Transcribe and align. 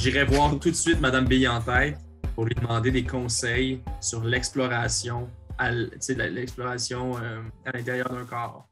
J'irai 0.00 0.24
voir 0.24 0.58
tout 0.58 0.70
de 0.70 0.74
suite 0.74 1.00
Madame 1.00 1.26
Billy 1.26 1.46
en 1.46 1.60
tête 1.60 1.98
pour 2.34 2.46
lui 2.46 2.54
demander 2.54 2.90
des 2.90 3.04
conseils 3.04 3.82
sur 4.00 4.24
l'exploration 4.24 5.28
à 5.58 5.70
l'exploration 5.70 7.16
euh, 7.18 7.42
à 7.66 7.72
l'intérieur 7.76 8.08
d'un 8.08 8.24
corps. 8.24 8.66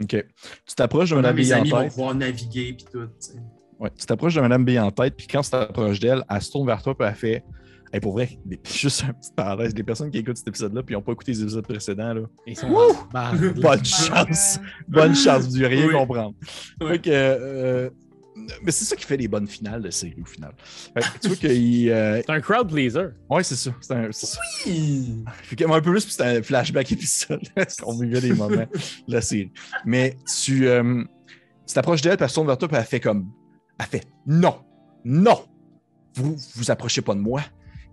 OK. 0.00 0.10
Tu 0.64 0.74
t'approches 0.76 1.10
de 1.10 1.16
mes 1.16 1.32
Billy 1.32 1.54
en 1.54 1.58
amis 1.58 1.70
vont 1.70 1.80
tête. 1.80 1.88
pouvoir 1.90 2.14
naviguer 2.14 2.72
puis 2.74 2.86
tout. 2.92 3.08
Ouais, 3.80 3.90
tu 3.98 4.06
t'approches 4.06 4.34
de 4.36 4.40
Madame 4.40 4.64
B 4.64 4.70
en 4.78 4.92
tête, 4.92 5.16
puis 5.16 5.26
quand 5.26 5.40
tu 5.40 5.50
t'approches 5.50 5.98
d'elle, 5.98 6.22
elle 6.30 6.40
se 6.42 6.52
tourne 6.52 6.66
vers 6.68 6.82
toi, 6.82 6.96
puis 6.96 7.06
elle 7.08 7.14
fait. 7.16 7.44
Hey, 7.92 8.00
pour 8.00 8.12
vrai, 8.12 8.38
juste 8.64 9.02
un 9.08 9.12
petit 9.14 9.32
parenthèse, 9.34 9.74
les 9.74 9.82
personnes 9.82 10.10
qui 10.10 10.18
écoutent 10.18 10.36
cet 10.36 10.46
épisode-là, 10.48 10.82
puis 10.82 10.94
qui 10.94 10.98
n'ont 10.98 11.02
pas 11.02 11.12
écouté 11.12 11.32
les 11.32 11.42
épisodes 11.42 11.66
précédents, 11.66 12.12
là, 12.14 12.20
Ils 12.46 12.56
sont 12.56 12.68
bonne 12.68 13.84
chance. 13.84 14.60
Bonne 14.86 15.16
chance, 15.16 15.48
du 15.48 15.64
rien 15.66 15.86
Oui. 15.88 15.94
comprendre. 15.94 16.34
Oui. 16.80 16.88
Fait 16.90 16.98
que, 17.00 17.10
euh, 17.10 17.90
mais 18.62 18.70
c'est 18.70 18.84
ça 18.84 18.96
qui 18.96 19.04
fait 19.04 19.16
les 19.16 19.28
bonnes 19.28 19.46
finales 19.46 19.82
de 19.82 19.90
série, 19.90 20.16
au 20.20 20.24
final. 20.24 20.52
Fait 20.58 21.00
que 21.00 21.18
tu 21.20 21.28
vois 21.28 21.36
qu'il. 21.36 21.90
euh, 21.90 22.22
C'est 22.26 22.32
un 22.32 22.40
crowd 22.40 22.68
pleaser. 22.72 23.08
Ouais, 23.30 23.42
c'est 23.42 23.56
ça. 23.56 23.70
C'est 23.80 23.92
un, 23.94 24.08
c'est 24.12 25.56
que, 25.56 25.64
un 25.64 25.80
peu 25.80 25.90
plus, 25.90 26.04
puis 26.04 26.12
c'était 26.12 26.38
un 26.38 26.42
flashback 26.42 26.92
épisode. 26.92 27.40
Parce 27.54 27.76
qu'on 27.76 27.98
vivait 27.98 28.20
des 28.20 28.32
moments 28.32 28.48
de 28.56 28.66
la 29.08 29.20
série? 29.20 29.50
Mais 29.84 30.16
tu 30.42 30.66
euh, 30.68 31.04
tu 31.66 31.74
t'approches 31.74 32.00
d'elle, 32.02 32.16
puis 32.16 32.24
elle 32.24 32.30
se 32.30 32.34
tourne 32.34 32.46
vers 32.46 32.58
toi, 32.58 32.68
puis 32.68 32.76
elle 32.76 32.84
fait 32.84 33.00
comme. 33.00 33.30
Elle 33.78 33.86
fait 33.86 34.04
Non, 34.26 34.64
non, 35.04 35.44
vous 36.14 36.36
vous 36.56 36.70
approchez 36.70 37.02
pas 37.02 37.14
de 37.14 37.20
moi. 37.20 37.42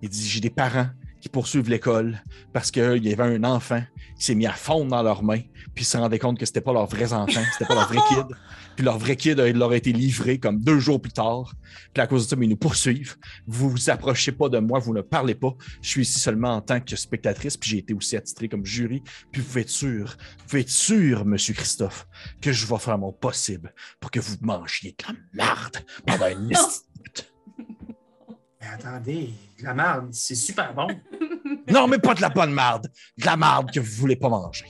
Il 0.01 0.09
dit 0.09 0.27
J'ai 0.27 0.39
des 0.39 0.49
parents 0.49 0.87
qui 1.25 1.29
poursuivent 1.29 1.71
l'école 1.71 2.21
parce 2.53 2.69
qu'il 2.69 3.03
y 3.03 3.11
avait 3.11 3.35
un 3.35 3.43
enfant 3.43 3.81
qui 4.15 4.25
s'est 4.25 4.35
mis 4.35 4.45
à 4.45 4.51
fondre 4.51 4.91
dans 4.91 5.01
leurs 5.01 5.23
mains, 5.23 5.41
puis 5.73 5.83
ils 5.83 5.85
se 5.85 5.97
rendaient 5.97 6.19
compte 6.19 6.37
que 6.37 6.45
c'était 6.45 6.61
pas 6.61 6.71
leurs 6.71 6.85
vrais 6.85 7.13
enfants, 7.13 7.41
c'était 7.51 7.65
pas 7.65 7.73
leur 7.73 7.87
vrai 7.87 7.97
kid. 8.07 8.27
Puis 8.75 8.83
leur 8.83 8.97
vrai 8.97 9.15
kid, 9.15 9.41
il 9.47 9.57
leur 9.57 9.71
a 9.71 9.77
été 9.77 9.93
livré 9.93 10.37
comme 10.37 10.59
deux 10.59 10.79
jours 10.79 11.01
plus 11.01 11.13
tard. 11.13 11.53
Puis 11.93 12.03
à 12.03 12.07
cause 12.07 12.25
de 12.25 12.29
ça, 12.29 12.35
mais 12.35 12.45
ils 12.45 12.49
nous 12.49 12.57
poursuivent. 12.57 13.15
Vous 13.47 13.69
vous 13.69 13.89
approchez 13.89 14.33
pas 14.33 14.49
de 14.49 14.59
moi, 14.59 14.79
vous 14.79 14.93
ne 14.93 15.01
parlez 15.01 15.33
pas. 15.33 15.55
Je 15.81 15.89
suis 15.89 16.01
ici 16.01 16.19
seulement 16.19 16.55
en 16.55 16.61
tant 16.61 16.81
que 16.81 16.95
spectatrice, 16.97 17.55
puis 17.55 17.69
j'ai 17.69 17.77
été 17.77 17.93
aussi 17.93 18.17
attitré 18.17 18.49
comme 18.49 18.65
jury. 18.65 19.01
Puis 19.31 19.41
vous 19.41 19.47
pouvez 19.47 19.61
être 19.61 19.69
sûr, 19.69 20.17
vous 20.39 20.45
pouvez 20.47 20.61
être 20.61 20.69
sûr, 20.69 21.25
monsieur 21.25 21.53
Christophe, 21.53 22.05
que 22.41 22.51
je 22.51 22.67
vais 22.67 22.77
faire 22.77 22.97
mon 22.97 23.13
possible 23.13 23.73
pour 24.01 24.11
que 24.11 24.19
vous 24.19 24.35
mangiez 24.41 24.95
comme 25.03 25.17
marde 25.33 25.77
pendant 26.05 26.27
une 26.27 26.49
Mais 28.65 28.73
attendez, 28.73 29.29
de 29.59 29.63
la 29.63 29.73
merde, 29.73 30.07
c'est 30.11 30.35
super 30.35 30.73
bon. 30.73 30.87
Non, 31.71 31.87
mais 31.87 31.97
pas 31.97 32.13
de 32.13 32.21
la 32.21 32.29
bonne 32.29 32.51
marde. 32.51 32.91
De 33.17 33.25
la 33.25 33.35
marde 33.37 33.71
que 33.71 33.79
vous 33.79 33.91
voulez 34.01 34.15
pas 34.15 34.29
manger. 34.29 34.65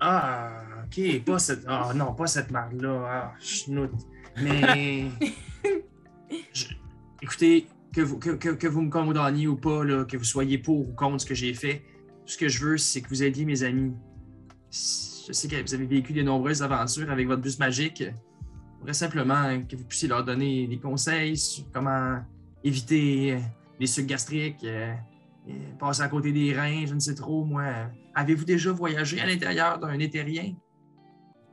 Ah, 0.00 0.50
ok, 0.84 1.22
pas 1.24 1.38
cette. 1.38 1.64
Ah 1.68 1.92
non, 1.94 2.12
pas 2.14 2.26
cette 2.26 2.50
marde-là. 2.50 3.04
Ah, 3.06 3.32
chenoute. 3.40 3.92
Mais. 4.42 5.04
Je- 6.52 6.66
Écoutez, 7.22 7.68
que 7.92 8.00
vous, 8.00 8.18
que, 8.18 8.30
que- 8.30 8.50
que 8.50 8.66
vous 8.66 8.82
me 8.82 8.90
condamniez 8.90 9.46
ou 9.46 9.56
pas, 9.56 9.84
là, 9.84 10.04
que 10.04 10.16
vous 10.16 10.24
soyez 10.24 10.58
pour 10.58 10.88
ou 10.88 10.92
contre 10.94 11.20
ce 11.22 11.26
que 11.26 11.34
j'ai 11.34 11.54
fait, 11.54 11.82
tout 12.26 12.32
ce 12.32 12.36
que 12.38 12.48
je 12.48 12.64
veux, 12.64 12.78
c'est 12.78 13.00
que 13.00 13.08
vous 13.08 13.22
aidiez 13.22 13.44
mes 13.44 13.62
amis. 13.62 13.94
Je 14.70 15.32
sais 15.32 15.48
que 15.48 15.62
vous 15.62 15.74
avez 15.74 15.86
vécu 15.86 16.12
de 16.12 16.22
nombreuses 16.22 16.62
aventures 16.62 17.10
avec 17.10 17.26
votre 17.28 17.42
bus 17.42 17.58
magique. 17.58 18.02
Je 18.02 18.78
voudrais 18.80 18.92
simplement 18.94 19.62
que 19.68 19.76
vous 19.76 19.84
puissiez 19.84 20.08
leur 20.08 20.24
donner 20.24 20.66
des 20.66 20.78
conseils 20.78 21.36
sur 21.36 21.64
comment 21.72 22.18
éviter 22.64 23.32
euh, 23.34 23.38
les 23.78 23.86
sucs 23.86 24.06
gastriques, 24.06 24.64
euh, 24.64 24.92
euh, 25.48 25.52
passer 25.78 26.02
à 26.02 26.08
côté 26.08 26.32
des 26.32 26.52
reins, 26.54 26.86
je 26.86 26.94
ne 26.94 27.00
sais 27.00 27.14
trop, 27.14 27.44
moi. 27.44 27.64
Avez-vous 28.14 28.44
déjà 28.44 28.72
voyagé 28.72 29.20
à 29.20 29.26
l'intérieur 29.26 29.78
d'un 29.78 29.98
éthérien? 29.98 30.54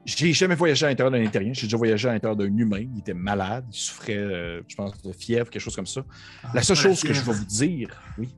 J'ai 0.06 0.34
jamais 0.34 0.56
voyagé 0.56 0.86
à 0.86 0.90
l'intérieur 0.90 1.12
d'un 1.12 1.22
éthérien. 1.22 1.54
J'ai 1.54 1.68
déjà 1.68 1.78
voyagé 1.78 2.10
à 2.10 2.14
l'intérieur 2.14 2.36
d'un 2.36 2.58
humain. 2.58 2.80
Il 2.80 3.00
était 3.00 3.14
malade. 3.14 3.66
Il 3.72 3.78
souffrait, 3.78 4.18
euh, 4.18 4.62
je 4.68 4.76
pense, 4.76 5.00
de 5.02 5.12
fièvre, 5.12 5.50
quelque 5.50 5.62
chose 5.62 5.76
comme 5.76 5.86
ça. 5.86 6.04
La 6.54 6.64
seule 6.64 6.78
Ah, 6.80 6.84
chose 6.84 7.02
que 7.04 7.14
je 7.14 7.22
vais 7.22 7.34
vous 7.34 7.46
dire, 7.46 8.02
oui. 8.18 8.30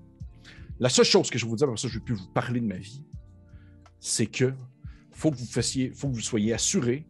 La 0.79 0.89
seule 0.89 1.05
chose 1.05 1.29
que 1.29 1.37
je 1.37 1.45
vais 1.45 1.49
vous 1.49 1.55
dire, 1.55 1.67
après 1.67 1.77
ça, 1.77 1.87
je 1.87 1.93
ne 1.93 1.99
vais 1.99 2.05
plus 2.05 2.15
vous 2.15 2.27
parler 2.33 2.59
de 2.59 2.65
ma 2.65 2.75
vie, 2.75 3.05
c'est 3.99 4.25
que 4.25 4.53
faut 5.11 5.31
que 5.31 5.37
vous 5.37 5.45
fassiez, 5.45 5.91
faut 5.93 6.09
que 6.09 6.15
vous 6.15 6.19
soyez 6.21 6.51
assuré 6.53 7.05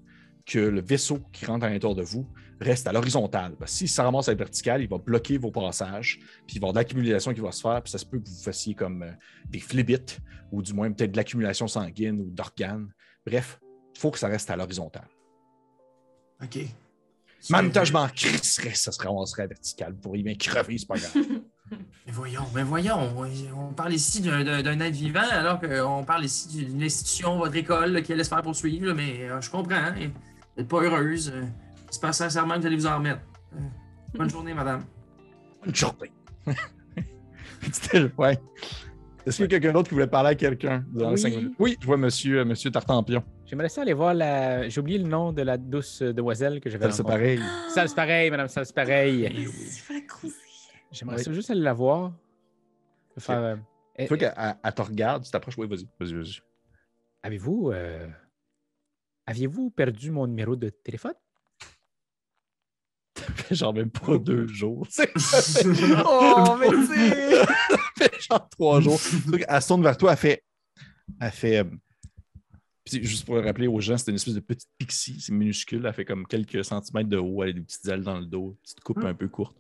que 0.46 0.60
le 0.60 0.82
vaisseau 0.82 1.20
qui 1.32 1.46
rentre 1.46 1.66
à 1.66 1.70
l'intérieur 1.70 1.96
de 1.96 2.04
vous 2.04 2.28
reste 2.64 2.88
à 2.88 2.92
l'horizontale. 2.94 3.56
Parce 3.58 3.72
que 3.72 3.78
si 3.80 3.88
ça 3.88 4.04
ramasse 4.04 4.28
à 4.28 4.32
la 4.32 4.38
verticale, 4.38 4.82
il 4.82 4.88
va 4.90 4.98
bloquer 4.98 5.38
vos 5.38 5.52
passages, 5.52 6.20
puis 6.48 6.56
il 6.56 6.60
va 6.60 6.68
y 6.68 6.70
avoir 6.70 6.74
de 6.74 6.80
l'accumulation 6.80 7.34
qui 7.34 7.40
va 7.42 7.52
se 7.52 7.62
faire, 7.62 7.82
puis 7.84 7.92
ça 7.92 7.98
se 7.98 8.06
peut 8.06 8.20
que 8.20 8.28
vous 8.28 8.42
fassiez 8.44 8.74
comme 8.74 9.04
euh, 9.04 9.12
des 9.50 9.60
flibites, 9.60 10.20
ou 10.52 10.62
du 10.62 10.74
moins 10.74 10.92
peut-être 10.92 11.12
de 11.12 11.18
l'accumulation 11.18 11.68
sanguine 11.68 12.20
ou 12.22 12.30
d'organes. 12.32 12.90
Bref, 13.26 13.60
il 13.96 14.00
faut 14.00 14.12
que 14.12 14.20
ça 14.20 14.28
reste 14.28 14.50
à 14.50 14.56
l'horizontale. 14.56 15.08
OK. 16.44 16.60
Même 17.50 17.72
temps, 17.72 17.84
je 17.84 17.92
m'en 17.94 18.08
crisserais, 18.08 18.74
ça 18.74 18.92
se 18.92 19.02
ramasserait 19.02 19.44
à 19.44 19.46
la 19.46 19.50
verticale. 19.50 19.94
Vous 19.94 20.00
pourriez 20.00 20.24
bien 20.24 20.36
crever, 20.36 20.78
c'est 20.78 20.88
pas 20.88 20.96
grave. 20.98 21.12
Mais 22.06 22.12
voyons, 22.12 22.44
mais 22.54 22.62
voyons, 22.62 23.16
on 23.58 23.74
parle 23.74 23.94
ici 23.94 24.22
d'un- 24.22 24.46
être 24.46 24.94
vivant, 24.94 25.22
alors 25.32 25.60
qu'on 25.60 26.04
parle 26.04 26.26
ici 26.26 26.66
d'une 26.66 26.84
institution, 26.84 27.38
votre 27.38 27.56
école, 27.56 27.94
là, 27.94 28.02
qui 28.02 28.14
allait 28.14 28.24
se 28.26 28.30
faire 28.30 28.44
poursuivre, 28.44 28.88
là, 28.88 28.94
mais 28.94 29.24
euh, 29.24 29.42
je 29.42 29.50
comprends, 29.50 29.74
hein, 29.76 29.96
vous 29.98 30.12
n'êtes 30.62 30.68
pas 30.68 30.82
heureuse. 30.82 31.32
euh, 31.34 31.42
J'espère 31.94 32.16
sincèrement 32.16 32.56
que 32.56 32.62
vous 32.62 32.66
allez 32.66 32.76
vous 32.76 32.88
en 32.88 32.98
remettre. 32.98 33.22
Euh, 33.56 33.60
bonne 34.16 34.28
journée, 34.28 34.56
madame. 34.56 34.84
Bonne 35.64 35.76
journée. 35.76 36.12
Point. 38.16 38.34
Est-ce 39.28 39.38
qu'il 39.38 39.44
y 39.44 39.46
a 39.46 39.48
quelqu'un 39.48 39.74
d'autre 39.74 39.90
qui 39.90 39.94
voulait 39.94 40.08
parler 40.08 40.30
à 40.30 40.36
quelqu'un 40.36 40.84
dans 40.92 41.10
les 41.12 41.14
Oui. 41.14 41.20
cinq 41.22 41.30
minutes? 41.36 41.54
Oui, 41.60 41.78
je 41.80 41.86
vois 41.86 41.98
monsieur, 41.98 42.40
euh, 42.40 42.46
monsieur 42.46 42.72
Tartampion. 42.72 43.24
J'aimerais 43.46 43.70
ça 43.70 43.84
aller 43.84 43.94
voir 43.94 44.16
la. 44.16 44.68
J'ai 44.70 44.82
oublié 44.82 44.98
le 44.98 45.08
nom 45.08 45.32
de 45.32 45.44
la 45.44 45.56
douce 45.60 46.02
demoiselle 46.02 46.60
que 46.62 46.68
j'avais 46.68 46.86
Ça, 46.86 46.92
C'est 46.98 47.04
pareil. 47.04 47.40
Ça, 47.70 47.86
c'est 47.86 47.94
pareil, 47.96 48.32
madame, 48.32 48.48
ça, 48.48 48.66
c'est 48.66 48.74
pareil. 48.74 49.28
Oui. 49.32 49.44
Il 49.44 49.80
faut 49.80 49.94
la 49.94 50.02
croiser. 50.02 50.36
J'aimerais 50.92 51.18
Oui. 51.18 51.24
ça 51.24 51.32
juste 51.32 51.52
aller 51.52 51.62
la 51.62 51.74
voir. 51.74 52.12
Faire, 53.20 53.38
euh, 53.38 53.56
eh, 53.98 54.02
Une 54.02 54.08
fois 54.08 54.18
qu'elle 54.18 54.34
elle- 54.36 54.56
elle 54.64 54.74
te 54.74 54.82
regarde, 54.82 55.24
tu 55.26 55.30
t'approches. 55.30 55.60
Oui, 55.60 55.68
vas-y. 55.68 55.88
Vas-y, 56.00 56.16
vas-y. 56.16 56.40
Avez-vous. 57.22 57.70
euh, 57.72 58.08
Aviez-vous 59.28 59.70
perdu 59.70 60.10
mon 60.10 60.26
numéro 60.26 60.56
de 60.56 60.70
téléphone? 60.70 61.14
Genre 63.52 63.74
même 63.74 63.90
pas 63.90 64.18
deux 64.18 64.48
jours. 64.54 64.88
oh, 66.06 66.58
mais 66.60 66.70
tu 66.70 66.86
sais! 66.88 67.36
Ça 67.46 67.46
fait 67.98 68.22
genre 68.22 68.50
trois 68.50 68.82
jours. 68.82 69.00
Elle 69.48 69.62
se 69.62 69.68
tourne 69.68 69.84
vers 69.84 69.98
toi, 69.98 70.12
elle 70.12 70.18
fait. 70.18 70.44
Elle 71.20 71.32
fait. 71.32 71.58
euh, 71.60 71.64
puis 72.86 73.04
juste 73.04 73.26
pour 73.26 73.36
le 73.36 73.42
rappeler 73.42 73.68
aux 73.68 73.80
gens, 73.80 73.98
c'est 73.98 74.12
une 74.12 74.16
espèce 74.16 74.34
de 74.34 74.42
petite 74.42 74.70
pixie, 74.78 75.20
c'est 75.22 75.32
minuscule, 75.32 75.86
elle 75.86 75.94
fait 75.94 76.04
comme 76.04 76.28
quelques 76.28 76.66
centimètres 76.66 77.10
de 77.10 77.18
haut, 77.18 77.42
elle 77.44 77.52
a 77.52 77.54
des 77.54 77.62
petites 77.62 77.88
ailes 77.88 78.04
dans 78.04 78.20
le 78.20 78.26
dos, 78.26 78.50
une 78.50 78.56
petite 78.58 78.80
coupe 78.82 79.04
un 79.06 79.14
peu 79.14 79.30
courte. 79.30 79.56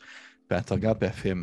Puis 0.53 0.59
elle 0.59 0.65
te 0.65 0.73
regarde, 0.73 0.99
puis 0.99 1.07
elle 1.07 1.13
fait. 1.13 1.35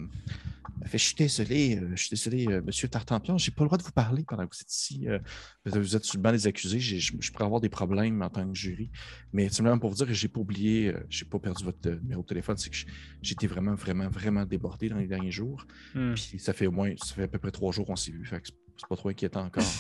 Elle 0.82 0.88
fait, 0.88 0.98
je 0.98 1.04
suis 1.04 1.14
désolé, 1.14 1.76
euh, 1.76 1.90
je 1.94 2.00
suis 2.04 2.10
désolé, 2.10 2.46
euh, 2.48 2.62
monsieur 2.62 2.88
Tartampion, 2.88 3.36
j'ai 3.36 3.50
pas 3.50 3.64
le 3.64 3.68
droit 3.68 3.76
de 3.76 3.82
vous 3.82 3.90
parler 3.90 4.24
pendant 4.26 4.46
que 4.46 4.54
vous 4.56 4.62
êtes 4.62 4.72
ici. 4.72 5.06
euh, 5.08 5.18
vous 5.66 5.94
êtes 5.94 6.04
sur 6.04 6.16
le 6.16 6.22
banc 6.22 6.32
des 6.32 6.46
accusés, 6.46 6.80
je, 6.80 7.16
je 7.20 7.32
pourrais 7.32 7.44
avoir 7.44 7.60
des 7.60 7.68
problèmes 7.68 8.22
en 8.22 8.30
tant 8.30 8.48
que 8.48 8.56
jury. 8.56 8.90
Mais 9.34 9.50
simplement 9.50 9.78
pour 9.78 9.90
vous 9.90 9.96
dire 9.96 10.06
que 10.06 10.14
j'ai 10.14 10.28
pas 10.28 10.40
oublié, 10.40 10.94
j'ai 11.10 11.26
pas 11.26 11.38
perdu 11.38 11.64
votre 11.64 11.90
numéro 11.90 12.22
de 12.22 12.26
téléphone, 12.26 12.56
c'est 12.56 12.70
que 12.70 12.76
j'étais 13.20 13.46
vraiment, 13.46 13.74
vraiment, 13.74 14.08
vraiment 14.08 14.46
débordé 14.46 14.88
dans 14.88 14.96
les 14.96 15.06
derniers 15.06 15.30
jours. 15.32 15.66
Hmm. 15.94 16.14
Puis 16.14 16.38
ça 16.38 16.54
fait 16.54 16.66
au 16.66 16.72
moins, 16.72 16.94
ça 16.96 17.14
fait 17.14 17.24
à 17.24 17.28
peu 17.28 17.38
près 17.38 17.50
trois 17.50 17.72
jours 17.72 17.84
qu'on 17.84 17.96
s'est 17.96 18.12
vu, 18.12 18.24
fait 18.24 18.40
que 18.40 18.46
c'est 18.46 18.54
c'est 18.78 18.88
pas 18.88 18.96
trop 18.96 19.10
inquiétant 19.10 19.44
encore. 19.44 19.64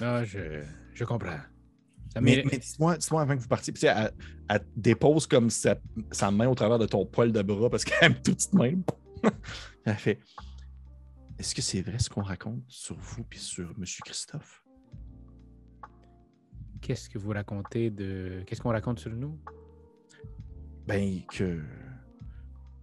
Ah, 0.00 0.24
je, 0.24 0.62
je 0.94 1.04
comprends. 1.04 1.38
Mais 2.20 2.42
dis-moi 2.42 2.98
dis-moi 2.98 3.22
avant 3.22 3.36
que 3.36 3.40
vous 3.40 3.48
partiez, 3.48 3.72
puis 3.72 3.86
elle, 3.86 4.12
elle 4.48 4.66
dépose 4.76 5.26
comme 5.26 5.50
sa, 5.50 5.76
sa 6.10 6.30
main 6.30 6.48
au 6.48 6.54
travers 6.54 6.78
de 6.78 6.86
ton 6.86 7.06
poil 7.06 7.32
de 7.32 7.42
bras 7.42 7.70
parce 7.70 7.84
qu'elle 7.84 8.12
aime 8.12 8.22
tout 8.22 8.32
de 8.32 8.58
même. 8.58 8.82
elle 9.84 9.96
fait 9.96 10.18
Est-ce 11.38 11.54
que 11.54 11.62
c'est 11.62 11.80
vrai 11.80 11.98
ce 11.98 12.10
qu'on 12.10 12.22
raconte 12.22 12.64
sur 12.68 12.96
vous 12.96 13.24
puis 13.24 13.38
sur 13.38 13.70
M. 13.70 13.84
Christophe? 14.04 14.62
Qu'est-ce 16.82 17.08
que 17.08 17.18
vous 17.18 17.30
racontez 17.30 17.90
de. 17.90 18.42
Qu'est-ce 18.46 18.60
qu'on 18.60 18.72
raconte 18.72 18.98
sur 18.98 19.12
nous? 19.12 19.40
Ben, 20.86 21.22
que, 21.26 21.62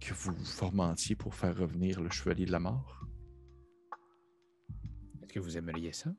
que 0.00 0.14
vous 0.14 0.32
vous 0.32 0.44
formentiez 0.44 1.14
pour 1.14 1.34
faire 1.34 1.56
revenir 1.56 2.00
le 2.00 2.08
chevalier 2.10 2.46
de 2.46 2.52
la 2.52 2.60
mort. 2.60 3.06
Est-ce 5.22 5.34
que 5.34 5.40
vous 5.40 5.58
aimeriez 5.58 5.92
ça? 5.92 6.10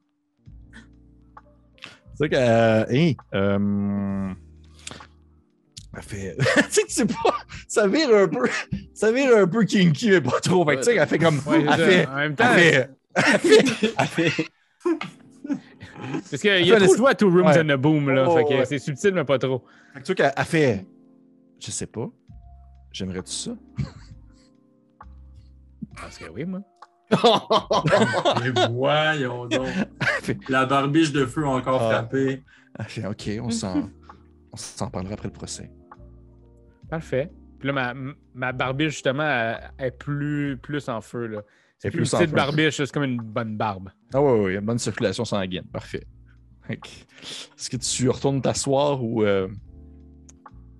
C'est 2.21 2.29
que, 2.29 2.35
euh, 2.35 2.85
hey, 2.89 3.17
euh, 3.33 4.29
elle 5.97 6.03
fait, 6.03 6.37
tu 6.39 6.43
sais, 6.69 6.81
tu 6.83 6.93
sais 6.93 7.05
pas, 7.07 7.35
ça 7.67 7.87
vire 7.87 8.15
un 8.15 8.27
peu, 8.27 8.47
ça 8.93 9.11
vire 9.11 9.35
un 9.37 9.47
peu 9.47 9.63
kinky, 9.63 10.11
mais 10.11 10.21
pas 10.21 10.39
trop. 10.39 10.63
Fait 10.63 10.75
que, 10.75 10.81
tu 10.81 10.85
sais, 10.85 10.95
elle 10.97 11.07
fait 11.07 11.17
comme, 11.17 11.39
Ouais, 11.47 11.63
elle 11.63 11.73
c'est 11.77 11.85
fait, 11.85 12.07
en 12.07 12.15
même 12.17 12.35
temps, 12.35 12.45
elle 12.53 12.89
fait, 13.39 13.93
elle 13.97 14.07
fait, 14.07 14.47
parce 16.29 16.41
qu'il 16.41 16.65
y 16.65 16.73
a 16.73 16.79
trop 16.79 16.95
de 17.09 17.13
Two 17.13 17.29
Rooms 17.29 17.45
Ouais. 17.47 17.59
and 17.59 17.69
a 17.69 17.77
Boom, 17.77 18.09
là. 18.11 18.25
Oh, 18.29 18.37
fait 18.37 18.43
que 18.43 18.49
ouais. 18.49 18.65
c'est 18.65 18.77
subtil, 18.77 19.13
mais 19.15 19.23
pas 19.23 19.39
trop. 19.39 19.65
fait 19.95 20.01
que 20.01 20.05
tu 20.05 20.13
vois 20.13 20.15
qu'elle 20.15 20.33
elle 20.37 20.45
fait, 20.45 20.85
je 21.59 21.71
sais 21.71 21.87
pas, 21.87 22.07
j'aimerais-tu 22.91 23.31
ça? 23.31 23.51
Parce 25.95 26.19
que 26.19 26.29
oui, 26.29 26.45
moi. 26.45 26.61
Mais 28.41 28.67
voyons 28.69 29.45
donc. 29.47 29.67
La 30.49 30.65
barbiche 30.65 31.11
de 31.11 31.25
feu 31.25 31.43
a 31.45 31.49
encore 31.49 31.81
Ah. 31.81 31.89
frappé. 31.91 32.43
Elle 32.79 32.85
fait, 32.85 33.05
ok, 33.05 33.29
on 33.43 33.49
s'en, 33.49 33.89
on 34.53 34.57
s'en 34.57 34.89
parlera 34.89 35.13
après 35.13 35.27
le 35.27 35.33
procès. 35.33 35.71
Parfait. 36.89 37.31
Puis 37.59 37.67
là, 37.67 37.73
ma, 37.73 37.93
ma 38.33 38.51
barbiche, 38.53 38.93
justement, 38.93 39.23
elle- 39.23 39.71
elle 39.77 39.87
est 39.87 39.91
plus, 39.91 40.57
plus 40.57 40.87
en 40.89 41.01
feu. 41.01 41.27
Là. 41.27 41.41
C'est 41.77 41.89
plus 41.89 41.99
une 41.99 42.03
plus 42.05 42.13
en 42.15 42.19
petite 42.19 42.35
barbiche, 42.35 42.77
c'est 42.77 42.91
comme 42.91 43.03
une 43.03 43.21
bonne 43.21 43.55
barbe. 43.57 43.89
Ah 44.13 44.19
y 44.19 44.55
a 44.55 44.59
une 44.59 44.65
bonne 44.65 44.79
circulation 44.79 45.25
sanguine. 45.25 45.65
Parfait. 45.71 46.05
Ok. 46.69 46.87
Est-ce 47.23 47.69
que 47.69 47.77
tu 47.77 48.09
retournes 48.09 48.41
t'asseoir 48.41 49.03
ou. 49.03 49.23
euh, 49.23 49.47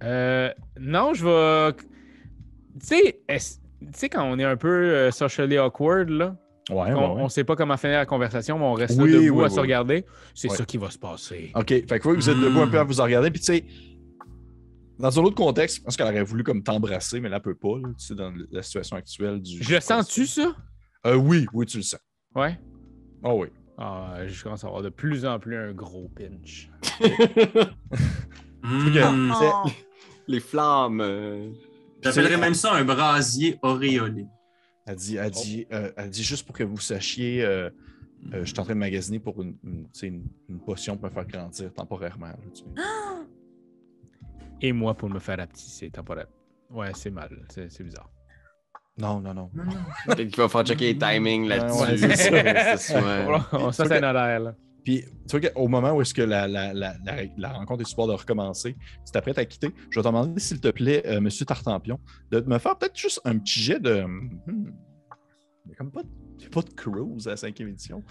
Euh, 0.04 0.50
non, 0.80 1.14
je 1.14 1.26
vais. 1.26 1.74
Tu 2.80 2.86
sais, 2.88 3.22
est-ce- 3.28 3.60
tu 3.82 3.88
sais, 3.94 4.10
quand 4.10 4.24
on 4.24 4.38
est 4.40 4.44
un 4.44 4.58
peu 4.58 4.70
euh, 4.70 5.12
socially 5.12 5.58
awkward, 5.58 6.10
là, 6.10 6.36
Ouais, 6.70 6.94
on, 6.94 7.16
ouais. 7.16 7.22
on 7.24 7.28
sait 7.28 7.44
pas 7.44 7.56
comment 7.56 7.76
finir 7.76 7.98
la 7.98 8.06
conversation, 8.06 8.58
mais 8.60 8.66
on 8.66 8.74
reste 8.74 8.96
là 8.98 9.04
Oui, 9.04 9.12
debout 9.12 9.40
oui, 9.40 9.44
à 9.46 9.48
oui. 9.48 9.52
se 9.56 9.60
regarder, 9.60 10.06
c'est 10.36 10.50
Ouais. 10.50 10.56
ça 10.56 10.64
qui 10.64 10.78
va 10.78 10.90
se 10.92 11.00
passer. 11.00 11.52
OK. 11.56 11.68
Fait 11.68 12.00
que 12.00 12.08
vous 12.10 12.30
êtes 12.30 12.40
debout 12.40 12.60
un 12.62 12.68
peu 12.68 12.78
à 12.80 12.84
Mm. 12.84 12.88
vous 12.88 13.02
regarder. 13.02 13.32
Puis 13.32 13.40
tu 13.42 13.46
sais, 13.48 13.66
dans 15.00 15.20
un 15.20 15.24
autre 15.24 15.36
contexte, 15.36 15.78
je 15.78 15.82
pense 15.84 15.98
qu'elle 15.98 16.06
aurait 16.08 16.24
voulu 16.24 16.44
comme 16.44 16.62
t'embrasser, 16.64 17.20
mais 17.20 17.30
là, 17.30 17.38
elle 17.38 17.42
peut 17.42 17.56
pas, 17.56 17.78
là, 17.82 17.90
tu 17.98 18.06
sais, 18.06 18.16
dans 18.16 18.32
la 18.52 18.62
situation 18.62 18.96
actuelle 18.96 19.42
du. 19.42 19.62
Je 19.64 19.74
le 19.74 19.82
sens-tu, 19.82 20.28
ça? 20.28 20.54
Euh, 21.08 21.16
oui, 21.16 21.48
oui, 21.54 21.66
tu 21.66 21.78
le 21.78 21.84
sens. 21.84 22.00
Ouais. 22.36 22.58
Oh 23.24 23.42
oui. 23.42 23.48
Ah, 23.80 24.18
je 24.28 24.44
commence 24.44 24.64
à 24.64 24.68
avoir 24.68 24.84
de 24.84 24.90
plus 24.90 25.26
en 25.26 25.40
plus 25.40 25.56
un 25.58 25.72
gros 25.74 26.10
pinch. 26.16 26.70
Hmm. 28.64 29.32
Oh. 29.34 29.70
Les 30.28 30.40
flammes. 30.40 31.02
euh, 31.02 31.50
J'appellerais 32.02 32.38
même 32.38 32.54
ça 32.54 32.74
un 32.74 32.84
brasier 32.84 33.58
auréolé. 33.62 34.26
Elle 34.86 34.96
dit, 34.96 35.16
elle 35.18 35.32
dit, 35.32 35.68
euh, 35.72 35.92
elle 35.96 36.10
dit 36.10 36.24
juste 36.24 36.46
pour 36.46 36.56
que 36.56 36.64
vous 36.64 36.80
sachiez, 36.80 37.44
euh, 37.44 37.70
euh, 38.34 38.44
je 38.44 38.46
suis 38.46 38.60
en 38.60 38.64
train 38.64 38.74
de 38.74 38.80
magasiner 38.80 39.20
pour 39.20 39.42
une, 39.42 39.56
une, 40.02 40.60
potion 40.66 40.98
pour 40.98 41.10
me 41.10 41.14
faire 41.14 41.28
grandir 41.28 41.74
temporairement. 41.74 42.28
là, 42.28 42.38
tu 42.54 42.64
sais. 42.64 42.66
Et 44.64 44.74
moi 44.74 44.94
pour 44.94 45.10
me 45.10 45.20
faire 45.20 45.38
rapetisser 45.38 45.90
temporaire. 45.90 46.28
Ouais, 46.70 46.92
c'est 46.94 47.10
mal. 47.10 47.46
C'est 47.50 47.84
bizarre. 47.84 48.10
Non, 48.98 49.20
non, 49.20 49.34
non. 49.34 49.50
Peut-être 50.06 50.28
qu'il 50.30 50.38
va 50.38 50.50
falloir 50.50 50.68
checker 50.68 50.94
les 50.94 50.98
timings 50.98 51.48
là-dessus. 51.48 51.82
Ouais, 51.82 51.98
c'est 51.98 52.16
ça. 52.16 52.78
C'est 52.78 52.94
ça. 52.94 53.48
On 53.54 53.72
Puis, 54.84 55.04
tu 55.30 55.38
vois 55.40 55.50
qu'au 55.50 55.68
moment 55.68 55.92
où 55.94 56.02
est-ce 56.02 56.14
que 56.14 56.22
la, 56.24 56.48
la, 56.48 56.74
la, 56.74 56.96
la, 57.06 57.16
la 57.38 57.50
rencontre 57.54 57.82
est 57.82 57.86
supposée 57.90 58.14
de 58.14 58.18
recommencer, 58.18 58.76
si 59.06 59.12
t'es 59.12 59.22
prêt 59.22 59.38
à 59.38 59.46
quitter, 59.46 59.70
je 59.92 60.00
vais 60.00 60.04
te 60.04 60.08
demander, 60.08 60.40
s'il 60.42 60.60
te 60.60 60.70
plaît, 60.70 61.04
euh, 61.06 61.22
Monsieur 61.22 61.46
Tartampion, 61.46 62.00
de 62.32 62.40
me 62.42 62.58
faire 62.58 62.78
peut-être 62.78 62.98
juste 62.98 63.22
un 63.26 63.38
petit 63.38 63.60
jet 63.62 63.80
de. 63.80 64.02
hmm, 64.04 64.72
il 65.66 65.70
y 65.70 65.74
a 65.74 65.76
comme 65.76 65.92
pas 65.92 66.02
de, 66.02 66.08
il 66.40 66.44
y 66.44 66.48
a 66.48 66.50
pas 66.50 66.62
de 66.64 66.74
cruise 66.74 67.28
à 67.28 67.32
la 67.32 67.38
cinquième 67.38 67.70
édition. 67.70 68.04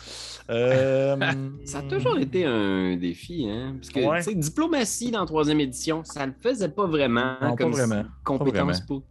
Euh, 0.48 1.16
Ça 1.64 1.78
a 1.78 1.82
toujours 1.82 2.16
été 2.18 2.44
un 2.44 2.96
défi, 2.96 3.48
hein? 3.50 3.74
Parce 3.80 3.90
que, 3.90 4.00
Ouais. 4.08 4.18
tu 4.18 4.30
sais, 4.30 4.34
diplomatie 4.36 5.10
dans 5.10 5.20
la 5.20 5.26
troisième 5.26 5.58
édition, 5.58 6.04
ça 6.04 6.24
le 6.26 6.34
faisait 6.40 6.68
pas 6.68 6.86
vraiment. 6.86 7.34
Non, 7.42 7.50
pas 7.50 7.56
comme 7.56 7.72
vraiment. 7.72 8.04
Compétence 8.24 8.80
pour. 8.82 9.02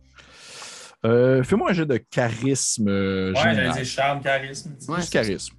euh, 1.06 1.44
Fais-moi 1.44 1.72
un 1.72 1.74
jet 1.74 1.86
de 1.86 1.98
charisme 1.98 2.88
euh, 2.88 3.34
Ouais, 3.34 3.40
j'allais 3.54 3.72
dire 3.74 3.84
charme, 3.86 4.22
charisme. 4.22 4.72
Ouais, 4.88 4.96
Juste 5.02 5.12
charisme. 5.12 5.56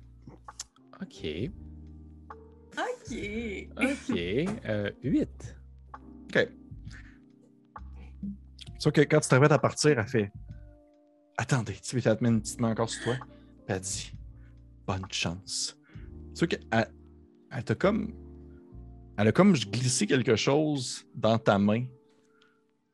OK. 1.02 1.50
Ok. 3.10 3.68
OK. 3.76 4.16
Euh, 4.66 4.90
8. 5.02 5.56
OK. 6.34 6.48
Sauf 8.78 8.92
que 8.92 9.00
quand 9.02 9.20
tu 9.20 9.28
t'arrêtes 9.28 9.52
à 9.52 9.58
partir, 9.58 9.98
elle 9.98 10.06
fait 10.06 10.32
Attendez, 11.36 11.74
tu 11.82 11.96
veux, 11.96 12.02
elle 12.06 12.16
te 12.16 12.22
met 12.22 12.30
une 12.30 12.40
petite 12.40 12.60
main 12.60 12.70
encore 12.70 12.90
sur 12.90 13.02
toi. 13.04 13.14
Puis 13.16 13.74
elle 13.74 13.80
dit 13.80 14.12
Bonne 14.86 15.06
chance. 15.10 15.76
Sauf 16.34 16.48
qu'elle 16.48 16.60
elle 17.50 17.64
t'a 17.64 17.74
comme. 17.74 18.14
Elle 19.16 19.28
a 19.28 19.32
comme 19.32 19.52
glissé 19.52 20.06
quelque 20.06 20.36
chose 20.36 21.04
dans 21.14 21.38
ta 21.38 21.58
main 21.58 21.84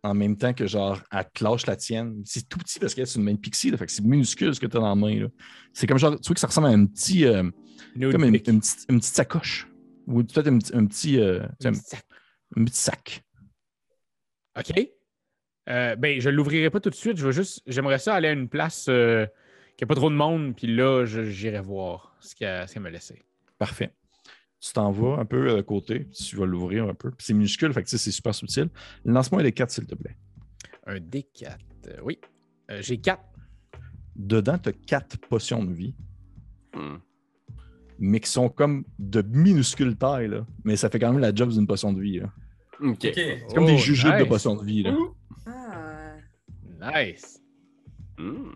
en 0.03 0.15
même 0.15 0.37
temps 0.37 0.53
que 0.53 0.67
genre 0.67 1.01
elle 1.13 1.27
te 1.33 1.45
lâche 1.45 1.67
la 1.67 1.77
tienne. 1.77 2.23
C'est 2.25 2.49
tout 2.49 2.59
petit 2.59 2.79
parce 2.79 2.95
que 2.95 3.05
c'est 3.05 3.19
une 3.19 3.25
main 3.25 3.35
de 3.35 3.39
pixie, 3.39 3.71
là, 3.71 3.77
fait 3.77 3.87
que 3.87 3.93
c'est 3.93 4.05
minuscule 4.05 4.55
ce 4.55 4.61
que 4.61 4.67
tu 4.67 4.77
as 4.77 4.81
dans 4.81 4.89
la 4.89 4.95
main. 4.95 5.29
C'est 5.73 5.87
comme 5.87 5.99
genre, 5.99 6.19
tu 6.19 6.29
vois 6.29 6.35
que 6.35 6.41
ça 6.41 6.47
ressemble 6.47 6.69
à 6.69 6.71
un 6.71 6.87
petit. 6.87 7.27
euh, 7.27 7.49
comme 8.11 8.25
une 8.25 8.33
petite, 8.33 8.87
une 8.89 8.99
petite 8.99 9.15
sacoche. 9.15 9.69
Ou 10.07 10.23
peut-être 10.23 10.49
un, 10.49 10.59
petit- 10.59 10.75
un 10.77 10.87
petit. 10.87 11.21
euh, 11.21 11.41
tu 11.61 11.73
sais, 11.73 11.97
un- 12.57 12.61
un 12.61 12.65
petit 12.65 12.77
sac. 12.81 13.25
OK. 14.59 14.89
Euh, 15.69 15.97
ben, 15.97 16.21
je 16.21 16.31
l'ouvrirai 16.31 16.71
pas 16.71 16.81
tout 16.81 16.91
de 16.91 16.95
suite. 16.95 17.17
Je 17.17 17.27
veux 17.27 17.33
juste. 17.33 17.61
J'aimerais 17.67 17.99
ça 17.99 18.15
aller 18.15 18.29
à 18.29 18.33
une 18.33 18.49
place 18.49 18.87
euh, 18.89 19.27
qui 19.77 19.85
a 19.85 19.87
pas 19.87 19.95
trop 19.97 20.11
de 20.11 20.15
monde, 20.15 20.55
puis 20.57 20.69
là, 20.75 21.05
j'irai 21.05 21.61
voir 21.61 22.17
ce 22.21 22.35
qu'elle 22.35 22.83
m'a 22.83 22.91
laissé. 22.91 23.25
Parfait. 23.59 23.93
Tu 24.61 24.73
t'en 24.73 24.91
vas 24.91 25.19
un 25.19 25.25
peu 25.27 25.57
à 25.57 25.63
côté, 25.63 26.01
puis 26.01 26.13
tu 26.13 26.37
vas 26.37 26.47
l'ouvrir 26.47 26.85
un 26.89 26.95
peu. 26.95 27.13
C'est 27.19 27.35
minuscule, 27.35 27.73
fait 27.75 27.83
que 27.83 27.89
tu 27.89 27.99
sais, 27.99 28.05
c'est 28.05 28.11
super 28.13 28.35
subtil. 28.35 28.71
Lance-moi 29.05 29.43
les 29.43 29.53
cartes, 29.53 29.71
s'il 29.71 29.87
te 29.87 29.95
plaît. 29.95 30.17
Un 30.87 30.97
D4. 30.99 31.57
Euh, 31.89 31.99
oui. 32.03 32.19
Euh, 32.71 32.81
J'ai 32.81 32.99
4. 32.99 33.23
Dedans, 34.15 34.57
tu 34.59 34.71
as 34.71 34.73
quatre 34.73 35.19
potions 35.29 35.63
de 35.65 35.73
vie, 35.75 35.95
Hmm. 36.75 36.97
Mais 37.99 38.21
qui 38.21 38.31
sont 38.31 38.49
comme 38.49 38.85
de 38.99 39.23
minuscules 39.23 39.97
tailles, 39.97 40.29
là. 40.29 40.47
Mais 40.65 40.77
ça 40.77 40.89
fait 40.91 40.99
quand 40.99 41.11
même 41.13 41.21
la 41.21 41.35
job 41.35 41.51
d'une 41.51 41.67
potion 41.67 41.93
de 41.93 42.01
vie. 42.01 42.21
là. 42.21 42.27
OK. 42.81 42.99
C'est 43.01 43.47
comme 43.55 43.67
des 43.67 43.79
jujubes 43.79 44.19
de 44.19 44.25
potions 44.25 44.55
de 44.57 44.65
vie. 44.65 44.83
Là. 44.83 44.95
Ah. 45.47 47.03
Nice. 47.03 47.41
Hmm. 48.19 48.51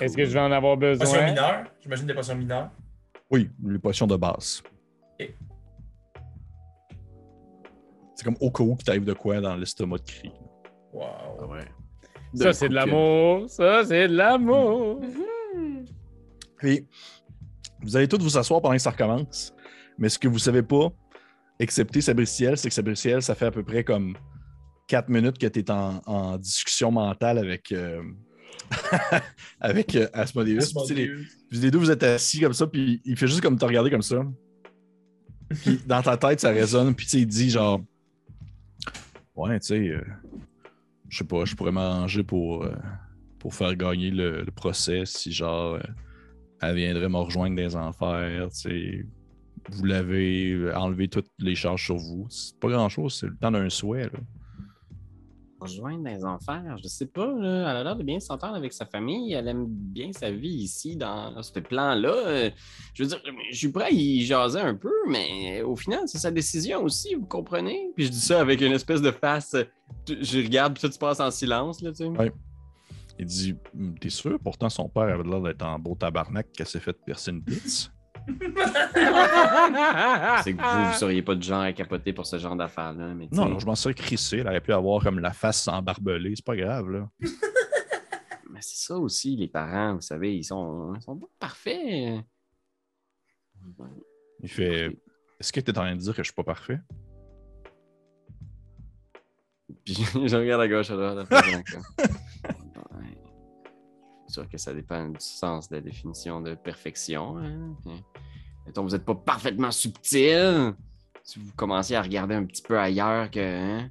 Est-ce 0.00 0.16
que 0.16 0.24
je 0.24 0.30
vais 0.32 0.38
en 0.40 0.52
avoir 0.52 0.78
Potion 0.78 0.98
besoin? 0.98 1.26
mineure. 1.26 1.64
J'imagine 1.82 2.06
des 2.06 2.14
potions 2.14 2.36
mineures. 2.36 2.70
Oui, 3.30 3.50
les 3.66 3.78
potions 3.80 4.06
de 4.06 4.16
base. 4.16 4.62
C'est 8.14 8.24
comme 8.24 8.36
au 8.40 8.50
cas 8.50 8.64
où 8.64 8.74
qu'il 8.76 8.84
t'arrive 8.84 9.04
de 9.04 9.12
quoi 9.12 9.40
dans 9.40 9.54
l'estomac 9.56 9.98
de 9.98 10.02
cri. 10.04 10.32
Wow. 10.92 11.04
Ah 11.40 11.46
ouais. 11.46 11.64
Ça, 12.34 12.52
c'est 12.52 12.68
de 12.68 12.74
l'amour. 12.74 13.48
Ça, 13.48 13.84
c'est 13.84 14.08
de 14.08 14.14
l'amour. 14.16 15.00
Mhm. 15.00 15.22
Puis, 16.58 16.86
vous 17.82 17.96
allez 17.96 18.08
tous 18.08 18.18
vous 18.18 18.36
asseoir 18.36 18.60
pendant 18.60 18.74
que 18.74 18.82
ça 18.82 18.90
recommence. 18.90 19.54
Mais 19.98 20.08
ce 20.08 20.18
que 20.18 20.28
vous 20.28 20.38
savez 20.38 20.62
pas, 20.62 20.92
excepté 21.58 22.00
Sabriciel, 22.00 22.56
c'est 22.56 22.68
que 22.68 22.74
Sabriciel, 22.74 23.22
ça 23.22 23.34
fait 23.34 23.46
à 23.46 23.50
peu 23.50 23.62
près 23.62 23.84
comme 23.84 24.16
4 24.88 25.08
minutes 25.08 25.38
que 25.38 25.46
tu 25.46 25.60
es 25.60 25.70
en, 25.70 26.00
en 26.06 26.38
discussion 26.38 26.90
mentale 26.90 27.38
avec, 27.38 27.72
euh, 27.72 28.02
avec 29.60 29.94
euh, 29.96 30.08
Asmodeus. 30.12 30.72
Puis, 30.86 30.94
les, 31.60 31.70
deux, 31.70 31.78
vous 31.78 31.90
êtes 31.90 32.02
assis 32.02 32.40
comme 32.40 32.52
ça, 32.52 32.66
puis 32.66 33.00
il 33.04 33.16
fait 33.16 33.26
juste 33.26 33.40
comme 33.40 33.58
te 33.58 33.64
regarder 33.64 33.90
comme 33.90 34.02
ça. 34.02 34.24
Puis 35.62 35.80
dans 35.86 36.02
ta 36.02 36.16
tête, 36.16 36.40
ça 36.40 36.50
résonne, 36.50 36.94
puis 36.94 37.06
il 37.14 37.26
dit 37.26 37.50
genre 37.50 37.80
Ouais, 39.34 39.58
tu 39.60 39.68
sais, 39.68 39.88
euh, 39.88 40.04
je 41.08 41.18
sais 41.18 41.24
pas, 41.24 41.44
je 41.44 41.54
pourrais 41.54 41.72
m'arranger 41.72 42.22
pour, 42.22 42.64
euh, 42.64 42.74
pour 43.38 43.54
faire 43.54 43.74
gagner 43.76 44.10
le, 44.10 44.42
le 44.42 44.50
procès 44.50 45.04
si 45.06 45.32
genre 45.32 45.78
elle 46.60 46.76
viendrait 46.76 47.08
me 47.08 47.18
rejoindre 47.18 47.56
les 47.56 47.76
enfers, 47.76 48.48
tu 48.50 48.56
sais. 48.56 49.06
Vous 49.70 49.84
l'avez 49.84 50.72
enlevé 50.74 51.08
toutes 51.08 51.28
les 51.38 51.54
charges 51.54 51.84
sur 51.84 51.96
vous. 51.96 52.26
C'est 52.30 52.58
pas 52.58 52.68
grand 52.68 52.88
chose, 52.88 53.14
c'est 53.14 53.26
le 53.26 53.36
temps 53.36 53.50
d'un 53.50 53.68
souhait. 53.68 54.04
Là. 54.04 54.18
Rejoindre 55.60 56.04
les 56.04 56.24
enfers, 56.24 56.78
je 56.82 56.88
sais 56.88 57.04
pas. 57.04 57.26
Là. 57.26 57.70
Elle 57.70 57.76
a 57.76 57.84
l'air 57.84 57.96
de 57.96 58.02
bien 58.02 58.18
s'entendre 58.18 58.54
avec 58.54 58.72
sa 58.72 58.86
famille. 58.86 59.32
Elle 59.32 59.46
aime 59.46 59.66
bien 59.66 60.12
sa 60.12 60.30
vie 60.30 60.48
ici, 60.48 60.96
dans 60.96 61.42
ce 61.42 61.58
plan-là. 61.58 62.50
Je 62.94 63.02
veux 63.02 63.08
dire, 63.10 63.20
je 63.50 63.56
suis 63.56 63.68
prêt 63.68 63.86
à 63.86 63.90
y 63.90 64.22
jaser 64.22 64.60
un 64.60 64.74
peu, 64.74 64.92
mais 65.08 65.60
au 65.60 65.76
final, 65.76 66.04
c'est 66.06 66.18
sa 66.18 66.30
décision 66.30 66.82
aussi, 66.84 67.14
vous 67.14 67.26
comprenez? 67.26 67.90
Puis 67.94 68.06
je 68.06 68.10
dis 68.10 68.20
ça 68.20 68.40
avec 68.40 68.62
une 68.62 68.72
espèce 68.72 69.02
de 69.02 69.10
face. 69.10 69.54
Je 70.08 70.38
regarde, 70.38 70.78
puis 70.78 70.88
tout 70.88 70.92
se 70.94 70.98
passe 70.98 71.20
en 71.20 71.30
silence, 71.30 71.82
là, 71.82 71.90
tu 71.90 72.04
sais. 72.04 72.06
Ouais. 72.06 72.32
Il 73.18 73.26
dit 73.26 73.56
Hum, 73.74 73.98
T'es 73.98 74.10
sûr? 74.10 74.38
Pourtant, 74.40 74.68
son 74.68 74.88
père 74.88 75.04
avait 75.04 75.24
l'air 75.24 75.42
d'être 75.42 75.62
en 75.62 75.78
beau 75.78 75.94
tabarnak 75.94 76.52
qu'elle 76.52 76.66
s'est 76.66 76.80
fait 76.80 76.92
percer 76.92 77.30
une 77.32 77.42
pizza. 77.42 77.90
C'est 78.28 78.34
que 80.54 80.60
vous, 80.60 80.92
vous 80.92 80.98
seriez 80.98 81.22
pas 81.22 81.34
de 81.34 81.42
genre 81.42 81.62
à 81.62 81.72
capoter 81.72 82.12
pour 82.12 82.26
ce 82.26 82.38
genre 82.38 82.56
d'affaires-là. 82.56 83.14
Mais 83.14 83.28
Non, 83.32 83.48
non, 83.48 83.58
je 83.58 83.66
m'en 83.66 83.74
serais 83.74 83.94
crissé. 83.94 84.38
Elle 84.38 84.48
aurait 84.48 84.60
pu 84.60 84.72
avoir 84.72 85.02
comme 85.02 85.18
la 85.18 85.32
face 85.32 85.66
embarbelée. 85.66 86.34
C'est 86.36 86.44
pas 86.44 86.56
grave, 86.56 86.90
là. 86.90 87.08
mais 88.50 88.60
c'est 88.60 88.86
ça 88.86 88.96
aussi, 88.96 89.36
les 89.36 89.48
parents, 89.48 89.94
vous 89.94 90.00
savez, 90.00 90.36
ils 90.36 90.44
sont, 90.44 90.94
ils 90.94 91.02
sont 91.02 91.16
pas 91.16 91.26
parfaits. 91.38 92.24
Il 94.42 94.48
fait 94.48 94.96
Est-ce 95.40 95.52
que 95.52 95.60
tu 95.60 95.70
es 95.70 95.78
en 95.78 95.82
train 95.82 95.96
de 95.96 96.00
dire 96.00 96.14
que 96.14 96.22
je 96.22 96.28
suis 96.28 96.34
pas 96.34 96.44
parfait? 96.44 96.80
Puis 99.84 99.94
je 100.26 100.36
regarde 100.36 100.62
à 100.62 100.68
gauche, 100.68 100.90
à 100.90 100.96
droite, 100.96 101.28
sûr 104.28 104.48
que 104.48 104.58
ça 104.58 104.72
dépend 104.74 105.08
du 105.08 105.20
sens 105.20 105.68
de 105.68 105.76
la 105.76 105.80
définition 105.80 106.40
de 106.40 106.54
perfection. 106.54 107.38
Hein? 107.38 107.74
Puis, 107.82 108.04
mettons, 108.66 108.82
vous 108.84 108.90
n'êtes 108.90 109.04
pas 109.04 109.14
parfaitement 109.14 109.70
subtil. 109.70 110.74
Si 111.24 111.38
vous 111.38 111.52
commencez 111.56 111.94
à 111.94 112.02
regarder 112.02 112.34
un 112.34 112.44
petit 112.44 112.62
peu 112.62 112.78
ailleurs 112.78 113.30
que. 113.30 113.40
hein, 113.40 113.90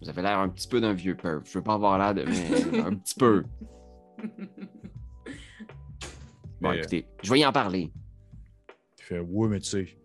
Vous 0.00 0.08
avez 0.08 0.22
l'air 0.22 0.38
un 0.38 0.48
petit 0.48 0.66
peu 0.68 0.80
d'un 0.80 0.92
vieux 0.92 1.16
perv. 1.16 1.42
Je 1.44 1.58
veux 1.58 1.62
pas 1.64 1.74
avoir 1.74 1.98
l'air 1.98 2.14
de. 2.14 2.24
Mais 2.28 2.78
un 2.84 2.94
petit 2.94 3.14
peu. 3.14 3.44
Bon, 6.60 6.70
Mais, 6.70 6.78
écoutez, 6.78 7.06
je 7.22 7.32
vais 7.32 7.40
y 7.40 7.46
en 7.46 7.52
parler. 7.52 7.92
Il 8.98 9.02
fait 9.04 9.20
Ouais, 9.20 9.48
mais 9.48 9.60
tu 9.60 9.68
sais, 9.70 9.98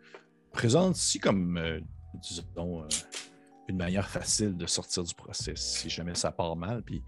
présente 0.51 0.98
ici 0.98 1.19
comme, 1.19 1.57
euh, 1.57 1.79
disons, 2.15 2.81
euh, 2.84 2.88
une 3.67 3.77
manière 3.77 4.07
facile 4.10 4.55
de 4.57 4.65
sortir 4.65 5.03
du 5.03 5.13
process 5.13 5.60
si 5.62 5.89
jamais 5.89 6.15
ça 6.15 6.31
part 6.31 6.55
mal. 6.55 6.81
Puis 6.84 7.03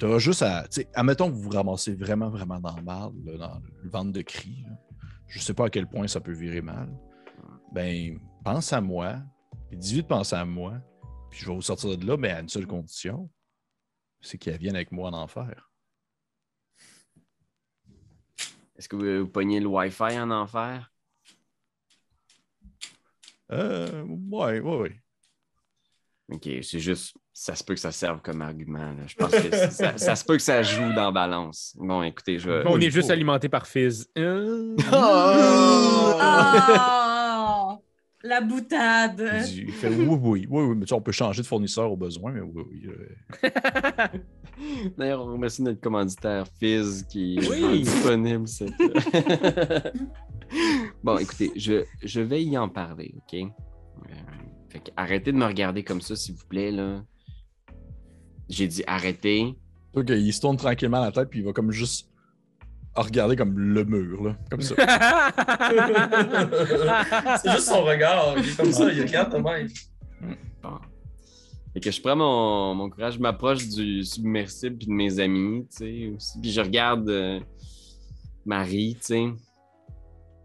tu 0.00 0.06
auras 0.06 0.18
juste 0.18 0.42
à. 0.42 0.62
tu 0.62 0.80
sais, 0.80 0.88
Admettons 0.94 1.28
que 1.30 1.34
vous 1.34 1.42
vous 1.42 1.50
ramassez 1.50 1.94
vraiment, 1.94 2.30
vraiment 2.30 2.58
dans 2.58 2.76
le 2.76 2.82
mal, 2.82 3.10
là, 3.24 3.36
dans 3.36 3.62
le 3.82 3.90
ventre 3.90 4.12
de 4.12 4.22
cri. 4.22 4.64
là. 4.66 4.76
Je 5.28 5.38
sais 5.38 5.54
pas 5.54 5.66
à 5.66 5.70
quel 5.70 5.86
point 5.86 6.08
ça 6.08 6.20
peut 6.20 6.32
virer 6.32 6.62
mal. 6.62 6.88
Ben, 7.72 8.18
pense 8.44 8.72
à 8.72 8.80
moi. 8.80 9.16
Puis 9.68 9.76
dis-lui 9.76 10.02
de 10.02 10.08
penser 10.08 10.34
à 10.34 10.44
moi. 10.44 10.80
Puis 11.30 11.40
je 11.40 11.46
vais 11.46 11.54
vous 11.54 11.62
sortir 11.62 11.96
de 11.96 12.04
là, 12.04 12.16
mais 12.16 12.30
à 12.30 12.40
une 12.40 12.48
seule 12.48 12.66
condition 12.66 13.30
c'est 14.20 14.38
qu'elle 14.38 14.58
vienne 14.58 14.76
avec 14.76 14.92
moi 14.92 15.10
en 15.10 15.14
enfer. 15.14 15.70
Est-ce 18.76 18.88
que 18.88 18.96
vous, 18.96 19.24
vous 19.24 19.30
pognez 19.30 19.60
le 19.60 19.66
Wi-Fi 19.66 20.18
en 20.20 20.30
enfer? 20.30 20.92
Euh, 23.52 24.04
ouais, 24.04 24.60
ouais, 24.60 24.76
ouais. 24.76 25.02
Ok, 26.32 26.48
c'est 26.62 26.78
juste, 26.78 27.14
ça 27.32 27.54
se 27.56 27.64
peut 27.64 27.74
que 27.74 27.80
ça 27.80 27.90
serve 27.92 28.20
comme 28.22 28.40
argument. 28.42 28.78
là. 28.92 29.06
Je 29.06 29.14
pense 29.16 29.30
que 29.32 29.50
ça, 29.70 29.98
ça 29.98 30.14
se 30.16 30.24
peut 30.24 30.36
que 30.36 30.42
ça 30.42 30.62
joue 30.62 30.92
dans 30.94 31.12
balance. 31.12 31.74
Bon, 31.78 32.02
écoutez, 32.02 32.38
je 32.38 32.48
vais. 32.48 32.62
On 32.66 32.78
est 32.80 32.90
juste 32.90 33.08
faut. 33.08 33.12
alimenté 33.12 33.48
par 33.48 33.66
Fizz. 33.66 34.08
Euh, 34.16 34.76
Oh! 34.92 36.16
La 38.22 38.42
boutade. 38.42 39.46
Il, 39.50 39.72
fait 39.72 39.88
oui, 39.88 40.04
oui, 40.06 40.46
oui, 40.50 40.62
oui, 40.64 40.74
mais 40.76 40.84
tu 40.84 40.88
sais, 40.88 40.94
on 40.94 41.00
peut 41.00 41.10
changer 41.10 41.40
de 41.40 41.46
fournisseur 41.46 41.90
au 41.90 41.96
besoin, 41.96 42.32
mais 42.32 42.42
oui, 42.42 42.62
oui. 42.70 42.86
euh, 43.44 43.48
D'ailleurs, 44.98 45.22
on 45.26 45.32
remercie 45.32 45.62
notre 45.62 45.80
commanditaire 45.80 46.44
Fizz 46.58 47.04
qui 47.10 47.38
est 47.38 47.48
Oui. 47.48 47.80
disponible. 47.80 48.46
cette- 48.46 48.74
bon, 51.02 51.16
écoutez, 51.16 51.50
je, 51.56 51.84
je 52.02 52.20
vais 52.20 52.44
y 52.44 52.58
en 52.58 52.68
parler, 52.68 53.14
OK? 53.16 53.40
Euh, 53.40 54.12
fait 54.70 54.78
que 54.78 54.90
arrêtez 54.96 55.32
de 55.32 55.36
me 55.36 55.44
regarder 55.44 55.82
comme 55.82 56.00
ça, 56.00 56.14
s'il 56.16 56.36
vous 56.36 56.46
plaît. 56.46 56.70
là. 56.70 57.02
J'ai 58.48 58.68
dit 58.68 58.84
arrêtez. 58.86 59.56
Vois 59.92 60.04
qu'il 60.04 60.32
se 60.32 60.40
tourne 60.40 60.56
tranquillement 60.56 61.00
la 61.00 61.10
tête, 61.10 61.28
puis 61.28 61.40
il 61.40 61.44
va 61.44 61.52
comme 61.52 61.72
juste 61.72 62.08
regarder 62.94 63.36
comme 63.36 63.58
le 63.58 63.84
mur, 63.84 64.22
là, 64.22 64.36
comme 64.50 64.60
ça. 64.60 64.74
C'est 67.42 67.50
juste 67.52 67.68
son 67.68 67.84
regard. 67.84 68.34
Il 68.38 68.48
est 68.48 68.56
comme 68.56 68.72
ça, 68.72 68.92
il 68.92 69.02
regarde 69.02 69.32
de 69.32 69.38
même. 69.38 69.68
Bon. 70.62 70.78
Fait 71.72 71.80
que 71.80 71.90
je 71.90 72.00
prends 72.00 72.16
mon, 72.16 72.74
mon 72.74 72.90
courage, 72.90 73.14
je 73.14 73.20
m'approche 73.20 73.66
du 73.68 74.04
submersible 74.04 74.76
puis 74.76 74.86
de 74.86 74.92
mes 74.92 75.18
amis, 75.18 75.66
tu 75.70 75.76
sais, 75.76 76.12
aussi. 76.14 76.40
Puis 76.40 76.52
je 76.52 76.60
regarde 76.60 77.08
euh, 77.08 77.40
Marie, 78.44 78.96
tu 79.00 79.06
sais. 79.06 79.24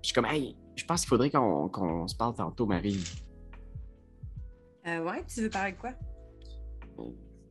Je 0.01 0.08
suis 0.08 0.13
comme, 0.13 0.25
hey, 0.25 0.55
je 0.75 0.86
pense 0.86 1.01
qu'il 1.01 1.10
faudrait 1.10 1.29
qu'on 1.32 1.67
qu'on 1.70 2.08
se 2.08 2.15
parle 2.15 2.36
tantôt, 2.36 2.65
Marie. 2.65 3.00
Euh, 4.87 4.99
ouais, 5.03 5.23
tu 5.27 5.41
veux 5.41 5.49
parler 5.49 5.71
de 5.73 5.77
quoi? 5.77 5.91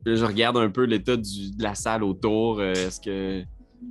Là, 0.05 0.15
je 0.15 0.25
regarde 0.25 0.57
un 0.57 0.69
peu 0.69 0.83
l'état 0.83 1.17
du- 1.17 1.55
de 1.55 1.63
la 1.63 1.75
salle 1.75 2.03
autour. 2.03 2.59
euh, 2.59 2.71
Est-ce 2.73 3.01
que 3.01 3.43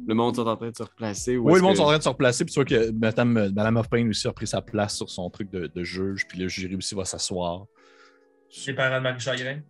le 0.06 0.14
monde 0.14 0.36
est 0.36 0.40
en 0.40 0.56
train 0.56 0.70
de 0.70 0.76
se 0.76 0.82
replacer? 0.82 1.36
ou 1.36 1.46
Oui, 1.50 1.56
le 1.56 1.60
monde 1.62 1.74
que- 1.74 1.78
est 1.78 1.82
en 1.82 1.86
train 1.88 1.98
de 1.98 2.02
se 2.02 2.08
replacer, 2.08 2.44
puis 2.44 2.54
tu 2.54 2.58
vois 2.60 2.64
que 2.64 2.90
Madame, 2.92 3.32
Madame 3.54 3.76
of 3.76 3.88
Pain 3.90 4.08
aussi 4.08 4.26
a 4.28 4.32
pris 4.32 4.46
sa 4.46 4.62
place 4.62 4.96
sur 4.96 5.10
son 5.10 5.28
truc 5.30 5.50
de, 5.50 5.66
de 5.66 5.84
juge, 5.84 6.26
puis 6.28 6.38
le 6.38 6.48
jury 6.48 6.76
aussi 6.76 6.94
va 6.94 7.04
s'asseoir. 7.04 7.66
Les 8.66 8.72
parents 8.74 8.96
de 8.98 9.02
Marie 9.02 9.20
Chagrin. 9.20 9.60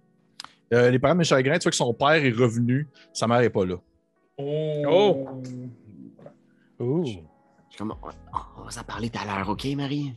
Euh, 0.72 0.90
les 0.90 0.98
parents 0.98 1.14
de 1.14 1.18
Michel 1.20 1.42
Grain, 1.42 1.58
tu 1.58 1.64
vois 1.64 1.70
que 1.70 1.76
son 1.76 1.94
père 1.94 2.10
est 2.24 2.30
revenu, 2.30 2.88
sa 3.12 3.26
mère 3.26 3.40
n'est 3.40 3.50
pas 3.50 3.64
là. 3.64 3.76
Oh! 4.38 4.82
Oh! 4.88 5.28
Oh. 6.78 7.04
Je 7.04 7.10
suis 7.10 7.78
comme, 7.78 7.94
on, 8.02 8.60
on 8.60 8.64
va 8.64 8.70
s'en 8.70 8.82
parler 8.84 9.08
tout 9.10 9.18
à 9.18 9.24
l'heure, 9.24 9.48
OK, 9.48 9.64
Marie? 9.76 10.12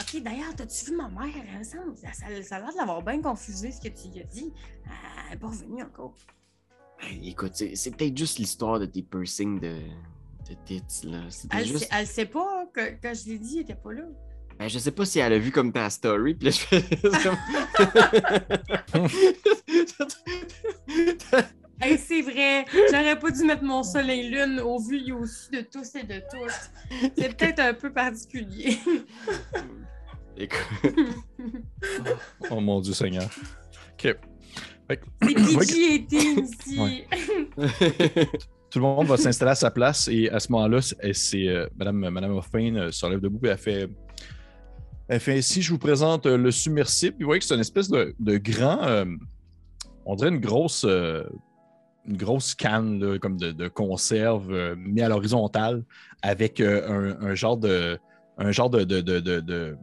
Ok, 0.00 0.22
d'ailleurs, 0.22 0.54
t'as-tu 0.56 0.86
vu 0.86 0.96
ma 0.96 1.08
mère? 1.08 1.34
Elle 1.58 1.64
semble, 1.64 1.96
ça, 1.96 2.12
ça, 2.12 2.26
ça 2.42 2.56
a 2.56 2.60
l'air 2.60 2.72
de 2.72 2.76
l'avoir 2.76 3.02
bien 3.02 3.20
confusé 3.20 3.72
ce 3.72 3.80
que 3.80 3.88
tu 3.88 4.08
lui 4.08 4.20
as 4.20 4.24
dit. 4.24 4.52
Elle 4.84 5.30
n'est 5.30 5.36
pas 5.36 5.48
revenue 5.48 5.82
encore. 5.82 6.14
Hey, 7.00 7.30
écoute, 7.30 7.52
c'est 7.54 7.74
c'est 7.76 7.90
peut-être 7.92 8.16
juste 8.16 8.38
l'histoire 8.38 8.80
de 8.80 8.86
tes 8.86 9.02
piercings 9.02 9.60
de, 9.60 9.80
de 10.48 10.54
tits, 10.64 10.82
là. 11.04 11.22
Elle, 11.50 11.66
juste... 11.66 11.80
sait, 11.80 11.88
elle 11.92 12.06
sait 12.06 12.26
pas 12.26 12.66
que 12.72 12.80
quand 13.00 13.12
je 13.14 13.30
l'ai 13.30 13.38
dit, 13.38 13.56
elle 13.56 13.62
était 13.62 13.74
pas 13.74 13.92
là. 13.92 14.04
Ben, 14.58 14.68
je 14.68 14.78
sais 14.78 14.90
pas 14.90 15.04
si 15.04 15.20
elle 15.20 15.32
a 15.32 15.38
vu 15.38 15.52
comme 15.52 15.72
ta 15.72 15.88
story, 15.88 16.34
puis 16.34 16.46
là, 16.46 16.50
je 16.50 16.58
fais. 16.58 16.82
Hey, 21.80 21.96
c'est 21.96 22.22
vrai, 22.22 22.64
j'aurais 22.90 23.18
pas 23.18 23.30
dû 23.30 23.44
mettre 23.44 23.62
mon 23.62 23.82
soleil 23.82 24.28
lune 24.30 24.60
au 24.60 24.78
vu 24.80 25.00
et 25.06 25.12
au 25.12 25.24
su 25.26 25.50
de 25.52 25.60
tous 25.60 25.94
et 25.94 26.02
de 26.02 26.20
toutes. 26.30 27.12
C'est 27.16 27.36
peut-être 27.36 27.60
un 27.60 27.74
peu 27.74 27.92
particulier. 27.92 28.78
Écoute, 30.36 30.58
Oh 32.50 32.60
mon 32.60 32.80
Dieu 32.80 32.94
Seigneur. 32.94 33.24
OK. 33.92 34.16
C'est 34.90 35.00
PG 35.20 35.94
et 35.94 36.06
ici. 36.40 37.04
Tout 38.70 38.78
le 38.78 38.84
monde 38.84 39.06
va 39.06 39.16
s'installer 39.16 39.52
à 39.52 39.54
sa 39.54 39.70
place 39.70 40.08
et 40.08 40.28
à 40.30 40.40
ce 40.40 40.50
moment-là, 40.52 40.80
c'est 40.82 41.12
c'est, 41.12 41.48
euh, 41.48 41.66
Madame, 41.76 42.08
Madame 42.10 42.32
Hoffman 42.36 42.74
euh, 42.74 42.90
se 42.90 43.04
relève 43.04 43.20
debout 43.20 43.46
et 43.46 43.50
elle 43.50 43.58
fait, 43.58 43.88
elle 45.08 45.20
fait 45.20 45.38
ici, 45.38 45.62
je 45.62 45.70
vous 45.70 45.78
présente 45.78 46.26
euh, 46.26 46.36
le 46.36 46.50
submersible. 46.50 47.16
Puis 47.16 47.24
vous 47.24 47.28
voyez 47.28 47.40
que 47.40 47.46
c'est 47.46 47.54
une 47.54 47.60
espèce 47.60 47.88
de, 47.88 48.14
de 48.18 48.36
grand, 48.36 48.82
euh, 48.82 49.04
on 50.06 50.14
dirait 50.16 50.30
une 50.30 50.40
grosse, 50.40 50.84
euh, 50.84 51.24
une 52.08 52.16
grosse 52.16 52.54
canne 52.54 53.18
comme 53.18 53.36
de, 53.36 53.68
conserve 53.68 54.50
euh, 54.50 54.74
mis 54.76 55.02
à 55.02 55.08
l'horizontale 55.08 55.84
avec 56.22 56.60
euh, 56.60 57.14
un, 57.20 57.34
genre 57.34 57.56
de, 57.58 57.98
un 58.38 58.50
genre 58.50 58.70
de, 58.70 59.76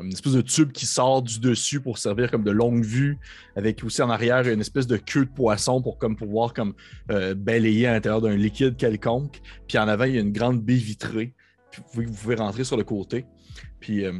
une 0.00 0.12
espèce 0.12 0.32
de 0.32 0.40
tube 0.40 0.72
qui 0.72 0.86
sort 0.86 1.22
du 1.22 1.38
dessus 1.40 1.80
pour 1.80 1.98
servir 1.98 2.30
comme 2.30 2.44
de 2.44 2.50
longue 2.50 2.84
vue, 2.84 3.18
avec 3.56 3.82
aussi 3.84 4.02
en 4.02 4.10
arrière 4.10 4.46
une 4.48 4.60
espèce 4.60 4.86
de 4.86 4.96
queue 4.96 5.24
de 5.26 5.30
poisson 5.30 5.82
pour 5.82 5.98
comme 5.98 6.16
pouvoir 6.16 6.52
comme 6.54 6.74
euh, 7.10 7.34
balayer 7.34 7.86
à 7.86 7.92
l'intérieur 7.92 8.20
d'un 8.20 8.36
liquide 8.36 8.76
quelconque. 8.76 9.40
Puis 9.68 9.78
en 9.78 9.88
avant, 9.88 10.04
il 10.04 10.14
y 10.14 10.18
a 10.18 10.20
une 10.20 10.32
grande 10.32 10.62
baie 10.62 10.74
vitrée. 10.74 11.34
Puis 11.70 11.82
vous 12.06 12.12
pouvez, 12.12 12.34
rentrer 12.34 12.64
sur 12.64 12.76
le 12.76 12.84
côté. 12.84 13.26
Puis 13.78 14.04
euh, 14.04 14.12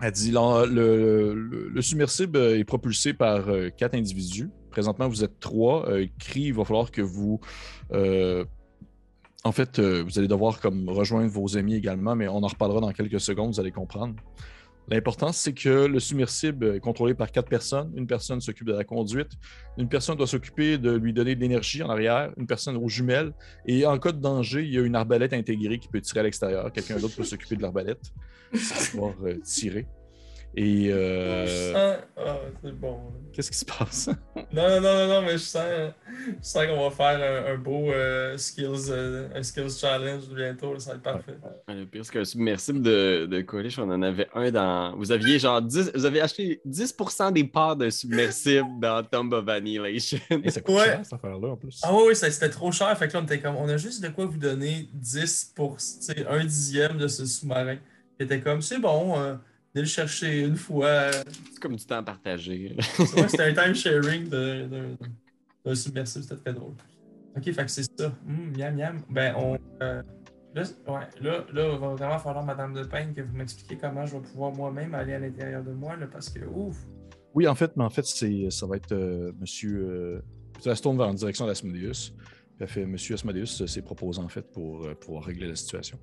elle 0.00 0.12
dit 0.12 0.30
le, 0.32 1.34
le- 1.34 1.68
le 1.68 1.82
submersible 1.82 2.36
euh, 2.38 2.58
est 2.58 2.64
propulsé 2.64 3.12
par 3.12 3.48
euh, 3.48 3.68
quatre 3.70 3.94
individus. 3.94 4.48
Présentement, 4.74 5.08
vous 5.08 5.22
êtes 5.22 5.38
trois. 5.38 5.88
Euh, 5.88 6.04
Cri, 6.18 6.46
il 6.46 6.54
va 6.54 6.64
falloir 6.64 6.90
que 6.90 7.00
vous. 7.00 7.38
euh, 7.92 8.44
en 9.44 9.52
fait, 9.52 9.78
euh, 9.78 10.02
vous 10.02 10.18
allez 10.18 10.26
devoir 10.26 10.58
comme 10.58 10.88
rejoindre 10.88 11.30
vos 11.30 11.56
amis 11.56 11.76
également, 11.76 12.16
mais 12.16 12.26
on 12.26 12.42
en 12.42 12.48
reparlera 12.48 12.80
dans 12.80 12.90
quelques 12.90 13.20
secondes, 13.20 13.54
vous 13.54 13.60
allez 13.60 13.70
comprendre. 13.70 14.16
L'important, 14.88 15.30
c'est 15.30 15.52
que 15.52 15.86
le 15.86 16.00
submersible 16.00 16.74
est 16.74 16.80
contrôlé 16.80 17.14
par 17.14 17.30
quatre 17.30 17.48
personnes. 17.48 17.92
Une 17.94 18.08
personne 18.08 18.40
s'occupe 18.40 18.66
de 18.66 18.72
la 18.72 18.82
conduite, 18.82 19.30
une 19.78 19.88
personne 19.88 20.16
doit 20.16 20.26
s'occuper 20.26 20.76
de 20.76 20.90
lui 20.90 21.12
donner 21.12 21.36
de 21.36 21.40
l'énergie 21.40 21.80
en 21.84 21.88
arrière, 21.88 22.32
une 22.36 22.48
personne 22.48 22.76
aux 22.76 22.88
jumelles, 22.88 23.32
et 23.66 23.86
en 23.86 23.96
cas 24.00 24.10
de 24.10 24.20
danger, 24.20 24.64
il 24.64 24.74
y 24.74 24.78
a 24.78 24.82
une 24.82 24.96
arbalète 24.96 25.34
intégrée 25.34 25.78
qui 25.78 25.86
peut 25.86 26.00
tirer 26.00 26.18
à 26.18 26.22
l'extérieur. 26.24 26.72
Quelqu'un 26.72 26.96
d'autre 26.96 27.14
peut 27.14 27.22
s'occuper 27.22 27.54
de 27.54 27.62
l'arbalète, 27.62 28.02
pouvoir 28.90 29.14
euh, 29.22 29.38
tirer. 29.44 29.86
Et 30.56 30.88
euh, 30.92 31.72
Ah, 31.74 31.96
ah, 32.16 32.36
c'est 32.62 32.72
bon. 32.78 33.00
qu'est-ce 33.32 33.50
qui 33.50 33.58
se 33.58 33.64
passe? 33.64 34.08
Non, 34.52 34.68
non, 34.68 34.80
non, 34.80 34.94
non, 34.98 35.08
non, 35.08 35.22
mais 35.22 35.32
je 35.32 35.38
sens, 35.38 35.64
je 36.28 36.32
sens 36.46 36.66
qu'on 36.66 36.88
va 36.88 36.90
faire 36.94 37.46
un, 37.48 37.52
un 37.54 37.58
beau 37.58 37.90
euh, 37.90 38.36
skills, 38.38 38.86
euh, 38.90 39.28
un 39.34 39.42
skills 39.42 39.70
challenge 39.80 40.28
bientôt. 40.32 40.78
ça 40.78 40.90
va 40.92 40.96
être 40.96 41.02
parfait. 41.02 41.34
le 41.66 41.84
pire, 41.86 42.04
c'est 42.04 42.12
qu'un 42.12 42.24
submersible 42.24 42.82
de, 42.82 43.26
de 43.28 43.40
Coalish, 43.40 43.80
on 43.80 43.90
en 43.90 44.00
avait 44.02 44.28
un 44.32 44.50
dans. 44.52 44.96
Vous 44.96 45.10
aviez 45.10 45.40
genre 45.40 45.60
10. 45.60 45.90
Vous 45.92 46.04
avez 46.04 46.20
acheté 46.20 46.60
10% 46.68 47.32
des 47.32 47.42
parts 47.44 47.74
d'un 47.74 47.90
submersible 47.90 48.68
dans 48.80 49.02
Tomb 49.02 49.32
of 49.32 49.48
Annihilation. 49.48 50.18
Et 50.44 50.50
ça 50.50 50.60
coûte 50.60 50.76
Ouais. 50.76 50.84
cher, 50.84 51.00
cette 51.02 51.14
affaire-là, 51.14 51.48
en 51.48 51.56
plus. 51.56 51.80
Ah 51.82 51.92
oui, 51.92 52.14
c'était 52.14 52.48
trop 52.50 52.70
cher. 52.70 52.96
Fait 52.96 53.08
que 53.08 53.14
là, 53.14 53.20
on 53.20 53.24
était 53.24 53.40
comme, 53.40 53.56
on 53.56 53.68
a 53.68 53.76
juste 53.76 54.00
de 54.04 54.08
quoi 54.08 54.26
vous 54.26 54.38
donner 54.38 54.88
10 54.94 55.52
pour, 55.56 55.78
tu 55.78 55.84
sais, 56.00 56.24
un 56.28 56.44
dixième 56.44 56.96
de 56.96 57.08
ce 57.08 57.26
sous-marin. 57.26 57.76
C'était 58.20 58.38
comme, 58.40 58.62
c'est 58.62 58.78
bon, 58.78 59.18
euh, 59.18 59.34
venez 59.74 59.82
le 59.82 59.88
chercher 59.88 60.40
une 60.44 60.56
fois. 60.56 61.10
C'est 61.12 61.58
comme 61.60 61.76
du 61.76 61.84
temps 61.84 62.02
partagé. 62.02 62.76
Ouais, 62.98 63.28
c'était 63.28 63.42
un 63.44 63.54
time 63.54 63.74
sharing 63.74 64.28
de- 64.28 64.66
de- 64.68 64.96
d'un 65.64 65.74
submersible, 65.74 66.24
c'était 66.24 66.36
très 66.42 66.52
drôle. 66.52 66.74
Ok, 67.36 67.44
fait 67.44 67.64
que 67.64 67.70
c'est 67.70 67.84
ça. 67.98 68.12
Hum, 68.28 68.52
miam, 68.56 68.74
miam. 68.76 69.02
Ben, 69.10 69.34
on. 69.36 69.58
euh, 69.82 70.02
là, 70.54 70.62
ouais, 70.62 71.08
là, 71.20 71.44
là, 71.52 71.70
il 71.72 71.78
va 71.80 71.88
vraiment 71.94 72.18
falloir, 72.18 72.44
Madame 72.44 72.74
de 72.74 72.84
Payne, 72.84 73.12
que 73.12 73.22
vous 73.22 73.36
m'expliquiez 73.36 73.76
comment 73.76 74.06
je 74.06 74.16
vais 74.16 74.22
pouvoir 74.22 74.52
moi-même 74.52 74.94
aller 74.94 75.14
à 75.14 75.18
l'intérieur 75.18 75.64
de 75.64 75.72
moi, 75.72 75.96
là, 75.96 76.06
parce 76.06 76.30
que, 76.30 76.44
ouf. 76.44 76.76
Oui, 77.34 77.48
en 77.48 77.54
fait, 77.56 77.76
mais 77.76 77.82
en 77.82 77.90
fait, 77.90 78.04
c'est, 78.04 78.48
ça 78.50 78.66
va 78.66 78.76
être 78.76 78.92
euh, 78.92 79.32
monsieur. 79.40 79.84
Euh, 79.90 80.20
ça 80.60 80.76
se 80.76 80.82
tourne 80.82 80.96
vers 80.96 81.08
en 81.08 81.14
direction 81.14 81.46
d'Asmodeus. 81.46 82.12
Puis 82.56 82.62
elle 82.62 82.68
fait 82.68 82.86
Monsieur 82.86 83.14
Asmodeus 83.14 83.66
s'est 83.66 83.82
proposé 83.82 84.20
en 84.20 84.28
fait 84.28 84.48
pour 84.52 84.84
euh, 84.84 84.94
pouvoir 84.94 85.24
régler 85.24 85.48
la 85.48 85.56
situation. 85.56 85.98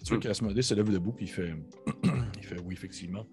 Puis 0.00 0.04
tu 0.06 0.08
vois 0.14 0.16
Mm. 0.16 0.20
qu'Asmodeus 0.22 0.62
se 0.62 0.72
lève 0.74 0.90
debout 0.90 1.12
puis 1.12 1.26
il 1.26 1.28
fait, 1.28 1.52
il 2.38 2.42
fait 2.42 2.56
oui, 2.64 2.72
effectivement. 2.72 3.26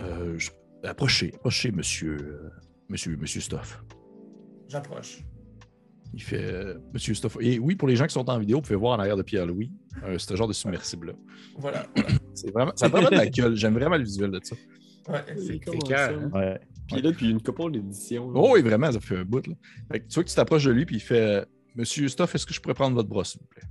Euh, 0.00 0.36
je- 0.36 0.50
approchez, 0.82 1.30
approchez, 1.36 1.70
monsieur, 1.70 2.16
euh, 2.20 2.50
monsieur, 2.88 3.16
monsieur 3.16 3.40
Stoff. 3.40 3.80
J'approche. 4.68 5.22
Il 6.14 6.20
fait 6.22 6.42
euh, 6.42 6.74
Monsieur 6.92 7.14
Stoff. 7.14 7.36
Et 7.40 7.60
oui, 7.60 7.76
pour 7.76 7.86
les 7.86 7.94
gens 7.94 8.06
qui 8.06 8.14
sont 8.14 8.28
en 8.28 8.38
vidéo, 8.40 8.56
vous 8.56 8.62
pouvez 8.62 8.74
voir 8.74 8.96
en 8.96 9.00
arrière 9.00 9.16
de 9.16 9.22
Pierre-Louis, 9.22 9.70
euh, 10.02 10.18
ce 10.18 10.34
genre 10.34 10.48
de 10.48 10.52
submersible-là. 10.52 11.12
Voilà. 11.56 11.86
C'est 12.34 12.50
vraiment, 12.50 12.72
ça 12.74 12.86
a 12.86 12.88
vraiment 12.88 13.10
de 13.10 13.14
la 13.14 13.28
gueule. 13.28 13.54
J'aime 13.54 13.74
vraiment 13.74 13.96
le 13.96 14.02
visuel 14.04 14.32
de 14.32 14.40
ça. 14.42 14.56
Ouais. 15.08 15.20
C'est 15.36 15.60
Comment 15.60 15.78
cœur, 15.78 16.10
ça? 16.10 16.14
hein? 16.16 16.30
Ouais. 16.32 16.60
Puis 16.88 16.96
là 16.96 17.10
depuis 17.12 17.30
une 17.30 17.40
couple 17.40 17.70
d'éditions. 17.70 18.30
là. 18.32 18.40
Oh 18.42 18.50
oui, 18.54 18.62
vraiment, 18.62 18.90
ça 18.90 18.98
fait 19.00 19.18
un 19.18 19.24
bout. 19.24 19.46
Là. 19.46 19.54
Fait 19.92 20.00
que 20.00 20.08
tu 20.08 20.14
vois 20.14 20.24
que 20.24 20.28
tu 20.30 20.34
t'approches 20.34 20.64
de 20.64 20.72
lui, 20.72 20.84
puis 20.84 20.96
il 20.96 21.00
fait 21.00 21.46
Monsieur 21.76 22.08
Stoff, 22.08 22.34
est-ce 22.34 22.44
que 22.46 22.52
je 22.54 22.60
pourrais 22.60 22.74
prendre 22.74 22.96
votre 22.96 23.08
bras, 23.08 23.24
s'il 23.24 23.40
vous 23.40 23.46
plaît? 23.46 23.62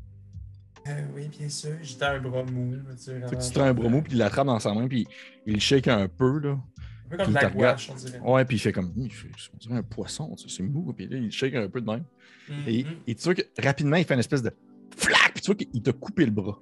Euh, 0.90 1.02
oui, 1.16 1.28
bien 1.28 1.50
sûr. 1.50 1.72
J'étais 1.82 2.06
un 2.06 2.20
bras 2.20 2.44
mou. 2.44 2.76
tu 2.98 3.06
te 3.54 3.60
un 3.60 3.74
bras 3.74 3.90
mou, 3.90 4.02
puis 4.02 4.14
il 4.14 4.18
l'attrape 4.20 4.48
dans 4.48 4.60
sa 4.60 4.74
main, 4.74 4.88
puis 4.88 5.08
il 5.46 5.54
le 5.56 5.60
shake 5.60 5.88
un 5.88 6.08
peu. 6.08 6.40
Là. 6.40 6.52
Un 6.52 7.10
peu 7.10 7.18
comme 7.18 7.30
de 7.30 7.34
la 7.36 7.50
gouache, 7.50 7.90
on 7.92 7.96
dirait. 7.96 8.20
Ouais, 8.20 8.46
puis 8.46 8.58
il 8.58 8.60
fait 8.60 8.72
comme 8.74 8.92
il 8.98 9.12
fait, 9.12 9.30
On 9.54 9.58
dirait 9.58 9.76
un 9.76 9.84
poisson, 9.84 10.36
c'est 10.36 10.64
mou, 10.64 10.92
puis 10.94 11.08
là, 11.08 11.18
il 11.18 11.26
le 11.26 11.32
shake 11.32 11.56
un 11.56 11.70
peu 11.70 11.82
de 11.82 11.86
même. 11.90 12.04
Et, 12.68 12.84
Mhm. 12.84 12.90
et 13.08 13.16
tu 13.16 13.24
vois 13.24 13.36
que 13.36 13.42
rapidement, 13.62 13.96
il 13.98 14.06
fait 14.06 14.14
une 14.14 14.20
espèce 14.20 14.42
de 14.44 14.52
flac, 14.96 15.32
puis 15.34 15.42
tu 15.42 15.48
vois 15.48 15.56
qu'il 15.56 15.82
t'a 15.82 15.92
coupé 15.94 16.26
le 16.26 16.32
bras. 16.32 16.60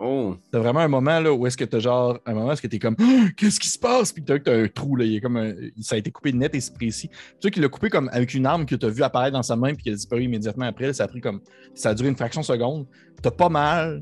Oh, 0.00 0.36
T'as 0.52 0.60
vraiment 0.60 0.78
un 0.80 0.88
moment 0.88 1.18
là 1.18 1.32
où 1.32 1.44
est-ce 1.48 1.56
que 1.56 1.64
t'as 1.64 1.80
genre 1.80 2.18
un 2.24 2.32
moment 2.32 2.46
où 2.46 2.52
est-ce 2.52 2.62
que 2.62 2.68
t'es 2.68 2.78
comme 2.78 2.94
qu'est-ce 3.36 3.58
qui 3.58 3.66
se 3.68 3.78
passe? 3.78 4.12
Puis 4.12 4.22
t'as 4.22 4.38
t'as 4.38 4.54
un 4.62 4.68
trou 4.68 4.94
là 4.94 5.04
il 5.04 5.16
est 5.16 5.20
comme 5.20 5.36
un- 5.36 5.54
ça 5.80 5.96
a 5.96 5.98
été 5.98 6.12
coupé 6.12 6.32
net 6.32 6.54
et 6.54 6.60
précis. 6.72 7.08
Tu 7.08 7.16
sais 7.42 7.50
qu'il 7.50 7.62
l'a 7.62 7.68
coupé 7.68 7.88
comme 7.90 8.08
avec 8.12 8.32
une 8.34 8.46
arme 8.46 8.64
que 8.64 8.76
t'as 8.76 8.88
vu 8.88 9.02
apparaître 9.02 9.32
dans 9.32 9.42
sa 9.42 9.56
main 9.56 9.74
puis 9.74 9.82
qui 9.82 9.90
a 9.90 9.94
disparu 9.94 10.22
immédiatement 10.22 10.66
après 10.66 10.92
ça 10.92 11.04
a 11.04 11.08
pris 11.08 11.20
comme 11.20 11.40
ça 11.74 11.90
a 11.90 11.94
duré 11.94 12.08
une 12.10 12.16
fraction 12.16 12.42
de 12.42 12.46
seconde. 12.46 12.86
T'as 13.22 13.32
pas 13.32 13.48
mal 13.48 14.00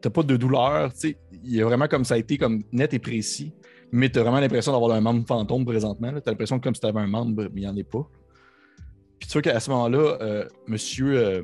t'as 0.00 0.10
pas 0.10 0.22
de 0.24 0.36
douleur 0.36 0.92
tu 0.94 0.98
sais 1.00 1.18
il 1.44 1.60
a 1.62 1.64
vraiment 1.64 1.86
comme 1.86 2.04
ça 2.04 2.14
a 2.14 2.18
été 2.18 2.36
comme 2.38 2.62
net 2.72 2.92
et 2.94 2.98
précis 2.98 3.52
mais 3.92 4.08
t'as 4.08 4.22
vraiment 4.22 4.40
l'impression 4.40 4.72
d'avoir 4.72 4.92
un 4.96 5.00
membre 5.00 5.24
fantôme 5.28 5.64
présentement 5.64 6.12
t'as 6.24 6.30
l'impression 6.32 6.58
comme 6.58 6.74
si 6.74 6.80
t'avais 6.80 7.00
un 7.00 7.06
membre 7.06 7.44
mais 7.54 7.60
il 7.60 7.64
y 7.64 7.68
en 7.68 7.76
est 7.76 7.84
pas. 7.84 8.04
Puis 9.20 9.28
tu 9.28 9.32
vois 9.34 9.42
qu'à 9.42 9.60
ce 9.60 9.70
moment-là 9.70 10.18
euh, 10.22 10.48
monsieur 10.66 11.18
euh, 11.18 11.42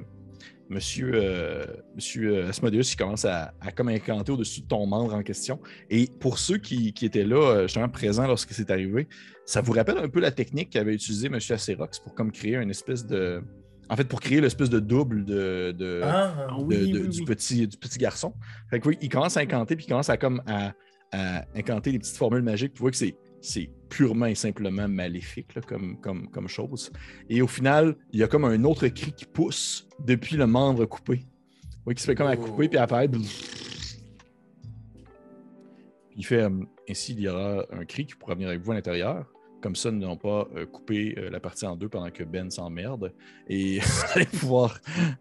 Monsieur, 0.69 1.11
euh, 1.15 1.65
Monsieur 1.95 2.37
euh, 2.39 2.49
Asmodeus, 2.49 2.93
il 2.93 2.97
commence 2.97 3.25
à, 3.25 3.53
à 3.61 3.71
comme 3.71 3.89
incanter 3.89 4.33
au-dessus 4.33 4.63
de 4.63 4.67
ton 4.67 4.85
membre 4.87 5.15
en 5.15 5.23
question. 5.23 5.61
Et 5.91 6.09
pour 6.21 6.39
ceux 6.39 6.59
qui, 6.59 6.93
qui 6.93 7.07
étaient 7.07 7.25
là, 7.25 7.37
euh, 7.37 7.63
justement 7.63 7.89
présents 7.89 8.27
lorsque 8.27 8.53
c'est 8.53 8.71
arrivé, 8.71 9.07
ça 9.45 9.61
vous 9.61 9.73
rappelle 9.73 9.99
un 9.99 10.09
peu 10.09 10.19
la 10.21 10.33
technique 10.33 10.71
qu'avait 10.71 10.95
utilisée 10.95 11.29
Monsieur 11.29 11.55
Acerox 11.55 12.01
pour 12.01 12.15
comme 12.15 12.33
créer 12.33 12.57
une 12.57 12.71
espèce 12.71 13.07
de. 13.07 13.43
En 13.89 13.95
fait, 13.95 14.09
pour 14.09 14.21
créer 14.21 14.41
l'espèce 14.41 14.69
de 14.69 14.81
double 14.81 15.25
de, 15.25 15.71
de- 15.71 16.01
Ah, 16.03 16.49
de- 16.59 16.65
oui, 16.65 16.91
de- 16.91 16.99
oui, 17.03 17.09
du, 17.11 17.19
oui. 17.21 17.25
Petit, 17.25 17.69
du 17.69 17.77
petit 17.77 17.99
garçon. 17.99 18.35
Fait 18.69 18.81
que 18.81 18.89
oui, 18.89 18.99
il 19.01 19.09
commence 19.09 19.37
à 19.37 19.41
incanter, 19.41 19.77
puis 19.77 19.85
il 19.85 19.89
commence 19.89 20.11
à 20.11 20.17
comme 20.17 20.43
à, 20.49 20.73
à 21.13 21.45
incanter 21.55 21.93
des 21.93 22.01
petites 22.01 22.17
formules 22.17 22.43
magiques. 22.43 22.75
Tu 22.75 22.81
vois 22.81 22.91
que 22.91 22.97
c'est, 22.97 23.15
c'est 23.47 23.71
purement 23.89 24.27
et 24.27 24.35
simplement 24.35 24.89
maléfique 24.89 25.55
là, 25.55 25.63
comme, 25.63 26.01
comme, 26.01 26.29
comme 26.29 26.49
chose. 26.49 26.93
Et 27.31 27.43
au 27.43 27.47
final, 27.47 27.97
il 28.13 28.21
y 28.21 28.23
a 28.23 28.29
comme 28.29 28.45
un 28.45 28.65
autre 28.65 28.89
cri 28.89 29.13
qui 29.13 29.25
pousse 29.25 29.89
depuis 30.05 30.37
le 30.37 30.47
membre 30.47 30.85
coupé. 30.87 31.25
Oui, 31.87 31.95
qui 31.95 32.03
se 32.03 32.07
fait 32.07 32.17
comme 32.17 32.27
à 32.27 32.37
couper, 32.37 32.69
puis 32.69 32.79
apparaît. 32.79 33.09
Il 36.17 36.27
fait 36.27 36.43
euh, 36.43 36.51
ainsi, 36.91 37.13
il 37.13 37.21
y 37.21 37.29
aura 37.29 37.65
un 37.71 37.85
cri 37.85 38.07
qui 38.07 38.17
pourra 38.17 38.35
venir 38.35 38.49
avec 38.49 38.61
vous 38.61 38.73
à 38.73 38.75
l'intérieur. 38.75 39.33
Comme 39.63 39.75
ça, 39.75 39.91
nous 39.91 39.99
n'allons 39.99 40.17
pas 40.19 40.47
euh, 40.55 40.67
couper 40.67 41.15
euh, 41.19 41.31
la 41.31 41.41
partie 41.41 41.67
en 41.67 41.77
deux 41.77 41.89
pendant 41.89 42.11
que 42.11 42.23
Ben 42.25 42.51
s'emmerde. 42.51 43.13
Et 43.49 43.79
vous 43.81 44.03
allez 44.15 44.27
pouvoir 44.27 44.79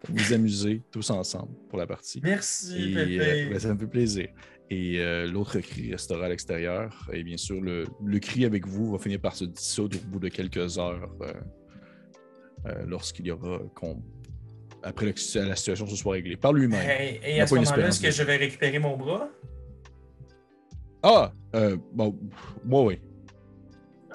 vous 0.08 0.32
amuser 0.32 0.82
tous 0.90 1.10
ensemble 1.10 1.52
pour 1.68 1.78
la 1.78 1.86
partie. 1.86 2.20
merci, 2.22 2.90
Et 2.92 2.94
Pépé. 2.94 3.20
euh, 3.46 3.50
ben, 3.50 3.58
ça 3.58 3.72
me 3.74 3.78
fait 3.78 3.86
plaisir. 3.86 4.28
Et 4.68 4.98
euh, 5.00 5.26
l'autre 5.26 5.58
cri 5.60 5.90
restera 5.92 6.26
à 6.26 6.28
l'extérieur. 6.28 7.08
Et 7.12 7.22
bien 7.24 7.36
sûr, 7.36 7.60
le, 7.60 7.84
le 8.04 8.18
cri 8.18 8.44
avec 8.44 8.66
vous 8.66 8.92
va 8.92 8.98
finir 8.98 9.20
par 9.20 9.34
se 9.34 9.44
dissoudre 9.46 9.96
au 9.96 10.06
bout 10.10 10.18
de 10.20 10.28
quelques 10.28 10.78
heures 10.78 11.08
lorsqu'il 12.86 13.26
y 13.26 13.30
aura. 13.30 13.60
qu'on- 13.74 14.02
après 14.82 15.12
que 15.12 15.38
la 15.38 15.56
situation 15.56 15.86
se 15.86 15.96
soit 15.96 16.12
réglée 16.14 16.36
par 16.36 16.52
lui-même. 16.52 16.88
Hey, 16.88 17.20
et 17.24 17.40
à 17.40 17.46
ce 17.46 17.54
moment-là, 17.56 17.88
est-ce 17.88 18.00
que 18.00 18.10
je 18.10 18.22
vais 18.22 18.36
récupérer 18.36 18.78
mon 18.78 18.96
bras? 18.96 19.28
Ah! 21.02 21.32
Euh, 21.54 21.76
bon, 21.92 22.16
moi, 22.64 22.84
oui. 22.84 22.98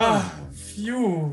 Ah, 0.03 0.23
phew! 0.51 1.31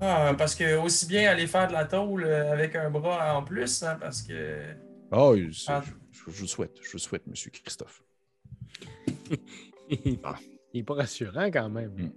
Ah, 0.00 0.34
parce 0.36 0.54
que 0.54 0.76
aussi 0.78 1.06
bien 1.06 1.28
aller 1.30 1.46
faire 1.46 1.66
de 1.68 1.72
la 1.72 1.84
tôle 1.86 2.24
euh, 2.24 2.52
avec 2.52 2.76
un 2.76 2.90
bras 2.90 3.36
en 3.36 3.42
plus, 3.42 3.82
hein, 3.82 3.96
parce 4.00 4.22
que. 4.22 4.62
Ah, 5.10 5.30
c'est- 5.52 5.64
Ah. 5.70 5.82
je, 6.12 6.20
je 6.30 6.30
vous 6.30 6.42
le 6.42 6.48
souhaite. 6.48 6.76
Je 6.82 6.86
vous 6.88 6.94
le 6.94 6.98
souhaite, 7.00 7.26
monsieur 7.26 7.50
Christophe. 7.50 8.02
Il 9.90 10.18
est 10.80 10.82
pas 10.82 10.94
rassurant 10.94 11.46
quand 11.50 11.68
même. 11.68 12.12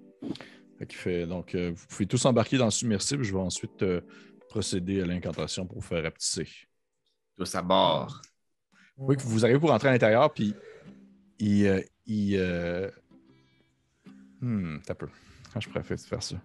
Fait 0.80 0.86
qu'il 0.86 0.98
fait, 0.98 1.26
donc, 1.26 1.56
euh, 1.56 1.72
vous 1.76 1.86
pouvez 1.88 2.06
tous 2.06 2.24
embarquer 2.26 2.58
dans 2.58 2.66
le 2.66 2.72
submersible. 2.72 3.24
Je 3.24 3.34
vais 3.34 3.40
ensuite 3.40 3.82
euh, 3.84 4.02
procéder 4.50 5.02
à 5.02 5.06
l'incantation 5.06 5.66
pour 5.66 5.78
vous 5.80 5.88
faire 5.88 6.04
rapetisser. 6.04 6.48
tous 7.36 7.56
à 7.56 7.62
bord. 7.62 8.22
Oui, 8.98 9.16
que 9.16 9.22
vous 9.24 9.44
arrivez 9.46 9.60
pour 9.60 9.70
rentrer 9.70 9.90
à 9.90 9.92
l'intérieur, 9.92 10.32
puis 10.34 10.54
il. 11.40 11.66
euh, 11.68 11.82
il 12.06 12.36
euh, 12.38 12.90
Hmm, 14.40 14.78
t'as 14.86 14.94
peu. 14.94 15.08
Quand 15.58 15.62
je 15.62 15.70
préfère 15.70 16.00
faire 16.00 16.22
ça. 16.22 16.36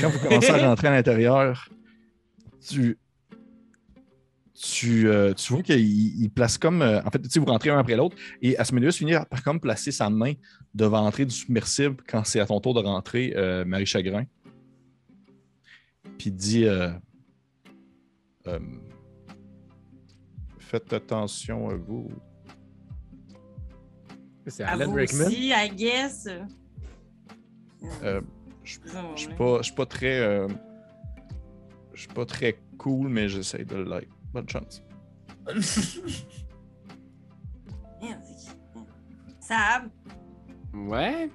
Quand 0.00 0.08
vous 0.08 0.18
commencez 0.18 0.50
à 0.50 0.56
rentrer 0.68 0.88
à 0.88 0.92
l'intérieur, 0.92 1.68
tu. 2.66 2.96
Tu, 4.54 5.08
euh, 5.08 5.32
tu 5.34 5.52
vois 5.54 5.62
qu'il 5.62 5.78
il 6.22 6.30
place 6.30 6.56
comme. 6.58 6.80
euh, 6.82 7.02
en 7.02 7.10
fait, 7.10 7.18
tu 7.20 7.28
sais, 7.30 7.38
vous 7.40 7.46
rentrez 7.46 7.68
un 7.70 7.78
après 7.78 7.96
l'autre, 7.96 8.16
et 8.42 8.56
Asmodeus 8.58 8.92
finit 8.92 9.12
par 9.30 9.42
comme 9.42 9.58
placer 9.60 9.90
sa 9.90 10.08
main 10.10 10.32
devant 10.74 11.00
l'entrée 11.02 11.24
du 11.26 11.34
submersible 11.34 11.96
quand 12.06 12.24
c'est 12.24 12.40
à 12.40 12.46
ton 12.46 12.60
tour 12.60 12.72
de 12.74 12.80
rentrer, 12.80 13.32
euh, 13.36 13.64
Marie 13.66 13.86
Chagrin. 13.86 14.24
Puis 16.18 16.28
il 16.30 16.32
dit. 16.36 16.64
euh, 16.66 16.90
euh, 18.46 18.58
Faites 20.58 20.92
attention 20.92 21.68
à 21.68 21.74
vous. 21.74 22.10
C'est 24.46 24.62
À 24.64 24.70
Alan 24.70 24.86
vous 24.90 24.94
Rickman. 24.96 25.26
aussi, 25.26 25.48
I 25.54 25.68
guess. 25.74 26.28
Euh, 28.02 28.20
je 28.64 28.78
Non, 28.94 29.16
je 29.16 29.20
suis 29.20 29.34
pas, 29.34 29.58
je 29.58 29.62
suis 29.64 29.74
pas 29.74 29.86
très. 29.86 30.20
euh, 30.20 30.48
je 31.94 32.00
suis 32.00 32.08
pas 32.12 32.24
très 32.26 32.58
cool, 32.78 33.08
mais 33.08 33.28
j'essaie 33.28 33.64
de 33.64 33.76
l'être. 33.76 34.08
Bonne 34.32 34.48
chance. 34.48 34.82
Sam, 39.40 39.90
Ouais? 40.74 41.30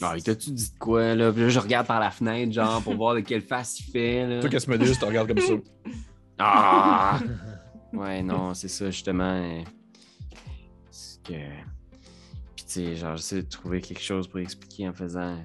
Non, 0.00 0.08
il 0.14 0.22
t'a-tu 0.22 0.50
dit 0.50 0.72
de 0.72 0.78
quoi, 0.78 1.14
là? 1.14 1.32
Puis 1.32 1.42
là, 1.42 1.48
je 1.48 1.58
regarde 1.58 1.86
par 1.86 2.00
la 2.00 2.10
fenêtre, 2.10 2.52
genre, 2.52 2.82
pour 2.82 2.94
voir 2.96 3.14
de 3.14 3.20
quelle 3.20 3.40
face 3.40 3.80
il 3.80 3.84
fait, 3.90 4.26
là. 4.26 4.40
Toi, 4.40 4.50
Casmodus, 4.50 4.92
tu 4.92 4.98
te 4.98 5.04
regardes 5.04 5.28
comme 5.28 5.38
ça. 5.38 5.54
Ah! 6.38 7.18
ouais, 7.94 8.22
non, 8.22 8.52
c'est 8.52 8.68
ça, 8.68 8.90
justement. 8.90 9.64
C'est 10.90 11.22
que. 11.22 11.32
Sais, 12.76 12.94
genre, 12.94 13.16
j'essaie 13.16 13.42
de 13.42 13.48
trouver 13.48 13.80
quelque 13.80 14.02
chose 14.02 14.28
pour 14.28 14.38
expliquer 14.38 14.86
en 14.86 14.92
faisant. 14.92 15.38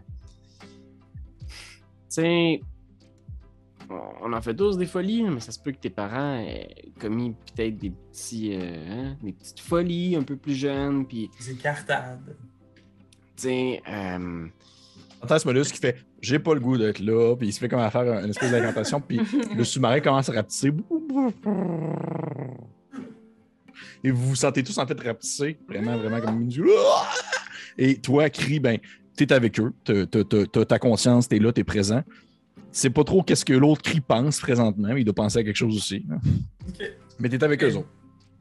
Tu 0.60 0.66
sais. 2.10 2.62
On 4.22 4.34
en 4.34 4.42
fait 4.42 4.54
tous 4.54 4.76
des 4.78 4.86
folies, 4.86 5.24
mais 5.24 5.40
ça 5.40 5.54
se 5.54 5.60
peut 5.60 5.72
que 5.72 5.78
tes 5.78 5.90
parents 5.90 6.36
aient 6.40 6.92
commis 7.00 7.34
peut-être 7.56 7.78
des 7.78 7.90
petits. 7.90 8.54
euh, 8.54 8.86
hein, 8.90 9.18
des 9.24 9.32
petites 9.32 9.62
folies 9.62 10.18
un 10.18 10.24
peu 10.24 10.36
plus 10.36 10.56
jeunes, 10.56 11.06
puis, 11.06 11.30
C'est 11.40 11.56
cartade. 11.56 12.36
tu 13.38 13.44
sais. 13.44 13.82
euh, 13.90 14.48
qui 15.72 15.78
fait 15.80 16.06
J'ai 16.22 16.40
pas 16.40 16.54
le 16.54 16.60
goût 16.60 16.78
d'être 16.78 17.00
là, 17.00 17.36
puis 17.38 17.48
il 17.48 17.54
se 17.54 17.60
fait 17.60 17.70
comme 17.70 17.80
à 17.80 17.92
faire 17.92 18.24
une 18.24 18.30
espèce 18.32 18.52
d'incantation, 18.52 19.00
puis 19.00 19.22
le 19.56 19.64
sous-marin 19.64 20.02
commence 20.02 20.28
à 20.28 20.34
rapetisser. 20.34 20.72
Et 24.04 24.12
vous 24.12 24.30
vous 24.30 24.36
sentez 24.36 24.64
tous 24.64 24.78
en 24.78 24.86
fait 24.88 25.00
rapetisser, 25.00 25.58
vraiment, 25.68 25.98
vraiment 25.98 26.20
comme 26.22 26.42
une. 26.42 26.52
Et 27.78 27.96
toi, 28.00 28.30
crie, 28.30 28.60
ben, 28.60 28.78
t'es 29.16 29.32
avec 29.32 29.60
eux, 29.60 29.74
t'as- 29.84 30.66
ta 30.66 30.80
conscience, 30.80 31.28
t'es 31.28 31.40
là, 31.40 31.52
t'es 31.52 31.64
présent. 31.64 32.04
C'est 32.72 32.90
pas 32.90 33.04
trop 33.04 33.22
qu'est-ce 33.22 33.44
que 33.46 33.54
l'autre 33.54 33.82
cri 33.82 34.00
pense 34.00 34.40
présentement, 34.40 34.90
mais 34.94 35.02
il 35.02 35.06
doit 35.06 35.14
penser 35.14 35.40
à 35.40 35.44
quelque 35.44 35.56
chose 35.58 35.76
aussi. 35.76 36.06
hein. 36.12 36.20
Mais 37.20 37.30
t'es 37.30 37.44
avec 37.44 37.64
eux 37.64 37.76
autres. 37.76 37.90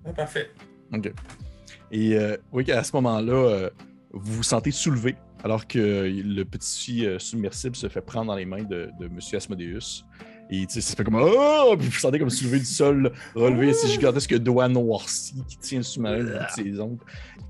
Ah, 0.04 0.12
parfait. 0.12 0.50
OK. 0.92 1.12
Et 1.90 2.14
euh, 2.16 2.36
oui, 2.52 2.70
à 2.70 2.84
ce 2.84 2.92
moment-là, 2.96 3.32
euh, 3.32 3.70
vous 4.12 4.34
vous 4.34 4.42
sentez 4.42 4.70
soulevé 4.70 5.16
alors 5.42 5.66
que 5.66 5.78
le 6.08 6.42
petit 6.44 7.06
euh, 7.06 7.18
submersible 7.18 7.74
se 7.74 7.88
fait 7.88 8.00
prendre 8.00 8.26
dans 8.26 8.36
les 8.36 8.44
mains 8.44 8.62
de, 8.62 8.90
de 9.00 9.06
M. 9.06 9.18
Asmodeus. 9.34 10.04
Et 10.52 10.66
tu 10.66 10.74
sais, 10.74 10.80
ça 10.80 10.96
fait 10.96 11.04
comme 11.04 11.14
Oh! 11.20 11.76
Puis 11.78 11.88
vous 11.88 11.94
sentez 11.98 12.18
comme 12.18 12.30
soulevé 12.30 12.58
du 12.58 12.64
sol, 12.64 13.12
relevé 13.34 13.72
ces 13.72 13.86
gigantesques 13.88 14.36
doigts 14.38 14.68
noircis 14.68 15.42
qui 15.48 15.56
tient 15.58 15.78
le 15.78 15.84
sous-marin 15.84 16.24
de 16.24 16.38
ses 16.54 16.80
ongles. 16.80 16.98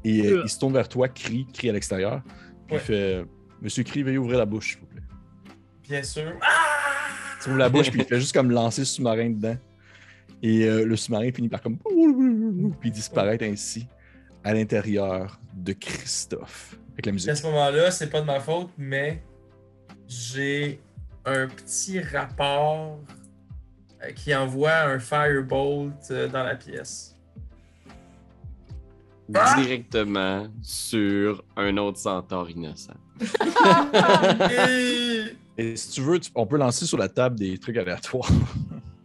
Et 0.05 0.27
euh, 0.27 0.43
il 0.45 0.49
se 0.51 0.59
tourne 0.59 0.73
vers 0.75 0.89
toi, 0.89 1.09
crie, 1.09 1.47
crie 1.53 1.71
à 1.71 1.73
l'extérieur. 1.73 2.23
Puis 2.67 2.77
Ouais. 2.77 2.83
il 2.83 2.87
fait 2.87 3.25
Monsieur 3.63 3.83
Crie, 3.85 4.03
veuillez 4.03 4.19
ouvrir 4.19 4.39
la 4.39 4.47
bouche, 4.47 4.71
s'il 4.73 4.81
vous 4.81 4.87
plaît. 4.87 5.03
Bien 5.89 6.03
sûr. 6.03 6.33
Tu 7.43 7.49
ouvres 7.49 7.59
la 7.59 7.69
bouche, 7.69 7.91
puis 7.91 8.01
il 8.01 8.07
fait 8.07 8.21
juste 8.21 8.33
comme 8.35 8.51
lancer 8.51 8.83
le 8.83 8.87
sous-marin 8.87 9.31
dedans. 9.31 9.57
Et 10.43 10.65
euh, 10.65 10.85
le 10.87 10.97
sous-marin 10.97 11.31
finit 11.33 11.49
par 11.49 11.61
comme. 11.61 11.77
Puis 12.81 12.91
disparaître 12.91 13.45
ainsi 13.45 13.87
à 14.45 14.55
l'intérieur 14.55 15.39
de 15.55 15.73
Christophe. 15.75 16.79
Avec 16.95 17.07
la 17.07 17.13
musique. 17.13 17.29
À 17.31 17.35
ce 17.35 17.43
moment-là, 17.47 17.91
c'est 17.91 18.09
pas 18.09 18.21
de 18.23 18.27
ma 18.27 18.41
faute, 18.41 18.71
mais 18.79 19.23
j'ai 20.09 20.81
un 21.25 21.47
petit 21.49 22.01
rapport 22.01 22.99
euh, 24.03 24.11
qui 24.13 24.35
envoie 24.35 24.75
un 24.85 24.99
firebolt 24.99 25.93
euh, 26.11 26.29
dans 26.29 26.43
la 26.43 26.55
pièce. 26.57 27.15
directement 29.59 30.49
sur 30.63 31.45
un 31.57 31.77
autre 31.77 31.99
centaure 31.99 32.49
innocent. 32.51 32.95
Et- 34.51 35.37
Et 35.59 35.77
si 35.77 35.91
tu 35.91 36.01
veux, 36.01 36.19
tu- 36.19 36.31
on 36.35 36.47
peut 36.47 36.57
lancer 36.57 36.87
sur 36.87 36.97
la 36.97 37.09
table 37.11 37.39
des 37.39 37.59
trucs 37.59 37.77
aléatoires. 37.77 38.29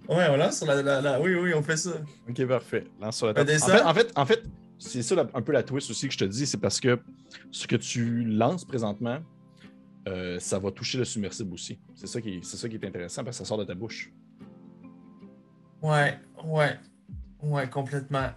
Ouais, 0.07 0.27
on 0.29 0.37
lance 0.37 0.57
sur 0.59 0.67
la, 0.67 0.83
la- 0.83 1.01
la- 1.01 1.19
Oui, 1.19 1.33
oui, 1.33 1.51
on 1.55 1.63
fait 1.63 1.77
ça. 1.77 1.89
ok, 2.29 2.45
parfait. 2.45 2.83
Lance 3.01 3.17
sur 3.17 3.25
la 3.25 3.33
table. 3.33 3.49
En 3.51 3.57
fait, 3.57 3.81
en 3.83 3.93
fait, 3.95 4.11
en 4.17 4.25
fait, 4.27 4.43
c'est 4.77 5.01
ça 5.01 5.15
la- 5.15 5.25
un 5.33 5.41
peu 5.41 5.51
la 5.51 5.63
twist 5.63 5.89
aussi 5.89 6.05
que 6.07 6.13
je 6.13 6.19
te 6.19 6.25
dis, 6.25 6.45
c'est 6.45 6.59
parce 6.59 6.79
que 6.79 6.99
ce 7.51 7.65
que 7.65 7.75
tu 7.75 8.23
lances 8.23 8.63
présentement, 8.65 9.17
euh, 10.07 10.39
ça 10.39 10.59
va 10.59 10.71
toucher 10.71 10.97
le 10.97 11.05
submersible 11.05 11.53
aussi. 11.53 11.79
C'est 11.95 12.07
ça, 12.07 12.21
qui, 12.21 12.39
c'est 12.43 12.57
ça 12.57 12.69
qui 12.69 12.75
est 12.75 12.85
intéressant 12.85 13.23
parce 13.23 13.37
que 13.37 13.43
ça 13.43 13.47
sort 13.47 13.57
de 13.57 13.63
ta 13.63 13.73
bouche. 13.75 14.11
Ouais, 15.81 16.19
ouais. 16.45 16.77
Ouais, 17.41 17.69
complètement. 17.69 18.29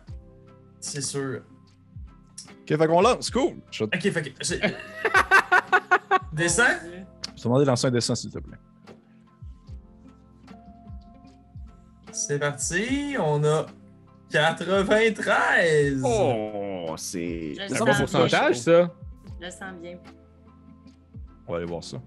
C'est 0.81 1.01
sûr. 1.03 1.43
Ok, 2.63 2.77
fait 2.79 2.87
qu'on 2.87 3.01
lance, 3.01 3.31
cool. 3.31 3.57
Je 3.71 3.85
vais 3.85 3.91
te 3.91 3.97
Ok, 4.09 4.13
fait 4.13 4.23
que. 4.23 4.45
j'ai- 4.45 4.61
Descends? 6.33 6.65
te 7.37 7.43
demander 7.43 7.65
de 7.65 7.71
lancer 7.71 7.87
un 7.87 7.91
dessin, 7.91 8.15
s'il 8.15 8.31
te 8.31 8.39
plaît. 8.39 8.57
C'est 12.13 12.39
parti. 12.39 13.17
On 13.19 13.43
a 13.45 13.67
93. 14.31 16.03
Oh, 16.05 16.95
c'est. 16.97 17.55
Je 17.55 17.61
C'est 17.69 17.69
sens 17.69 17.81
un 17.81 17.85
bon 17.85 17.91
bien. 17.93 17.99
pourcentage, 18.01 18.57
ça. 18.59 18.91
Je 19.41 19.45
le 19.47 19.51
sens 19.51 19.75
bien. 19.81 19.99
On 21.49 21.53
va 21.53 21.59
aller 21.59 21.67
voir 21.67 21.83
ça. 21.83 22.01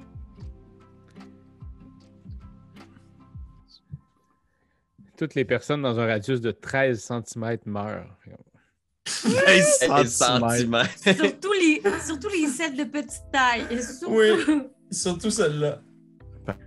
Toutes 5.17 5.35
les 5.35 5.45
personnes 5.45 5.81
dans 5.81 5.99
un 5.99 6.05
radius 6.05 6.41
de 6.41 6.51
13 6.51 6.99
cm 7.25 7.57
meurent. 7.65 8.17
13 9.03 9.79
Des 9.81 10.07
centimètres. 10.07 10.89
Surtout 10.97 11.53
les, 11.53 11.81
surtout 12.05 12.29
les 12.29 12.47
sets 12.47 12.71
de 12.71 12.83
petite 12.83 13.23
taille. 13.31 13.65
Et 13.71 13.81
surtout... 13.81 14.15
Oui. 14.15 14.29
Surtout 14.91 15.29
celle-là. 15.29 15.81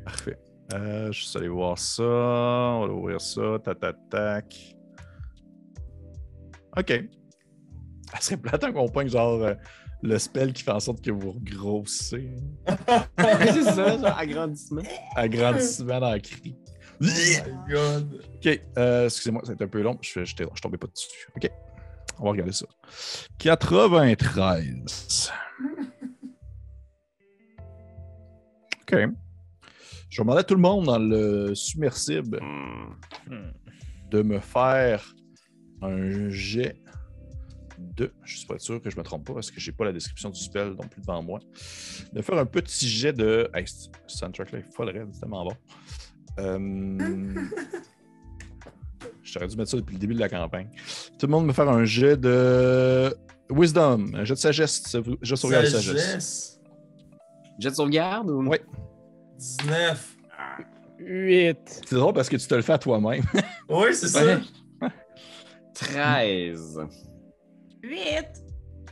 Parfait. 0.05 0.39
Euh, 0.73 1.13
je 1.13 1.25
suis 1.25 1.39
allé 1.39 1.49
voir 1.49 1.79
ça. 1.79 2.03
On 2.03 2.87
va 2.87 2.93
ouvrir 2.93 3.21
ça. 3.21 3.59
Tac, 3.63 3.79
tac, 3.79 3.97
tac. 4.11 4.77
OK. 6.77 7.05
Ça 8.13 8.21
serait 8.21 8.37
plate 8.37 8.65
hein, 8.65 8.73
qu'on 8.73 8.89
pogne 8.89 9.09
genre 9.09 9.43
euh, 9.43 9.55
le 10.07 10.19
spell 10.19 10.53
qui 10.53 10.62
fait 10.62 10.71
en 10.71 10.81
sorte 10.81 11.01
que 11.03 11.11
vous 11.11 11.33
regrossez. 11.33 12.31
hein. 12.67 12.77
c'est 13.19 13.62
ça, 13.64 13.97
genre 13.99 14.19
agrandissement. 14.19 14.83
Agrandissement 15.17 15.99
dans 16.01 16.12
le 16.12 16.21
cri. 16.21 16.55
Oh 17.01 17.05
my 17.07 17.73
god. 17.73 18.23
OK. 18.37 18.61
euh, 18.79 19.07
Excusez-moi, 19.07 19.43
c'est 19.47 19.61
un 19.61 19.67
peu 19.67 19.81
long. 19.83 19.99
Je 20.03 20.25
je 20.25 20.35
tombé 20.61 20.77
pas 20.79 20.87
dessus. 20.88 21.09
OK. 21.37 21.51
On 22.21 22.25
va 22.25 22.31
regarder 22.31 22.53
ça. 22.53 22.67
93. 23.38 25.33
OK. 28.83 28.93
Je 30.11 30.21
vais 30.21 30.23
demander 30.25 30.40
à 30.40 30.45
tout 30.45 30.55
le 30.55 30.61
monde 30.61 30.85
dans 30.87 30.99
le 30.99 31.55
submersible 31.55 32.40
Hmm. 33.27 33.51
de 34.11 34.23
me 34.23 34.38
faire 34.38 35.14
un 35.83 36.29
jet 36.29 36.77
de. 37.79 38.13
Je 38.25 38.39
suis 38.39 38.47
pas 38.47 38.59
sûr 38.59 38.81
que 38.81 38.91
je 38.91 38.97
me 38.97 39.03
trompe 39.03 39.27
pas 39.27 39.35
parce 39.35 39.51
que 39.51 39.61
j'ai 39.61 39.73
pas 39.73 39.85
la 39.85 39.93
description 39.93 40.31
du 40.31 40.41
spell 40.41 40.71
non 40.71 40.87
plus 40.89 41.01
devant 41.01 41.23
moi. 41.23 41.41
De 42.13 42.23
faire 42.23 42.39
un 42.39 42.47
petit 42.47 42.89
jet 42.89 43.13
de. 43.13 43.49
Hey, 43.55 43.65
ce 43.67 43.89
soundtrack-là 44.07 44.59
est 44.61 44.75
folle 44.75 44.93
c'est 45.13 45.21
tellement 45.21 45.45
bon. 45.45 45.57
Euh, 46.39 47.45
J'aurais 49.23 49.49
dû 49.49 49.57
mettre 49.57 49.71
ça 49.71 49.77
depuis 49.77 49.95
le 49.95 50.01
début 50.01 50.15
de 50.15 50.21
la 50.21 50.29
campagne. 50.29 50.69
Tout 51.19 51.27
le 51.27 51.33
monde 51.33 51.47
me 51.47 51.53
faire 51.53 51.69
un 51.69 51.85
jet 51.85 52.17
de 52.17 53.15
Wisdom, 53.51 54.15
un 54.15 54.25
jet 54.25 54.35
de 54.35 54.39
sagesse. 54.39 54.97
Je 55.23 55.35
sauvegarde 55.35 55.65
de 55.65 55.71
sagesse. 55.71 56.03
Sagesse. 56.03 56.61
Jet 57.59 57.71
de 57.71 57.75
sauvegarde 57.75 58.31
ou? 58.31 58.47
Ouais. 58.47 58.63
19. 59.39 60.17
8. 60.99 61.59
C'est 61.89 61.95
drôle 61.97 62.15
parce 62.15 62.29
que 62.29 62.37
tu 62.37 62.47
te 62.47 62.55
le 62.55 62.63
fais 62.63 62.73
à 62.75 62.79
toi-même. 62.79 63.25
Oui, 63.69 63.95
c'est 63.95 64.09
ça. 64.09 64.23
Ouais. 64.81 64.89
13. 65.75 66.81
8. 67.88 67.99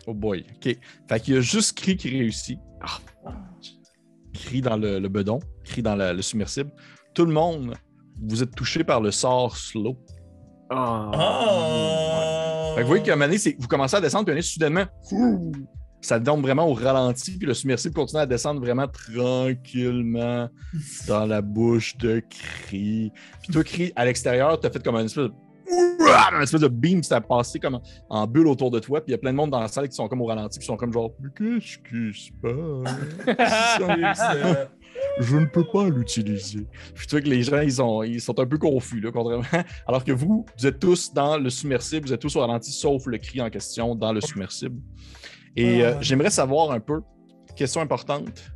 Oh 0.07 0.15
boy. 0.15 0.45
OK. 0.57 0.77
Fait 1.09 1.21
qu'il 1.21 1.35
y 1.35 1.37
a 1.37 1.41
juste 1.41 1.77
Cri 1.79 1.97
qui 1.97 2.11
réussit. 2.11 2.59
Cri 4.35 4.61
dans 4.61 4.77
le, 4.77 4.99
le 4.99 5.09
bedon, 5.09 5.39
Cri 5.65 5.83
dans 5.83 5.95
la- 5.95 6.13
le 6.13 6.23
submersible. 6.23 6.71
Tout 7.15 7.25
le 7.27 7.33
monde, 7.33 7.75
vous 8.21 8.43
êtes 8.43 8.55
touché 8.55 8.83
par 8.85 9.01
le 9.01 9.11
sort 9.11 9.57
slow. 9.57 9.97
Oh. 10.71 11.11
Oh! 11.15 12.73
Fait 12.75 12.79
que 12.79 12.83
vous 12.83 12.89
voyez 12.89 13.03
qu'à 13.03 13.13
un 13.13 13.17
moment 13.17 13.31
donné, 13.33 13.57
vous 13.59 13.69
commencez 13.69 13.97
à 13.97 14.01
descendre, 14.01 14.25
puis 14.27 14.39
un 14.39 14.41
soudainement, 14.43 14.85
ça 16.01 16.19
tombe 16.19 16.41
vraiment 16.41 16.67
au 16.67 16.73
ralenti, 16.73 17.37
puis 17.37 17.47
le 17.47 17.53
submersible 17.55 17.95
continue 17.95 18.23
à 18.23 18.27
descendre 18.27 18.61
vraiment 18.61 18.89
tranquillement 18.89 20.49
dans 21.07 21.27
la 21.27 21.43
bouche 21.43 21.97
de 21.99 22.23
Cri. 22.31 23.13
Puis 23.43 23.53
toi, 23.53 23.63
Cri, 23.63 23.93
à 23.95 24.07
l'extérieur, 24.07 24.59
t'as 24.59 24.71
fait 24.71 24.83
comme 24.83 24.97
un 24.97 25.05
espèce 25.05 25.25
de... 25.25 25.33
Un 26.35 26.41
espèce 26.41 26.61
de 26.61 26.69
beam, 26.69 27.03
ça 27.03 27.17
a 27.17 27.21
passé 27.21 27.59
comme 27.59 27.81
en, 28.09 28.27
bulle 28.27 28.47
autour 28.47 28.71
de 28.71 28.79
toi, 28.79 29.01
puis 29.01 29.11
il 29.11 29.13
y 29.13 29.15
a 29.15 29.19
plein 29.19 29.33
de 29.33 29.37
monde 29.37 29.51
dans 29.51 29.61
la 29.61 29.69
salle 29.69 29.89
qui 29.89 29.95
sont 29.95 30.09
comme 30.09 30.21
au 30.21 30.27
ralenti, 30.27 30.59
qui 30.59 30.65
sont 30.67 30.77
comme 30.77 30.93
genre, 30.93 31.13
mais 31.21 31.29
qu'est-ce 31.37 31.79
qui 31.79 32.19
se 32.19 32.33
passe? 32.41 34.21
Je 35.21 35.37
ne 35.37 35.47
peux 35.47 35.65
pas 35.65 35.89
l'utiliser. 35.89 36.67
Puis 36.95 37.07
tu 37.07 37.11
vois 37.15 37.21
que 37.23 37.29
les 37.29 37.43
gens, 37.43 37.61
ils, 37.61 37.81
ont- 37.83 38.03
ils 38.03 38.21
sont 38.21 38.39
un 38.39 38.47
peu 38.47 38.59
confus, 38.59 39.01
là, 39.01 39.11
contrairement. 39.13 39.45
Alors 39.87 40.05
que 40.05 40.13
vous, 40.13 40.45
vous 40.59 40.67
êtes 40.67 40.79
tous 40.79 41.13
dans 41.13 41.37
le 41.39 41.51
submersible, 41.51 42.07
vous 42.07 42.13
êtes 42.13 42.21
tous 42.21 42.37
au 42.37 42.41
ralenti, 42.41 42.71
sauf 42.73 43.07
le 43.07 43.19
cri 43.19 43.41
en 43.41 43.51
question 43.51 43.95
dans 43.95 44.13
le 44.13 44.21
submersible. 44.21 44.81
Et 45.57 45.83
euh, 45.85 45.95
Ah. 45.97 45.99
j'aimerais 46.01 46.31
savoir 46.31 46.71
un 46.71 46.81
peu, 46.81 47.01
question 47.57 47.81
importante, 47.81 48.53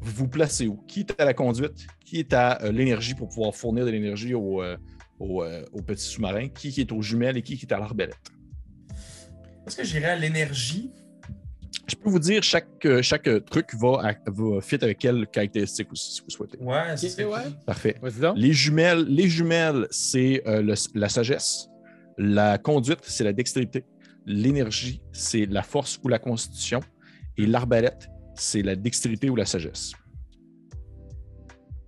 vous 0.00 0.12
vous 0.24 0.28
placez 0.28 0.66
où? 0.66 0.78
Qui 0.88 1.00
est 1.00 1.20
à 1.20 1.24
la 1.24 1.34
conduite? 1.34 1.86
Qui 2.04 2.18
est 2.20 2.32
à 2.32 2.60
euh, 2.62 2.72
l'énergie 2.72 3.14
pour 3.14 3.28
pouvoir 3.28 3.54
fournir 3.54 3.84
de 3.84 3.90
l'énergie 3.90 4.34
au, 4.34 4.62
euh, 4.62 4.76
au, 5.22 5.42
euh, 5.42 5.64
au 5.72 5.80
petit 5.82 6.04
sous-marin? 6.12 6.48
Qui, 6.48 6.70
qui 6.72 6.80
est 6.80 6.92
aux 6.92 7.02
jumelles 7.02 7.36
et 7.36 7.42
qui, 7.42 7.56
qui 7.56 7.64
est 7.66 7.72
à 7.72 7.78
l'arbalète? 7.78 8.16
Est-ce 9.66 9.76
que 9.76 9.84
j'irais 9.84 10.10
à 10.10 10.16
l'énergie? 10.16 10.90
Je 11.88 11.94
peux 11.96 12.10
vous 12.10 12.18
dire, 12.18 12.42
chaque, 12.42 12.84
euh, 12.86 13.02
chaque 13.02 13.26
euh, 13.28 13.40
truc 13.40 13.66
va, 13.74 13.92
à- 14.10 14.30
va 14.30 14.60
fit 14.60 14.78
avec 14.82 14.98
quelle 14.98 15.26
caractéristique 15.26 15.88
vous- 15.88 15.96
si 15.96 16.20
vous 16.22 16.30
souhaitez. 16.30 16.58
Ouais, 16.58 16.96
c'est 16.96 17.08
ça. 17.08 17.28
ouais. 17.28 17.46
Parfait. 17.66 17.96
Les 18.36 18.52
jumelles, 18.52 19.04
les 19.08 19.28
jumelles 19.28 19.86
c'est 19.90 20.42
euh, 20.46 20.74
la 20.94 21.08
sagesse. 21.08 21.68
La 22.18 22.58
conduite, 22.58 23.00
c'est 23.02 23.24
la 23.24 23.32
dextérité. 23.32 23.84
L'énergie, 24.26 25.02
c'est 25.12 25.46
la 25.46 25.62
force 25.62 25.98
ou 26.02 26.08
la 26.08 26.18
constitution. 26.18 26.80
Et 27.38 27.46
l'arbalète, 27.46 28.08
c'est 28.34 28.62
la 28.62 28.76
dextérité 28.76 29.30
ou 29.30 29.36
la 29.36 29.46
sagesse. 29.46 29.92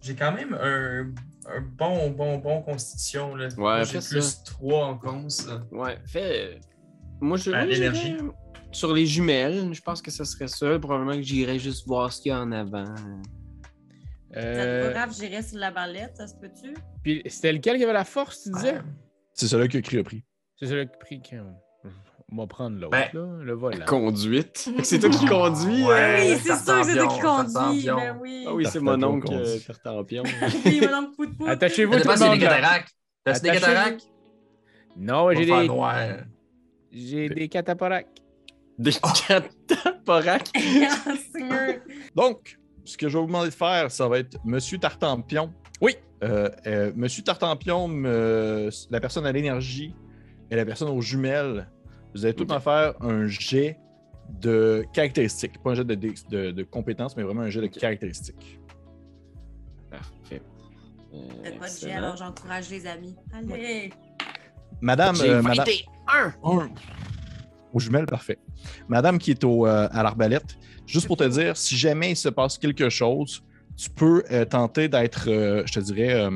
J'ai 0.01 0.15
quand 0.15 0.33
même 0.33 0.55
un, 0.61 1.13
un 1.47 1.61
bon, 1.61 2.11
bon, 2.11 2.39
bon 2.39 2.63
constitution. 2.63 3.35
Là. 3.37 3.47
Ouais, 3.49 3.57
Moi, 3.57 3.85
J'ai 3.85 3.99
plus 3.99 4.23
ça. 4.23 4.43
3 4.45 4.85
en 4.87 4.99
cons. 4.99 5.29
Ouais, 5.73 5.99
fait. 6.07 6.61
Moi, 7.21 7.37
je. 7.37 7.45
J'irais 7.45 7.67
l'énergie. 7.67 8.17
Sur 8.73 8.93
les 8.93 9.07
jumelles, 9.07 9.73
je 9.73 9.81
pense 9.81 10.03
que 10.03 10.11
ce 10.11 10.25
serait 10.25 10.49
ça. 10.49 10.79
Probablement 10.81 11.15
que 11.15 11.23
j'irais 11.23 11.59
juste 11.61 11.87
voir 11.87 12.13
ce 12.13 12.21
qu'il 12.21 12.31
y 12.31 12.33
a 12.33 12.41
en 12.41 12.51
avant. 12.51 12.87
Ça 12.97 14.41
Euh, 14.41 14.89
pas 14.89 14.93
grave, 14.93 15.15
j'irais 15.17 15.43
sur 15.43 15.59
la 15.59 15.71
barlette, 15.71 16.17
ça 16.17 16.27
se 16.27 16.35
peut-tu? 16.35 16.75
puis 17.05 17.23
c'était 17.27 17.53
lequel 17.53 17.77
qui 17.77 17.85
avait 17.85 17.93
la 17.93 18.05
force, 18.05 18.43
tu 18.43 18.51
disais? 18.51 18.81
C'est 19.33 19.47
celui 19.47 19.69
que 19.69 19.79
Cri 19.79 19.99
a 19.99 20.03
pris. 20.03 20.25
C'est 20.59 20.67
celui 20.67 20.87
qui 20.89 20.93
a 20.95 20.97
pris 20.99 21.23
quand. 21.23 21.37
On 21.37 21.64
va 22.33 22.47
prendre 22.47 22.79
l'autre, 22.79 22.91
Ben, 22.91 23.09
là, 23.13 23.27
le 23.43 23.53
volant. 23.53 23.85
Conduite. 23.87 24.69
C'est 24.83 24.99
toi 24.99 25.11
qui 25.11 25.27
conduis. 25.27 25.85
Ouais. 25.85 25.95
hein? 25.95 26.17
oui, 26.21 26.39
c'est 26.43 26.57
sûr 26.57 26.81
que 26.81 26.85
c'est 26.85 26.97
toi 26.97 27.07
qui 27.09 27.21
conduis. 27.21 27.87
Ben 27.87 28.19
oui. 28.21 28.45
Ah 28.49 28.55
oui, 28.55 28.65
c'est 28.65 28.73
Tartampion 28.81 28.99
mon 29.09 29.15
oncle 29.17 29.27
conduit. 29.29 29.47
euh, 29.47 29.59
Tartampion. 29.67 30.23
Oui, 30.65 30.81
mon 30.91 30.97
oncle 30.99 31.11
Pout 31.17 31.37
Pout. 31.37 31.47
Attachez-vous 31.49 31.93
Ça 31.93 32.01
tout 32.01 32.09
le 32.09 32.19
monde. 32.29 32.35
des 32.39 32.45
cataractes. 32.45 32.95
T'as-tu 33.25 33.41
des 33.43 33.51
cataractes? 33.51 34.09
Non, 34.97 35.31
j'ai 35.33 35.53
On 35.53 35.63
des, 35.63 36.15
j'ai 36.93 37.29
des 37.29 37.49
cataporacs. 37.49 38.07
Des 38.79 38.93
cataporacs. 39.29 40.51
Ah, 40.57 40.61
Seigneur. 41.33 41.75
Donc, 42.15 42.59
ce 42.85 42.97
que 42.97 43.09
je 43.09 43.15
vais 43.17 43.21
vous 43.21 43.27
demander 43.27 43.51
de 43.51 43.55
faire, 43.55 43.91
ça 43.91 44.09
va 44.09 44.19
être 44.19 44.39
Monsieur 44.45 44.79
Tartampion. 44.79 45.53
Oui. 45.81 45.97
Euh, 46.23 46.49
euh, 46.67 46.93
Monsieur 46.97 47.23
Tartampion, 47.23 47.89
me- 47.89 48.71
la 48.91 49.01
personne 49.01 49.27
à 49.27 49.33
l'énergie 49.33 49.95
et 50.51 50.57
la 50.57 50.65
personne 50.65 50.89
aux 50.89 51.01
jumelles, 51.01 51.69
vous 52.15 52.25
allez 52.25 52.35
tout 52.35 52.51
en 52.53 52.61
faire 52.61 52.95
un 53.01 53.27
jet 53.27 53.79
de 54.41 54.85
caractéristiques. 54.93 55.63
Pas 55.63 55.71
un 55.71 55.75
jet 55.75 55.85
de, 55.85 55.95
dé- 55.95 56.15
de, 56.31 56.51
de 56.51 56.63
compétences, 56.63 57.17
mais 57.17 57.23
vraiment 57.23 57.43
un 57.43 57.51
jet 57.51 57.61
de 57.61 57.67
caractéristiques. 57.67 58.61
Parfait. 59.91 60.43
Euh, 61.13 61.19
Faites 61.45 61.59
pas 61.59 61.69
de 61.69 61.77
jet, 61.79 61.93
alors 61.93 62.17
j'encourage 62.17 62.71
les 62.71 62.87
amis. 62.87 63.17
Allez. 63.33 63.93
Madame. 64.81 65.15
J'ai 65.17 65.31
euh, 65.31 65.43
madame... 65.43 65.67
21. 65.67 66.35
Un. 66.43 66.71
Aux 67.73 67.81
jumelles, 67.81 68.07
parfait. 68.07 68.39
Madame 68.89 69.19
qui 69.19 69.33
est 69.33 69.43
au, 69.45 69.67
euh, 69.67 69.89
à 69.91 70.03
l'arbalète, 70.03 70.57
juste 70.87 71.07
pour 71.07 71.17
te 71.17 71.25
dire, 71.25 71.57
si 71.57 71.77
jamais 71.77 72.13
il 72.13 72.17
se 72.17 72.29
passe 72.29 72.57
quelque 72.59 72.89
chose, 72.89 73.43
tu 73.77 73.91
peux 73.91 74.23
euh, 74.31 74.45
tenter 74.45 74.89
d'être, 74.89 75.29
euh, 75.29 75.63
je 75.67 75.73
te 75.73 75.81
dirais, 75.81 76.15
euh, 76.15 76.31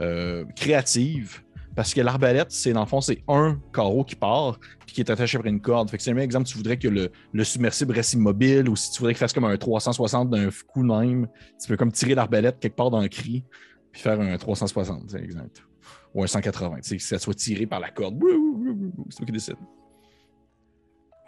euh, 0.00 0.44
créative. 0.54 1.42
Parce 1.78 1.94
que 1.94 2.00
l'arbalète, 2.00 2.50
c'est 2.50 2.72
dans 2.72 2.80
le 2.80 2.88
fond, 2.88 3.00
c'est 3.00 3.22
un 3.28 3.56
carreau 3.72 4.02
qui 4.02 4.16
part 4.16 4.58
puis 4.84 4.96
qui 4.96 5.00
est 5.00 5.10
attaché 5.10 5.38
après 5.38 5.50
une 5.50 5.60
corde. 5.60 5.88
Fait 5.88 5.96
que 5.96 6.02
si 6.02 6.10
un 6.10 6.16
exemple, 6.16 6.48
tu 6.48 6.56
voudrais 6.56 6.76
que 6.76 6.88
le, 6.88 7.12
le 7.32 7.44
submersible 7.44 7.92
reste 7.92 8.14
immobile 8.14 8.68
ou 8.68 8.74
si 8.74 8.90
tu 8.90 8.98
voudrais 8.98 9.12
qu'il 9.14 9.20
fasse 9.20 9.32
comme 9.32 9.44
un 9.44 9.56
360 9.56 10.28
d'un 10.28 10.48
coup 10.66 10.82
même, 10.82 11.28
tu 11.62 11.68
peux 11.68 11.76
comme 11.76 11.92
tirer 11.92 12.16
l'arbalète 12.16 12.58
quelque 12.58 12.74
part 12.74 12.90
dans 12.90 12.98
un 12.98 13.06
cri 13.06 13.44
puis 13.92 14.02
faire 14.02 14.20
un 14.20 14.36
360, 14.36 15.10
c'est 15.10 15.22
exact. 15.22 15.62
Ou 16.14 16.24
un 16.24 16.26
180, 16.26 16.78
tu 16.78 16.82
sais, 16.82 16.96
que 16.96 17.02
ça 17.04 17.16
soit 17.20 17.34
tiré 17.34 17.64
par 17.64 17.78
la 17.78 17.90
corde. 17.90 18.20
C'est 19.10 19.18
toi 19.18 19.26
qui 19.26 19.32
décide. 19.32 19.54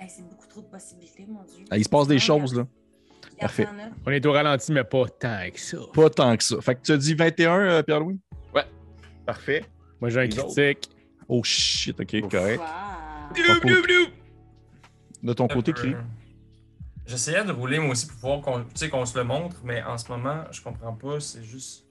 Hey, 0.00 0.08
c'est 0.08 0.28
beaucoup 0.28 0.48
trop 0.48 0.62
de 0.62 0.66
possibilités, 0.66 1.26
mon 1.28 1.44
Dieu. 1.44 1.64
Ah, 1.70 1.78
il 1.78 1.84
se 1.84 1.88
passe 1.88 2.08
des 2.08 2.18
choses, 2.18 2.56
là. 2.56 2.66
Parfait. 3.38 3.68
On 4.04 4.10
est 4.10 4.26
au 4.26 4.32
ralenti, 4.32 4.72
mais 4.72 4.82
pas 4.82 5.06
tant 5.06 5.48
que 5.54 5.60
ça. 5.60 5.78
Pas 5.94 6.10
tant 6.10 6.36
que 6.36 6.42
ça. 6.42 6.60
Fait 6.60 6.74
que 6.74 6.80
tu 6.82 6.90
as 6.90 6.96
dit 6.96 7.14
21, 7.14 7.60
euh, 7.60 7.82
Pierre-Louis? 7.84 8.18
Ouais. 8.52 8.64
Parfait. 9.24 9.64
Moi, 10.00 10.10
j'ai 10.10 10.20
un 10.20 10.24
Les 10.24 10.38
autres. 10.38 10.54
critique. 10.54 10.90
Oh 11.28 11.42
shit, 11.44 11.98
ok, 12.00 12.16
Ouf. 12.24 12.30
correct. 12.30 12.60
Wow. 12.60 13.36
Ton 13.46 13.60
côté- 13.60 14.12
De 15.22 15.32
ton 15.32 15.48
côté. 15.48 15.72
Cri. 15.72 15.94
J'essayais 17.06 17.44
de 17.44 17.52
rouler 17.52 17.78
moi 17.78 17.90
aussi 17.90 18.06
pour 18.06 18.16
pouvoir 18.16 18.40
qu'on 18.40 18.60
tu 18.60 18.66
sais, 18.74 18.88
qu'on 18.88 19.04
se 19.04 19.18
le 19.18 19.24
montre, 19.24 19.56
mais 19.64 19.82
en 19.82 19.98
ce 19.98 20.08
moment, 20.10 20.44
je 20.50 20.60
comprends 20.62 20.92
pas. 20.92 21.18
C'est 21.20 21.42
juste. 21.44 21.84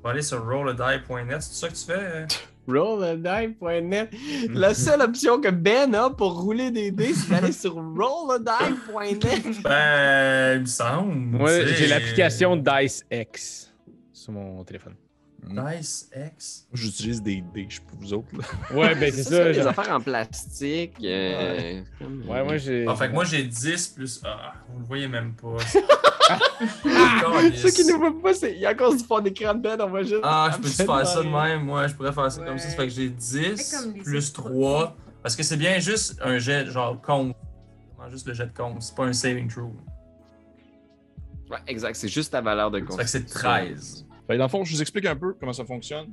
On 0.00 0.04
va 0.08 0.10
aller 0.10 0.22
sur 0.22 0.44
rolladie.net. 0.44 1.40
C'est 1.42 1.54
ça 1.54 1.68
que 1.68 1.74
tu 1.74 1.84
fais? 1.84 1.92
euh? 1.92 2.26
Rolladie.net. 2.68 4.10
La 4.50 4.72
seule 4.74 5.00
option 5.02 5.40
que 5.40 5.48
Ben 5.48 5.94
a 5.94 6.10
pour 6.10 6.40
rouler 6.42 6.70
des 6.70 6.90
dés, 6.92 7.12
c'est 7.14 7.30
d'aller 7.30 7.52
sur 7.52 7.74
rolladie.net. 7.74 9.62
Ben, 9.62 10.54
il 10.56 10.60
me 10.60 10.66
semble. 10.66 11.14
Moi, 11.14 11.64
j'ai 11.66 11.86
l'application 11.88 12.56
Dice 12.56 13.04
X 13.10 13.72
sur 14.12 14.32
mon 14.32 14.62
téléphone. 14.64 14.94
Dice 15.44 16.08
X. 16.14 16.66
J'utilise 16.72 17.20
des 17.20 17.42
dés, 17.52 17.66
je 17.68 17.80
pour 17.80 17.98
vous 17.98 18.12
autres. 18.14 18.28
là. 18.36 18.44
Ouais, 18.76 18.94
ben 18.94 19.12
c'est 19.12 19.24
ça, 19.24 19.30
ça. 19.30 19.44
des 19.46 19.54
genre- 19.54 19.66
affaires 19.68 19.90
en 19.96 20.00
plastique. 20.00 20.94
euh, 21.02 21.82
Ouais, 22.28 22.44
moi, 22.44 22.56
j'ai. 22.58 22.86
Ah, 22.88 22.94
fait 22.94 23.08
que 23.08 23.12
moi, 23.12 23.24
j'ai 23.24 23.42
10 23.42 23.88
plus. 23.88 24.20
Ah, 24.24 24.52
vous 24.72 24.78
le 24.80 24.84
voyez 24.86 25.08
même 25.08 25.34
pas. 25.34 25.56
Ceux 27.56 27.70
qui 27.70 27.84
ne 27.84 27.94
voient 27.98 28.20
pas, 28.22 28.34
c'est 28.34 28.52
il 28.52 28.60
y 28.60 28.66
a 28.66 28.70
encore 28.72 28.94
du 28.94 29.02
fond 29.02 29.20
d'écran 29.20 29.54
de 29.54 29.60
Ben, 29.60 29.80
on 29.80 29.88
va 29.90 30.02
juste. 30.02 30.20
Ah, 30.22 30.50
je 30.52 30.58
peux-tu 30.58 30.74
faire 30.76 31.06
ça 31.06 31.22
de 31.22 31.28
Ouais. 31.28 31.42
même? 31.48 31.64
Moi, 31.64 31.86
je 31.88 31.94
pourrais 31.94 32.12
faire 32.12 32.30
ça 32.30 32.42
comme 32.44 32.58
ça. 32.58 32.64
Ça 32.68 32.70
Ouais. 32.70 32.76
fait 32.76 32.88
que 32.88 32.94
j'ai 32.94 33.08
10 33.08 33.70
Fais 33.70 33.76
comme 33.76 33.94
les 33.94 34.00
plus 34.02 34.28
autres. 34.28 34.32
3. 34.50 34.96
Parce 35.22 35.36
que 35.36 35.42
c'est 35.42 35.56
bien 35.56 35.78
juste 35.80 36.18
un 36.22 36.38
jet, 36.38 36.66
genre, 36.66 37.00
con. 37.00 37.34
Vraiment 37.96 38.10
Juste 38.10 38.26
le 38.28 38.34
jet 38.34 38.46
de 38.46 38.52
con. 38.56 38.76
C'est 38.80 38.94
pas 38.94 39.04
un 39.04 39.12
saving 39.12 39.48
throw. 39.48 39.74
Ouais, 41.50 41.58
exact, 41.66 41.96
c'est 41.96 42.08
juste 42.08 42.32
ta 42.32 42.40
valeur 42.40 42.70
de 42.70 42.80
Ça 42.88 42.96
fait 42.98 43.02
que 43.04 43.10
c'est 43.10 43.24
13. 43.26 44.06
Fait 44.26 44.36
dans 44.38 44.44
le 44.44 44.50
fond, 44.50 44.64
je 44.64 44.72
vous 44.74 44.80
explique 44.80 45.06
un 45.06 45.16
peu 45.16 45.34
comment 45.38 45.52
ça 45.52 45.64
fonctionne. 45.64 46.08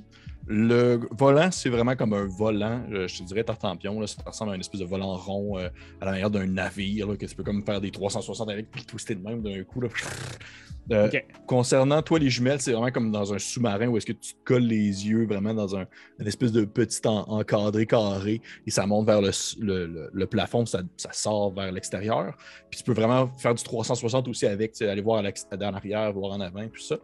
Le 0.48 1.00
volant, 1.12 1.52
c'est 1.52 1.69
vraiment 1.69 1.95
comme 1.95 2.13
un 2.13 2.26
volant, 2.26 2.82
euh, 2.91 3.08
je 3.08 3.19
te 3.19 3.24
dirais 3.24 3.43
tartampion. 3.43 4.00
Là, 4.00 4.08
ça 4.08 4.24
ressemble 4.26 4.52
à 4.52 4.56
une 4.56 4.62
espèce 4.62 4.82
de 4.82 4.86
volant 4.86 5.15
rond 5.15 5.60
euh, 5.60 5.69
à 6.02 6.06
la 6.06 6.12
manière 6.12 6.32
d'un 6.32 6.48
navire, 6.48 7.08
là, 7.08 7.15
que 7.17 7.26
tu 7.28 7.36
peux 7.36 7.43
comme 7.43 7.63
faire 7.63 7.80
des 7.80 7.91
360 7.91 8.50
avec 8.50 8.72
puis 8.72 8.84
twister 8.84 9.13
de 9.13 9.22
même 9.22 9.43
d'un 9.43 9.63
coup. 9.63 9.82
Là. 9.82 9.89
Euh. 10.91 11.08
Concernant 11.45 12.02
toi, 12.02 12.17
les 12.17 12.32
jumelles, 12.32 12.60
c'est 12.62 12.72
vraiment 12.72 12.89
comme 12.91 13.12
dans 13.12 13.32
un 13.32 13.38
sous-marin 13.38 13.88
où 13.89 13.98
est-ce 13.98 14.08
que 14.08 14.13
tu 14.13 14.34
te 14.34 14.39
colles 14.43 14.63
les 14.63 15.08
yeux 15.08 15.28
vraiment 15.28 15.54
dans 15.54 15.76
un, 15.78 15.86
une 16.19 16.26
espèce 16.28 16.52
de 16.52 16.65
petit 16.65 17.08
en- 17.08 17.26
encadré 17.30 17.86
carré 17.86 18.41
et 18.65 18.72
ça 18.72 18.88
monte 18.88 19.06
vers 19.06 19.22
le, 19.22 19.30
s- 19.30 19.56
le- 19.60 19.86
le- 19.86 20.10
le 20.12 20.26
plafond, 20.26 20.65
ça, 20.65 20.82
ça 20.98 21.12
sort 21.13 21.54
vers 21.54 21.72
l'extérieur. 21.72 22.36
Puis 22.72 22.80
tu 22.80 22.84
peux 22.84 22.93
vraiment 22.93 23.30
faire 23.38 23.54
du 23.54 23.63
360 23.63 24.28
aussi 24.30 24.48
avec, 24.48 24.72
tu 24.72 24.80
sais, 24.80 24.89
aller 24.89 25.04
voir 25.04 25.24
à 25.24 25.30
en 25.67 25.74
arrière, 25.76 26.12
voir 26.12 26.32
en 26.32 26.41
avant, 26.41 26.67
puis 26.69 26.84
ça. 26.84 26.98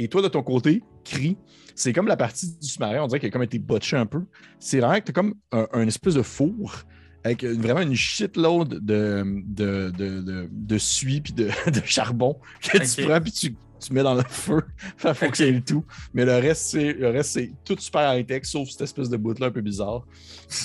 Et 0.00 0.08
toi, 0.08 0.22
de 0.22 0.28
ton 0.28 0.42
côté, 0.42 0.82
cri, 1.04 1.36
c'est 1.74 1.92
comme 1.92 2.06
la 2.06 2.16
partie 2.16 2.56
du 2.58 2.66
sous-marin, 2.66 3.02
on 3.02 3.06
dirait 3.06 3.20
qu'elle 3.20 3.28
a 3.28 3.32
comme 3.32 3.42
été 3.42 3.58
botchée 3.58 3.96
un 3.96 4.06
peu. 4.06 4.22
C'est 4.58 4.80
vraiment 4.80 4.98
que 4.98 5.04
tu 5.04 5.10
as 5.10 5.12
comme 5.12 5.34
un, 5.52 5.66
un 5.74 5.86
espèce 5.86 6.14
de 6.14 6.22
four 6.22 6.84
avec 7.22 7.44
vraiment 7.44 7.82
une 7.82 7.94
shitload 7.94 8.82
de, 8.82 9.24
de, 9.46 9.92
de, 9.94 10.20
de, 10.22 10.48
de 10.50 10.78
suie 10.78 11.20
puis 11.20 11.34
de, 11.34 11.50
de 11.70 11.82
charbon 11.84 12.38
que 12.62 12.78
tu 12.78 13.04
prends 13.04 13.20
puis 13.20 13.30
tu, 13.30 13.54
tu 13.78 13.92
mets 13.92 14.02
dans 14.02 14.14
le 14.14 14.22
feu, 14.26 14.62
faire 14.96 15.14
fonctionner 15.14 15.52
le 15.52 15.60
tout. 15.60 15.84
Mais 16.14 16.24
le 16.24 16.32
reste, 16.32 16.62
c'est 16.70 16.94
le 16.94 17.10
reste, 17.10 17.32
c'est 17.32 17.52
tout 17.62 17.76
super 17.78 18.14
high-tech, 18.14 18.46
sauf 18.46 18.70
cette 18.70 18.80
espèce 18.80 19.10
de 19.10 19.18
bout-là 19.18 19.48
un 19.48 19.50
peu 19.50 19.60
bizarre. 19.60 20.06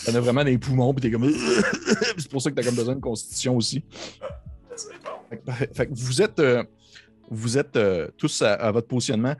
T'en 0.05 0.15
as 0.15 0.19
vraiment 0.21 0.45
des 0.45 0.57
poumons, 0.57 0.93
puis 0.93 1.01
t'es 1.01 1.11
comme. 1.11 1.29
c'est 2.17 2.31
pour 2.31 2.41
ça 2.41 2.51
que 2.51 2.55
t'as 2.55 2.63
comme 2.63 2.75
besoin 2.75 2.95
de 2.95 3.01
constitution 3.01 3.57
aussi. 3.57 3.83
Fait 5.29 5.37
que. 5.37 5.73
Fait 5.73 5.87
que 5.87 5.93
vous 5.93 6.21
êtes, 6.21 6.39
euh, 6.39 6.63
vous 7.29 7.57
êtes 7.57 7.75
euh, 7.75 8.07
tous 8.17 8.41
à, 8.41 8.71
votre 8.71 8.87
positionnement. 8.87 9.35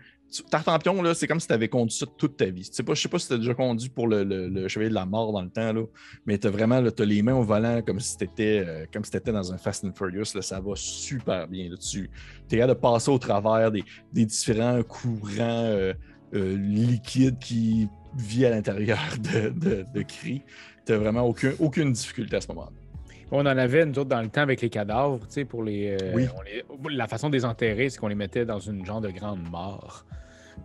Tartampion, 0.49 1.01
là, 1.01 1.13
c'est 1.13 1.27
comme 1.27 1.39
si 1.39 1.47
tu 1.47 1.53
avais 1.53 1.69
conduit 1.69 1.95
ça 1.95 2.05
toute 2.17 2.35
ta 2.35 2.45
vie. 2.45 2.63
Je 2.63 2.71
sais 2.73 2.83
pas 2.83 3.19
si 3.19 3.27
tu 3.27 3.33
as 3.33 3.37
déjà 3.37 3.53
conduit 3.53 3.89
pour 3.89 4.07
le, 4.07 4.23
le- 4.23 4.67
Chevalier 4.67 4.89
de 4.89 4.95
la 4.95 5.05
Mort 5.05 5.31
dans 5.31 5.41
le 5.41 5.49
temps, 5.49 5.71
là, 5.71 5.83
mais 6.25 6.37
tu 6.37 6.47
as 6.47 6.49
vraiment 6.49 6.83
t'as 6.91 7.05
les 7.05 7.21
mains 7.21 7.35
au 7.35 7.43
volant 7.43 7.81
comme 7.81 7.99
si 7.99 8.17
tu 8.17 8.25
étais, 8.25 8.87
comme 8.91 9.05
si 9.05 9.11
t'étais 9.11 9.31
dans 9.31 9.53
un 9.53 9.57
Fast 9.57 9.85
and 9.85 9.93
Furious. 9.95 10.25
Ça 10.25 10.59
va 10.59 10.73
super 10.75 11.47
bien. 11.47 11.69
Là. 11.69 11.77
Tu 11.79 12.09
es 12.51 12.57
capable 12.57 12.73
de 12.73 12.79
passer 12.79 13.11
au 13.11 13.17
travers 13.17 13.71
des, 13.71 13.83
différents 14.11 14.81
courants 14.83 15.23
euh, 15.39 15.93
euh, 16.33 16.57
liquides 16.57 17.39
qui 17.39 17.87
vivent 18.17 18.45
à 18.45 18.49
l'intérieur 18.49 18.99
de, 19.19 19.49
de. 19.49 19.85
Tu 20.03 20.41
n'as 20.89 20.97
vraiment 20.97 21.21
aucun, 21.21 21.53
aucune 21.59 21.93
difficulté 21.93 22.35
à 22.35 22.41
ce 22.41 22.47
moment-là. 22.49 22.84
On 23.31 23.39
en 23.41 23.45
avait, 23.57 23.85
nous 23.85 23.97
autres, 23.99 24.09
dans 24.09 24.21
le 24.21 24.29
temps 24.29 24.41
avec 24.41 24.61
les 24.61 24.69
cadavres, 24.69 25.19
tu 25.21 25.25
sais, 25.33 25.45
pour 25.45 25.63
les, 25.63 25.97
euh, 26.01 26.11
Oui. 26.13 26.27
on 26.37 26.41
les- 26.41 26.63
La 26.95 27.07
façon 27.07 27.29
de 27.29 27.35
les 27.35 27.43
enterrer, 27.45 27.89
c'est 27.89 27.97
qu'on 27.99 28.07
les 28.07 28.15
mettait 28.15 28.45
dans 28.45 28.59
une 28.59 28.85
genre 28.85 29.01
de 29.01 29.09
grande 29.09 29.41
mort. 29.49 30.05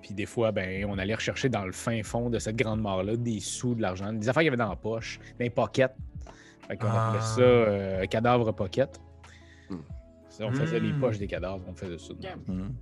Puis 0.02 0.14
des 0.14 0.26
fois, 0.26 0.52
ben, 0.52 0.84
on 0.86 0.98
allait 0.98 1.14
rechercher 1.14 1.48
dans 1.48 1.64
le 1.64 1.72
fin 1.72 2.02
fond 2.02 2.28
de 2.30 2.38
cette 2.38 2.56
grande 2.56 2.80
mort-là 2.80 3.16
des 3.16 3.40
sous, 3.40 3.74
de 3.74 3.82
l'argent, 3.82 4.12
des 4.12 4.28
affaires 4.28 4.40
qu'il 4.42 4.46
y 4.46 4.48
avait 4.48 4.56
dans 4.56 4.68
la 4.68 4.76
poche, 4.76 5.18
des 5.38 5.50
pockets. 5.50 5.94
Fait 6.68 6.76
qu'on 6.76 6.86
Ah. 6.88 7.08
appelait 7.08 7.22
ça 7.22 7.40
euh, 7.40 8.06
cadavre 8.06 8.52
pocket. 8.52 9.00
Hmm. 9.68 9.76
Ça, 10.28 10.44
on 10.46 10.52
faisait 10.52 10.78
les 10.80 10.92
Hmm. 10.92 11.00
poches 11.00 11.18
des 11.18 11.26
cadavres, 11.26 11.62
on 11.66 11.74
faisait 11.74 11.98
ça. 11.98 12.12
Mhm. 12.46 12.72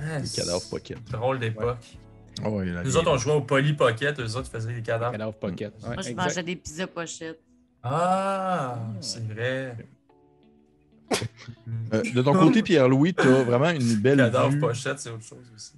Ah, 0.00 0.18
Les 0.20 0.28
cadavres 0.28 0.62
pocket. 0.70 0.98
Drôle 1.10 1.38
d'époque. 1.40 1.98
Oh, 2.46 2.62
il 2.62 2.74
a 2.76 2.82
Nous 2.84 2.96
autres, 2.96 3.10
on 3.10 3.16
jouait 3.18 3.34
au 3.34 3.42
Poly 3.42 3.74
Pocket, 3.74 4.18
eux 4.18 4.36
autres 4.36 4.48
faisaient 4.50 4.72
des 4.72 4.80
cadavres. 4.82 5.12
Cadavre 5.12 5.34
pocket. 5.34 5.74
Ouais, 5.82 5.88
Moi, 5.94 6.02
je 6.02 6.10
exact. 6.10 6.16
mangeais 6.22 6.42
des 6.42 6.56
pizzas 6.56 6.86
pochettes. 6.86 7.40
Ah, 7.82 8.78
c'est 9.00 9.26
vrai. 9.26 9.76
Euh, 11.92 12.02
de 12.14 12.22
ton 12.22 12.32
côté, 12.34 12.62
Pierre-Louis, 12.62 13.14
tu 13.14 13.26
as 13.26 13.42
vraiment 13.44 13.70
une 13.70 13.94
belle 13.96 14.18
Cadavre 14.18 14.50
vue. 14.50 14.60
pochette, 14.60 14.98
c'est 15.00 15.10
autre 15.10 15.24
chose 15.24 15.50
aussi. 15.54 15.72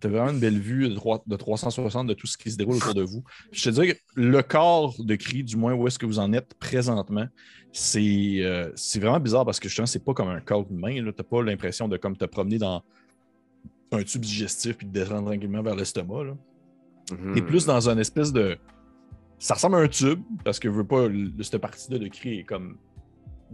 Tu 0.00 0.06
as 0.06 0.10
vraiment 0.10 0.30
une 0.30 0.38
belle 0.40 0.58
vue 0.58 0.88
de, 0.88 0.94
trois- 0.94 1.22
de 1.26 1.36
360 1.36 2.06
de 2.06 2.14
tout 2.14 2.26
ce 2.26 2.36
qui 2.36 2.50
se 2.50 2.56
déroule 2.56 2.76
autour 2.76 2.94
de 2.94 3.02
vous. 3.02 3.24
Je 3.50 3.64
te 3.64 3.70
dirais 3.70 3.94
que 3.94 3.98
le 4.14 4.42
corps 4.42 4.94
de 4.98 5.14
cri, 5.16 5.42
du 5.42 5.56
moins 5.56 5.72
où 5.74 5.86
est-ce 5.88 5.98
que 5.98 6.06
vous 6.06 6.18
en 6.18 6.32
êtes 6.32 6.54
présentement, 6.54 7.26
c'est 7.72 8.38
euh, 8.42 8.70
c'est 8.76 9.00
vraiment 9.00 9.18
bizarre 9.20 9.44
parce 9.44 9.58
que 9.58 9.68
justement, 9.68 9.86
c'est 9.86 10.04
pas 10.04 10.14
comme 10.14 10.28
un 10.28 10.40
corps 10.40 10.66
humain. 10.70 10.92
Tu 10.94 11.02
n'as 11.02 11.12
pas 11.12 11.42
l'impression 11.42 11.88
de 11.88 11.96
comme 11.96 12.16
te 12.16 12.24
promener 12.26 12.58
dans 12.58 12.82
un 13.90 14.02
tube 14.04 14.20
digestif 14.22 14.76
puis 14.76 14.86
de 14.86 14.92
descendre 14.92 15.26
tranquillement 15.30 15.62
vers 15.62 15.74
l'estomac. 15.74 16.24
là. 16.24 16.36
Mhm. 17.12 17.34
T'es 17.34 17.42
plus 17.42 17.64
dans 17.66 17.88
une 17.88 17.98
espèce 17.98 18.32
de. 18.32 18.56
Ça 19.38 19.54
ressemble 19.54 19.76
à 19.76 19.78
un 19.78 19.88
tube, 19.88 20.20
parce 20.44 20.58
que 20.58 20.68
je 20.68 20.74
veux 20.74 20.84
pas. 20.84 21.06
le- 21.08 21.30
Cette 21.42 21.58
partie-là 21.58 21.98
de 21.98 22.08
cri 22.08 22.40
est 22.40 22.44
comme 22.44 22.76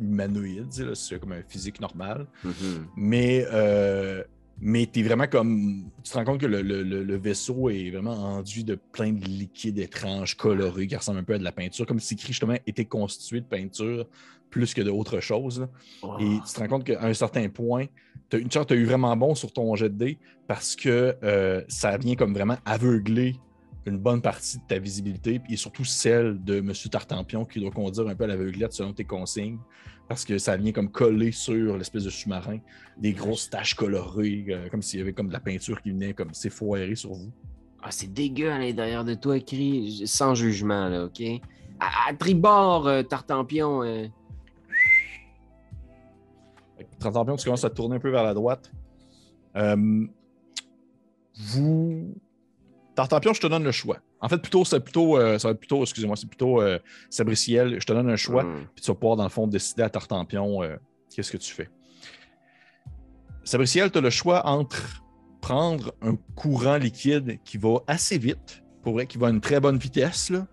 humanoïde, 0.00 0.94
c'est 0.94 1.18
comme 1.20 1.32
un 1.32 1.42
physique 1.46 1.80
normal. 1.80 2.26
Mhm. 2.44 2.86
Mais, 2.96 3.46
euh, 3.52 4.22
mais 4.60 4.86
tu 4.92 5.00
es 5.00 5.02
vraiment 5.02 5.26
comme. 5.26 5.84
Tu 6.02 6.10
te 6.10 6.16
rends 6.16 6.24
compte 6.24 6.40
que 6.40 6.46
le, 6.46 6.62
le- 6.62 6.82
le- 6.82 7.02
le 7.04 7.16
vaisseau 7.16 7.68
est 7.70 7.90
vraiment 7.90 8.12
enduit 8.36 8.64
de 8.64 8.76
plein 8.92 9.12
de 9.12 9.24
liquides 9.24 9.78
étranges, 9.78 10.36
colorés, 10.36 10.86
qui 10.86 10.96
ressemblent 10.96 11.20
un 11.20 11.24
peu 11.24 11.34
à 11.34 11.38
de 11.38 11.44
la 11.44 11.52
peinture, 11.52 11.86
comme 11.86 12.00
si 12.00 12.16
Cri, 12.16 12.28
justement, 12.28 12.56
était 12.66 12.84
constitué 12.86 13.40
de 13.40 13.46
peinture 13.46 14.06
plus 14.50 14.72
que 14.72 14.82
d'autre 14.82 15.18
chose. 15.20 15.60
là. 15.60 15.68
Oh. 16.02 16.16
Et 16.20 16.38
tu 16.46 16.52
te 16.54 16.60
rends 16.60 16.68
compte 16.68 16.84
qu'à 16.84 17.04
un 17.04 17.12
certain 17.12 17.48
point, 17.48 17.86
tu 18.30 18.36
as, 18.36 18.74
eu 18.74 18.84
vraiment 18.84 19.16
bon 19.16 19.34
sur 19.34 19.52
ton 19.52 19.74
jet 19.74 19.88
de 19.88 19.96
dés 19.96 20.18
parce 20.46 20.76
que 20.76 21.16
euh, 21.24 21.62
ça 21.68 21.96
vient 21.98 22.14
comme 22.14 22.32
vraiment 22.32 22.56
aveugler 22.64 23.34
une 23.86 23.98
bonne 23.98 24.22
partie 24.22 24.58
de 24.58 24.62
ta 24.66 24.78
visibilité, 24.78 25.40
et 25.48 25.56
surtout 25.56 25.84
celle 25.84 26.42
de 26.42 26.58
M. 26.58 26.72
Tartampion 26.90 27.44
qui 27.44 27.60
doit 27.60 27.70
conduire 27.70 28.08
un 28.08 28.14
peu 28.14 28.24
à 28.24 28.26
l'aveuglette 28.26 28.72
selon 28.72 28.92
tes 28.92 29.04
consignes, 29.04 29.58
parce 30.08 30.24
que 30.24 30.38
ça 30.38 30.56
vient 30.56 30.72
comme 30.72 30.90
coller 30.90 31.32
sur 31.32 31.76
l'espèce 31.76 32.04
de 32.04 32.10
sous-marin, 32.10 32.58
des 32.98 33.12
grosses 33.12 33.48
taches 33.50 33.74
colorées, 33.74 34.46
euh, 34.48 34.68
comme 34.68 34.82
s'il 34.82 35.00
y 35.00 35.02
avait 35.02 35.12
comme 35.12 35.28
de 35.28 35.32
la 35.32 35.40
peinture 35.40 35.80
qui 35.82 35.90
venait 35.90 36.14
comme 36.14 36.32
s'effoirer 36.34 36.94
sur 36.94 37.12
vous. 37.12 37.30
Ah, 37.82 37.90
c'est 37.90 38.12
dégueu 38.12 38.50
à 38.50 38.58
l'intérieur 38.58 39.04
de 39.04 39.14
toi, 39.14 39.38
Cri, 39.40 40.02
sans 40.06 40.34
jugement, 40.34 40.88
là, 40.88 41.04
OK? 41.04 41.22
À, 41.80 42.08
à 42.08 42.14
tribord, 42.14 42.86
euh, 42.86 43.02
Tartampion. 43.02 43.82
euh. 43.82 44.06
Tartampion, 46.98 47.36
tu 47.36 47.44
commences 47.44 47.64
à 47.64 47.70
te 47.70 47.74
tourner 47.74 47.96
un 47.96 48.00
peu 48.00 48.10
vers 48.10 48.22
la 48.22 48.32
droite. 48.32 48.72
Euh, 49.56 50.06
vous. 51.36 52.14
Tartampion, 52.94 53.32
je 53.32 53.40
te 53.40 53.46
donne 53.46 53.64
le 53.64 53.72
choix. 53.72 53.98
En 54.20 54.28
fait, 54.28 54.38
plutôt, 54.38 54.64
c'est 54.64 54.78
plutôt, 54.80 55.18
euh, 55.18 55.38
ça 55.38 55.48
va 55.48 55.52
être 55.52 55.58
plutôt, 55.58 55.82
excusez-moi, 55.82 56.16
c'est 56.16 56.28
plutôt 56.28 56.62
euh, 56.62 56.78
Sabriciel. 57.10 57.80
Je 57.80 57.86
te 57.86 57.92
donne 57.92 58.08
un 58.08 58.16
choix, 58.16 58.44
Mhm. 58.44 58.66
puis 58.74 58.84
tu 58.84 58.90
vas 58.90 58.94
pouvoir, 58.94 59.16
dans 59.16 59.24
le 59.24 59.28
fond, 59.30 59.46
décider 59.46 59.82
à 59.82 59.90
Tartampion 59.90 60.62
euh, 60.62 60.76
qu'est-ce 61.14 61.32
que 61.32 61.36
tu 61.36 61.52
fais. 61.52 61.68
Sabriciel, 63.44 63.90
tu 63.90 63.98
as 63.98 64.00
le 64.00 64.10
choix 64.10 64.46
entre 64.46 65.02
prendre 65.40 65.92
un 66.00 66.16
courant 66.34 66.76
liquide 66.76 67.38
qui 67.44 67.58
va 67.58 67.76
assez 67.86 68.16
vite, 68.16 68.62
pour 68.82 68.94
vrai, 68.94 69.06
qui 69.06 69.18
va 69.18 69.26
à 69.26 69.30
une 69.30 69.40
très 69.42 69.60
bonne 69.60 69.76
vitesse, 69.76 70.30
là, 70.30 70.46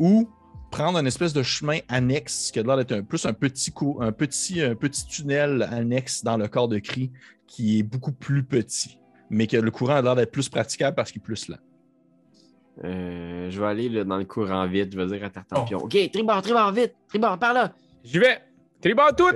ou 0.00 0.28
prendre 0.72 0.98
une 0.98 1.06
espèce 1.06 1.32
de 1.32 1.42
chemin 1.44 1.78
annexe 1.88 2.50
qui 2.50 2.58
a 2.58 2.62
l'air 2.64 2.76
d'être 2.76 2.92
un, 2.92 3.02
plus 3.02 3.24
un 3.24 3.32
petit, 3.32 3.70
cou- 3.70 3.98
un, 4.00 4.10
petit, 4.10 4.60
un 4.62 4.74
petit 4.74 5.06
tunnel 5.06 5.62
annexe 5.70 6.24
dans 6.24 6.36
le 6.36 6.48
corps 6.48 6.68
de 6.68 6.78
cri 6.80 7.12
qui 7.46 7.78
est 7.78 7.82
beaucoup 7.84 8.10
plus 8.12 8.42
petit, 8.42 8.98
mais 9.30 9.46
que 9.46 9.56
le 9.56 9.70
courant 9.70 9.94
a 9.94 10.02
l'air 10.02 10.16
d'être 10.16 10.32
plus 10.32 10.48
praticable 10.48 10.96
parce 10.96 11.12
qu'il 11.12 11.20
est 11.22 11.24
plus 11.24 11.48
lent. 11.48 11.58
Euh, 12.84 13.50
je 13.50 13.58
vais 13.60 13.66
aller 13.66 13.88
là, 13.88 14.04
dans 14.04 14.18
le 14.18 14.24
courant 14.24 14.66
vite. 14.66 14.92
Je 14.92 14.98
vais 15.00 15.06
dire 15.06 15.24
à 15.24 15.30
Tartampion. 15.30 15.78
OK, 15.78 15.96
tribord, 16.12 16.42
tribord, 16.42 16.72
vite. 16.72 16.94
Tribord, 17.08 17.38
par 17.38 17.52
là. 17.54 17.72
J'y 18.04 18.18
vais. 18.18 18.38
Tribord 18.82 19.14
tout. 19.16 19.30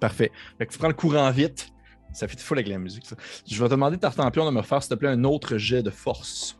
Parfait. 0.00 0.30
Fait 0.58 0.66
que 0.66 0.72
tu 0.72 0.78
prends 0.78 0.88
le 0.88 0.94
courant 0.94 1.30
vite. 1.30 1.68
Ça 2.12 2.28
fait 2.28 2.38
full 2.38 2.58
avec 2.58 2.68
la 2.68 2.78
musique, 2.78 3.06
ça. 3.06 3.16
Je 3.46 3.58
vais 3.60 3.66
te 3.68 3.72
demander, 3.72 3.98
Tartampion, 3.98 4.44
de 4.46 4.50
me 4.54 4.62
faire, 4.62 4.82
s'il 4.82 4.90
te 4.90 4.94
plaît, 4.94 5.08
un 5.08 5.24
autre 5.24 5.56
jet 5.56 5.82
de 5.82 5.90
force. 5.90 6.58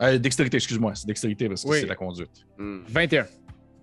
Euh, 0.00 0.18
dextérité, 0.18 0.58
excuse-moi. 0.58 0.94
C'est 0.94 1.06
dextérité 1.06 1.48
parce 1.48 1.64
que 1.64 1.68
Oui. 1.70 1.78
c'est 1.80 1.86
la 1.86 1.96
conduite. 1.96 2.46
Hmm. 2.58 2.80
21. 2.86 3.26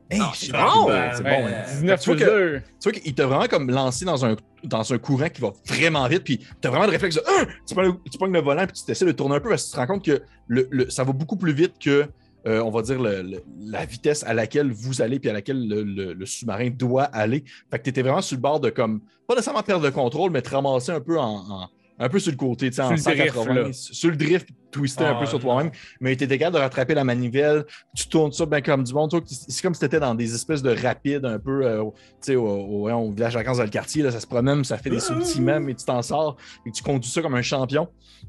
Hey, 0.09 0.21
c'est 0.35 0.45
c'est 0.47 0.51
bon, 0.51 0.83
bon, 0.85 0.91
c'est 1.15 1.23
bon. 1.23 1.29
hein. 1.29 1.51
euh, 1.51 1.71
19 1.81 1.99
tu 1.99 2.09
vois 2.09 2.15
plus 2.15 2.25
que- 2.25 2.29
2. 2.57 2.61
Tu 2.79 2.89
vois 2.89 2.91
qu'il 2.99 3.15
t'a 3.15 3.25
vraiment 3.25 3.47
comme 3.47 3.71
lancé 3.71 4.05
dans 4.05 4.23
un, 4.25 4.35
dans 4.63 4.93
un 4.93 4.97
courant 4.99 5.29
qui 5.29 5.41
va 5.41 5.51
vraiment 5.65 6.07
vite, 6.07 6.23
puis 6.23 6.45
t'as 6.61 6.69
vraiment 6.69 6.85
le 6.85 6.91
réflexe 6.91 7.15
de 7.15 7.23
Ah! 7.27 7.45
tu, 7.67 7.73
pognes 7.73 7.85
le, 7.87 7.93
tu 8.11 8.17
pognes 8.19 8.33
le 8.33 8.41
volant, 8.41 8.67
puis 8.67 8.79
tu 8.85 8.91
essaies 8.91 9.05
de 9.05 9.11
tourner 9.13 9.35
un 9.35 9.39
peu 9.39 9.49
parce 9.49 9.63
que 9.63 9.69
tu 9.69 9.73
te 9.73 9.79
rends 9.79 9.87
compte 9.87 10.05
que 10.05 10.21
le, 10.47 10.67
le- 10.69 10.89
ça 10.91 11.03
va 11.03 11.11
beaucoup 11.11 11.37
plus 11.37 11.53
vite 11.53 11.73
que, 11.79 12.05
euh, 12.47 12.61
on 12.61 12.69
va 12.69 12.83
dire, 12.83 13.01
le- 13.01 13.23
le- 13.23 13.43
la 13.61 13.83
vitesse 13.85 14.23
à 14.23 14.35
laquelle 14.35 14.71
vous 14.71 15.01
allez, 15.01 15.19
puis 15.19 15.31
à 15.31 15.33
laquelle 15.33 15.67
le, 15.67 15.81
le- 15.83 16.13
le 16.13 16.25
sous-marin 16.27 16.69
doit 16.69 17.05
aller. 17.05 17.43
Fait 17.71 17.79
que 17.79 17.83
t'étais 17.85 18.03
vraiment 18.03 18.21
sur 18.21 18.35
le 18.37 18.41
bord 18.41 18.59
de 18.59 18.69
comme, 18.69 19.01
pas 19.27 19.33
nécessairement 19.33 19.63
perdre 19.63 19.85
le 19.85 19.91
contrôle, 19.91 20.29
mais 20.29 20.43
te 20.43 20.51
ramasser 20.51 20.91
un 20.91 21.01
peu 21.01 21.17
en. 21.19 21.37
en- 21.49 21.69
un 21.97 22.09
peu 22.09 22.19
sur 22.19 22.31
le 22.31 22.37
côté, 22.37 22.69
tu 22.69 22.75
sais, 22.75 22.81
en 22.81 22.95
Sur 22.97 23.09
le 23.11 23.15
drift, 23.17 23.33
180, 23.35 23.53
là. 23.53 23.69
sur 23.73 24.09
le 24.09 24.17
drift, 24.17 24.49
twister 24.71 25.05
un 25.05 25.11
Ah, 25.15 25.19
peu 25.19 25.25
sur 25.25 25.37
non. 25.39 25.43
toi-même, 25.45 25.71
mais 26.01 26.15
tu 26.17 26.25
étais 26.25 26.37
capable 26.37 26.57
de 26.57 26.61
rattraper 26.61 26.93
la 26.93 27.03
manivelle, 27.05 27.65
tu 27.95 28.07
tournes 28.09 28.33
ça 28.33 28.45
bien 28.45 28.61
comme 28.61 28.83
du 28.83 28.93
monde, 28.93 29.09
tu 29.11 29.17
vois, 29.17 29.25
c'est 29.27 29.61
comme 29.61 29.73
si 29.73 29.79
tu 29.79 29.85
étais 29.85 29.99
dans 30.01 30.13
des 30.13 30.35
espèces 30.35 30.61
de 30.61 30.75
rapides 30.75 31.23
un 31.25 31.39
peu, 31.39 31.65
euh, 31.65 31.83
tu 31.85 31.91
sais, 32.21 32.35
au, 32.35 32.45
au- 32.45 32.91
au 32.91 33.11
village 33.11 33.33
vacances 33.35 33.57
dans 33.57 33.63
le 33.63 33.69
quartier, 33.69 34.03
là, 34.03 34.11
ça 34.11 34.19
se 34.19 34.27
promène, 34.27 34.63
ça 34.65 34.77
fait 34.77 34.89
des 34.89 34.99
sautillements, 34.99 35.61
mais 35.61 35.73
tu 35.73 35.85
t'en 35.85 36.01
sors 36.01 36.35
et 36.65 36.71
tu 36.71 36.83
conduis 36.83 37.09
ça 37.09 37.21
comme 37.21 37.35
un 37.35 37.41
champion. 37.41 37.87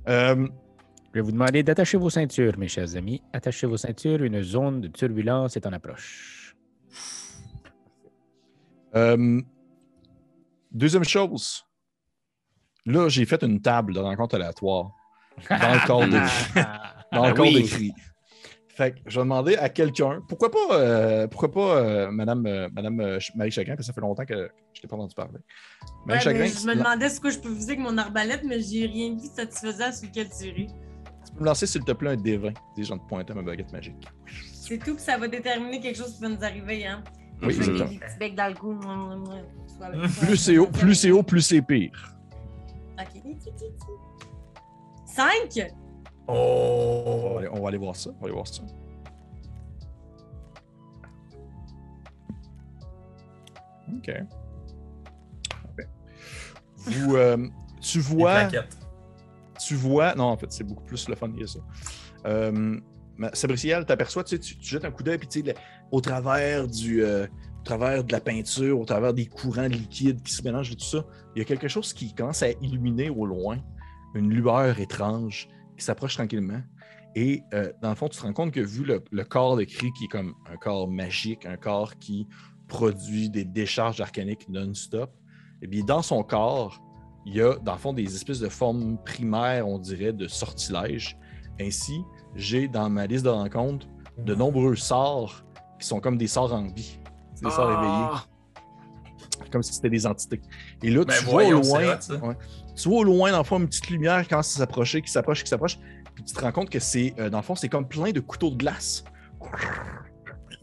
Euh, 0.09 0.47
Je 1.13 1.19
vais 1.21 1.21
vous 1.23 1.33
demander 1.33 1.63
d'attacher 1.65 1.97
vos 1.97 2.11
ceintures, 2.11 2.57
mes 2.59 2.69
chers 2.69 2.95
amis. 2.95 3.21
Attachez 3.33 3.67
vos 3.67 3.77
ceintures, 3.79 4.23
une 4.23 4.43
zone 4.43 4.81
de 4.83 4.89
turbulence 4.89 5.57
est 5.57 5.67
en 5.67 5.73
approche. 5.73 6.55
euh, 8.95 9.41
deuxième 10.71 11.05
chose, 11.05 11.66
là, 12.87 13.09
j'ai 13.09 13.25
fait 13.27 13.43
une 13.43 13.61
table 13.61 13.95
de 13.95 14.01
rencontre 14.01 14.37
aléatoire 14.37 14.91
dans 15.51 15.75
le 15.75 15.87
corps 15.87 16.01
de 16.07 16.11
dans 17.13 17.25
le 17.25 17.31
Ah 17.31 17.33
corps 17.33 17.47
oui. 17.47 17.63
de 17.63 17.67
cri. 17.69 17.93
Fait 18.69 18.93
que 18.93 18.99
je 19.07 19.17
vais 19.19 19.25
demander 19.25 19.57
à 19.57 19.71
quelqu'un, 19.71 20.21
pourquoi 20.29 20.51
pas, 20.51 20.59
euh, 20.73 21.27
pourquoi 21.29 21.51
pas 21.51 21.77
euh, 21.79 22.11
Madame, 22.11 22.45
euh, 22.47 22.69
Madame 22.75 23.01
euh, 23.01 23.19
Marie 23.35 23.51
Chagrin, 23.51 23.75
parce 23.75 23.87
que 23.87 23.93
ça 23.93 23.95
fait 23.95 24.03
longtemps 24.03 24.27
que 24.27 24.51
je 24.75 24.81
t'ai 24.83 24.87
pas 24.87 24.97
entendu 24.97 25.15
parler. 25.15 25.33
Ouais, 25.33 25.39
Marie 26.07 26.21
Chagrin, 26.21 26.41
mais 26.43 26.49
je 26.49 26.67
me 26.67 26.73
tu- 26.73 26.79
demandais 26.79 27.09
ce 27.09 27.19
que 27.19 27.31
je 27.31 27.39
peux 27.39 27.49
viser 27.53 27.73
avec 27.73 27.81
mon 27.81 27.97
arbalète, 27.97 28.43
mais 28.45 28.61
j'ai 28.61 28.85
rien 28.87 29.11
vu 29.15 29.29
de 29.29 29.35
satisfaisant 29.35 29.93
sur 29.93 30.09
lequel 30.09 30.29
tirer. 30.29 30.67
tu 31.25 31.33
peux 31.33 31.41
me 31.41 31.47
lancer 31.47 31.67
s'il 31.67 31.85
te 31.85 31.93
plaît 31.93 32.11
un 32.11 32.17
D20, 32.17 32.53
des 32.77 32.85
gens 32.85 32.97
de 32.97 33.03
pointer 33.09 33.33
ma 33.33 33.41
baguette 33.41 33.73
magique. 33.73 34.07
C'est 34.53 34.77
tout, 34.77 34.95
puis 34.95 35.03
ça 35.03 35.17
va 35.17 35.27
déterminer 35.27 35.81
quelque 35.81 35.97
chose 35.97 36.15
qui 36.15 36.21
va 36.21 36.29
nous 36.29 36.45
arriver, 36.45 36.87
hein. 36.87 37.03
Oui, 37.41 37.49
exactement. 37.55 37.89
des 37.91 37.99
petits 37.99 38.19
becs 38.19 38.35
dans 38.35 38.49
le 38.49 40.27
Plus 40.27 40.37
c'est 40.37 40.59
haut, 40.59 40.67
plus 40.67 40.95
c'est 40.95 41.11
haut, 41.11 41.23
plus 41.23 41.41
c'est 41.43 41.63
pire. 41.63 42.13
Ok. 42.99 43.23
5? 45.07 45.73
On 46.29 46.35
va, 46.35 46.41
Oh. 46.41 47.37
aller, 47.39 47.49
on 47.53 47.61
va 47.61 47.69
aller 47.69 47.79
voir 47.79 47.95
ça. 47.97 48.11
On 48.11 48.21
va 48.21 48.25
aller 48.25 48.33
voir 48.35 48.47
ça. 48.47 48.63
OK. 53.95 54.11
Vous, 56.89 57.17
euh, 57.17 57.49
tu 57.81 57.99
vois, 57.99 58.49
tu 59.59 59.75
vois, 59.75 60.15
non, 60.15 60.25
en 60.27 60.37
fait, 60.37 60.53
c'est 60.53 60.63
beaucoup 60.63 60.85
plus 60.85 61.09
le 61.09 61.17
fun 61.17 61.31
que 61.33 61.45
ça. 61.47 61.59
Euh, 62.27 62.79
Sabriciel, 63.33 63.85
t'aperçois, 63.87 64.23
tu, 64.23 64.37
sais, 64.37 64.39
tu, 64.41 64.57
tu 64.57 64.69
jettes 64.69 64.85
un 64.85 64.93
coup 64.93 65.03
d'œil, 65.03 65.19
puis 65.19 65.27
tu 65.27 65.45
sais, 65.45 65.55
au 65.91 66.01
travers 66.01 66.69
du, 66.69 67.03
euh, 67.03 67.27
travers 67.67 68.05
de 68.05 68.13
la 68.13 68.21
peinture, 68.21 68.81
au 68.81 68.85
travers 68.85 69.13
des 69.13 69.27
courants 69.27 69.67
liquides 69.67 70.23
qui 70.23 70.33
se 70.33 70.43
mélangent 70.43 70.71
et 70.71 70.77
tout 70.77 70.85
ça, 70.85 71.05
il 71.35 71.41
y 71.41 71.43
a 71.43 71.45
quelque 71.45 71.69
chose 71.69 71.93
qui 71.93 72.15
commence 72.15 72.43
à 72.43 72.51
illuminer 72.63 73.11
au 73.11 73.27
loin, 73.27 73.59
une 74.15 74.31
lueur 74.31 74.79
étrange 74.79 75.49
qui 75.77 75.85
s'approche 75.85 76.15
tranquillement. 76.15 76.63
Et 77.17 77.43
euh, 77.55 77.73
dans 77.83 77.91
le 77.91 77.97
fond, 77.97 78.09
tu 78.09 78.19
te 78.19 78.23
rends 78.23 78.33
compte 78.33 78.53
que 78.53 78.61
vu 78.61 78.85
le, 78.85 79.25
corps 79.25 79.57
de 79.57 79.65
Cri, 79.65 79.93
qui 79.93 80.05
est 80.05 80.09
comme 80.09 80.35
un 80.51 80.57
corps 80.57 80.89
magique, 80.89 81.45
un 81.45 81.57
corps 81.57 81.97
qui 81.99 82.29
produit 82.69 83.31
des 83.31 83.45
décharges 83.45 84.01
arcaniques 84.01 84.49
non-stop, 84.49 85.11
eh 85.63 85.67
bien, 85.67 85.85
dans 85.85 86.03
son 86.03 86.23
corps, 86.23 86.81
il 87.25 87.35
y 87.35 87.43
a, 87.43 87.57
dans 87.57 87.73
le 87.73 87.79
fond, 87.79 87.93
des 87.93 88.15
espèces 88.15 88.39
de 88.39 88.49
formes 88.49 88.99
primaires, 89.05 89.67
on 89.67 89.79
dirait, 89.79 90.13
de 90.13 90.29
sortilèges. 90.29 91.19
Ainsi, 91.61 92.01
j'ai 92.37 92.69
dans 92.69 92.89
ma 92.91 93.07
liste 93.07 93.25
de 93.25 93.31
rencontres 93.31 93.89
de 94.19 94.35
nombreux 94.35 94.77
sorts 94.77 95.43
qui 95.81 95.87
sont 95.87 96.01
comme 96.01 96.17
des 96.17 96.29
sorts 96.29 96.53
en 96.53 96.69
vie. 96.69 96.99
Ah! 97.45 98.25
comme 99.53 99.63
si 99.63 99.73
c'était 99.73 99.91
des 99.91 100.07
entités. 100.07 100.41
Et 100.83 100.91
là, 100.91 101.05
Ben 101.05 101.15
tu 101.19 101.25
vois 101.27 101.45
au 101.45 101.53
loin, 101.53 102.01
ça. 102.01 102.15
ouais. 102.17 102.35
tu 102.75 102.89
vois 102.89 102.99
au 103.01 103.05
loin, 103.05 103.31
dans 103.31 103.39
le 103.39 103.45
fond, 103.45 103.59
une 103.61 103.67
petite 103.69 103.89
lumière 103.91 104.23
qui 104.23 104.29
commence 104.31 104.55
à 104.57 104.59
s'approcher, 104.59 105.03
qui 105.03 105.11
s'approche, 105.11 105.45
qui 105.45 105.49
s'approche. 105.51 105.79
Puis 106.15 106.25
tu 106.25 106.35
te 106.35 106.41
rends 106.41 106.53
compte 106.53 106.71
que 106.71 106.79
c'est, 106.81 107.15
euh, 107.19 107.31
dans 107.31 107.39
le 107.39 107.45
fond, 107.45 107.55
c'est 107.55 107.69
comme 107.69 107.87
plein 107.87 108.11
de 108.13 108.21
couteaux 108.21 108.51
de 108.51 108.57
glace. 108.57 109.05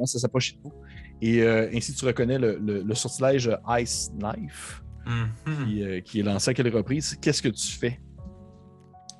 Ça 0.05 0.19
s'approche 0.19 0.55
de 0.55 0.59
vous. 0.63 0.73
Et 1.21 1.41
euh, 1.43 1.69
ainsi, 1.73 1.93
tu 1.93 2.03
reconnais 2.05 2.37
le, 2.37 2.57
le- 2.57 2.81
le 2.81 2.95
sortilège 2.95 3.49
Ice 3.79 4.11
Knife 4.19 4.83
Mhm. 5.05 5.65
qui, 5.67 5.83
euh, 5.83 5.99
qui 6.01 6.19
est 6.19 6.23
lancé 6.23 6.51
à 6.51 6.53
quelle 6.53 6.73
reprise. 6.75 7.17
Qu'est-ce 7.21 7.41
que 7.41 7.49
tu 7.49 7.67
fais? 7.71 7.99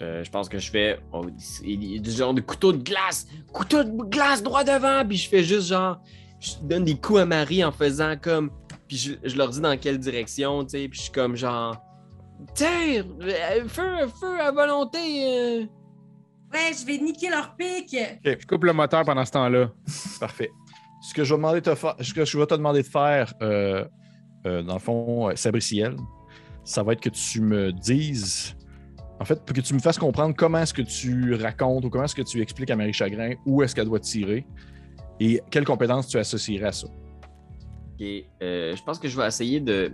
Euh, 0.01 0.23
je 0.23 0.29
pense 0.31 0.49
que 0.49 0.57
je 0.57 0.69
fais 0.71 0.99
oh, 1.13 1.25
il 1.63 1.83
y 1.93 1.97
a 1.97 2.01
du 2.01 2.11
genre 2.11 2.33
de 2.33 2.41
couteau 2.41 2.73
de 2.73 2.83
glace, 2.83 3.27
couteau 3.53 3.83
de 3.83 3.91
glace 4.09 4.41
droit 4.43 4.63
devant, 4.63 5.05
puis 5.07 5.15
je 5.17 5.29
fais 5.29 5.43
juste 5.43 5.67
genre, 5.69 6.01
je 6.43 6.67
donne 6.67 6.83
des 6.85 6.95
coups 6.95 7.19
à 7.21 7.25
Marie 7.25 7.63
en 7.63 7.71
faisant 7.71 8.15
comme, 8.21 8.51
puis 8.87 8.97
je, 8.97 9.13
je 9.23 9.35
leur 9.37 9.49
dis 9.49 9.61
dans 9.61 9.77
quelle 9.77 9.97
direction, 9.97 10.63
tu 10.63 10.71
sais, 10.71 10.87
puis 10.89 10.97
je 10.99 11.03
suis 11.03 11.11
comme 11.11 11.35
genre, 11.35 11.81
tire, 12.53 13.05
euh, 13.21 13.67
feu, 13.67 14.07
feu 14.19 14.39
à 14.41 14.51
volonté. 14.51 14.97
euh. 14.99 15.65
Ouais, 16.53 16.71
je 16.79 16.85
vais 16.85 16.97
niquer 16.99 17.29
leur 17.29 17.55
pic. 17.55 17.95
Je 18.23 18.45
coupe 18.45 18.63
le 18.65 18.73
moteur 18.73 19.03
pendant 19.05 19.25
ce 19.25 19.31
temps-là. 19.31 19.71
Parfait. 20.19 20.51
Ce 21.01 21.13
que 21.13 21.23
je 21.23 21.33
vais, 21.33 21.37
demander 21.37 21.61
te 21.61 21.73
fa- 21.75 21.95
ce 21.99 22.13
que 22.13 22.23
je 22.25 22.37
vais 22.37 22.45
te 22.45 22.53
demander 22.53 22.81
de 22.83 22.87
faire, 22.87 23.33
euh, 23.41 23.83
euh, 24.45 24.61
dans 24.61 24.73
le 24.75 24.79
fond, 24.79 25.29
euh, 25.29 25.35
Sabriciel, 25.35 25.95
ça 26.63 26.83
va 26.83 26.93
être 26.93 27.01
que 27.01 27.09
tu 27.09 27.41
me 27.41 27.71
dises, 27.73 28.55
en 29.19 29.25
fait, 29.25 29.43
que 29.51 29.59
tu 29.61 29.73
me 29.73 29.79
fasses 29.79 29.97
comprendre 29.97 30.35
comment 30.37 30.59
est-ce 30.59 30.73
que 30.73 30.81
tu 30.81 31.33
racontes 31.35 31.83
ou 31.85 31.89
comment 31.89 32.03
est-ce 32.05 32.15
que 32.15 32.21
tu 32.21 32.41
expliques 32.41 32.69
à 32.71 32.75
Marie 32.75 32.93
Chagrin 32.93 33.31
où 33.45 33.63
est-ce 33.63 33.73
qu'elle 33.75 33.87
doit 33.87 33.99
tirer 33.99 34.45
et 35.19 35.41
quelles 35.51 35.65
compétences 35.65 36.07
tu 36.07 36.17
associerais 36.17 36.67
à 36.67 36.71
ça? 36.71 36.87
Ok, 36.87 38.05
euh, 38.41 38.75
je 38.75 38.83
pense 38.83 38.99
que 38.99 39.07
je 39.07 39.17
vais 39.17 39.27
essayer 39.27 39.59
de. 39.59 39.91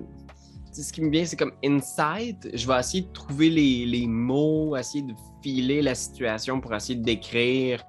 Tu 0.68 0.74
sais, 0.76 0.84
ce 0.84 0.94
qui 0.94 1.02
me 1.02 1.10
vient, 1.10 1.26
c'est 1.26 1.36
comme 1.38 1.54
insight. 1.64 2.48
Je 2.54 2.68
vais 2.68 2.80
essayer 2.80 3.04
de 3.04 3.12
trouver 3.12 3.50
les, 3.50 3.86
les 3.86 4.08
mots, 4.08 4.76
essayer 4.78 5.04
de 5.04 5.14
filer 5.44 5.82
la 5.82 5.96
situation 5.96 6.62
pour 6.62 6.74
essayer 6.76 6.98
de 6.98 7.04
décrire 7.04 7.84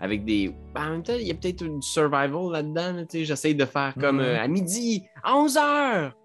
avec 0.00 0.24
des. 0.24 0.54
Ben, 0.74 0.86
en 0.86 0.90
même 0.90 1.02
temps, 1.02 1.14
il 1.18 1.26
y 1.26 1.30
a 1.30 1.34
peut-être 1.34 1.64
du 1.64 1.82
survival 1.82 2.50
là-dedans. 2.52 3.04
J'essaie 3.12 3.54
de 3.54 3.64
faire 3.64 3.94
comme 4.00 4.16
Mhm. 4.16 4.22
euh, 4.22 4.40
à 4.42 4.48
midi, 4.48 5.04
à 5.22 5.36
11 5.36 5.56
heures. 5.56 6.16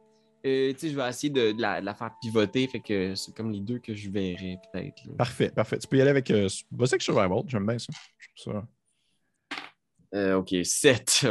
Euh, 0.46 0.72
tu 0.72 0.80
sais, 0.80 0.90
je 0.90 0.96
vais 0.96 1.10
essayer 1.10 1.30
de, 1.34 1.52
de 1.52 1.62
la, 1.62 1.82
de 1.82 1.86
la 1.86 1.94
faire 1.94 2.12
pivoter. 2.22 2.66
Fait 2.68 2.80
que 2.80 3.14
c'est 3.14 3.36
comme 3.36 3.52
les 3.52 3.60
deux 3.60 3.80
que 3.80 3.94
je 3.94 4.10
verrai 4.10 4.58
peut-être. 4.72 4.96
Parfait, 5.18 5.50
parfait. 5.50 5.78
Tu 5.80 5.88
peux 5.88 5.98
y 5.98 6.02
aller 6.02 6.12
avec. 6.12 6.32
Euh, 6.32 6.48
Vas-y 6.72 6.90
avec 6.94 7.02
Survival, 7.02 7.42
j'aime 7.48 7.66
bien 7.68 7.78
ça. 7.78 7.88
Je 8.18 8.42
trouve 8.44 8.54
ça. 8.56 8.68
Euh, 10.14 10.36
ok, 10.36 10.56
7. 10.64 11.26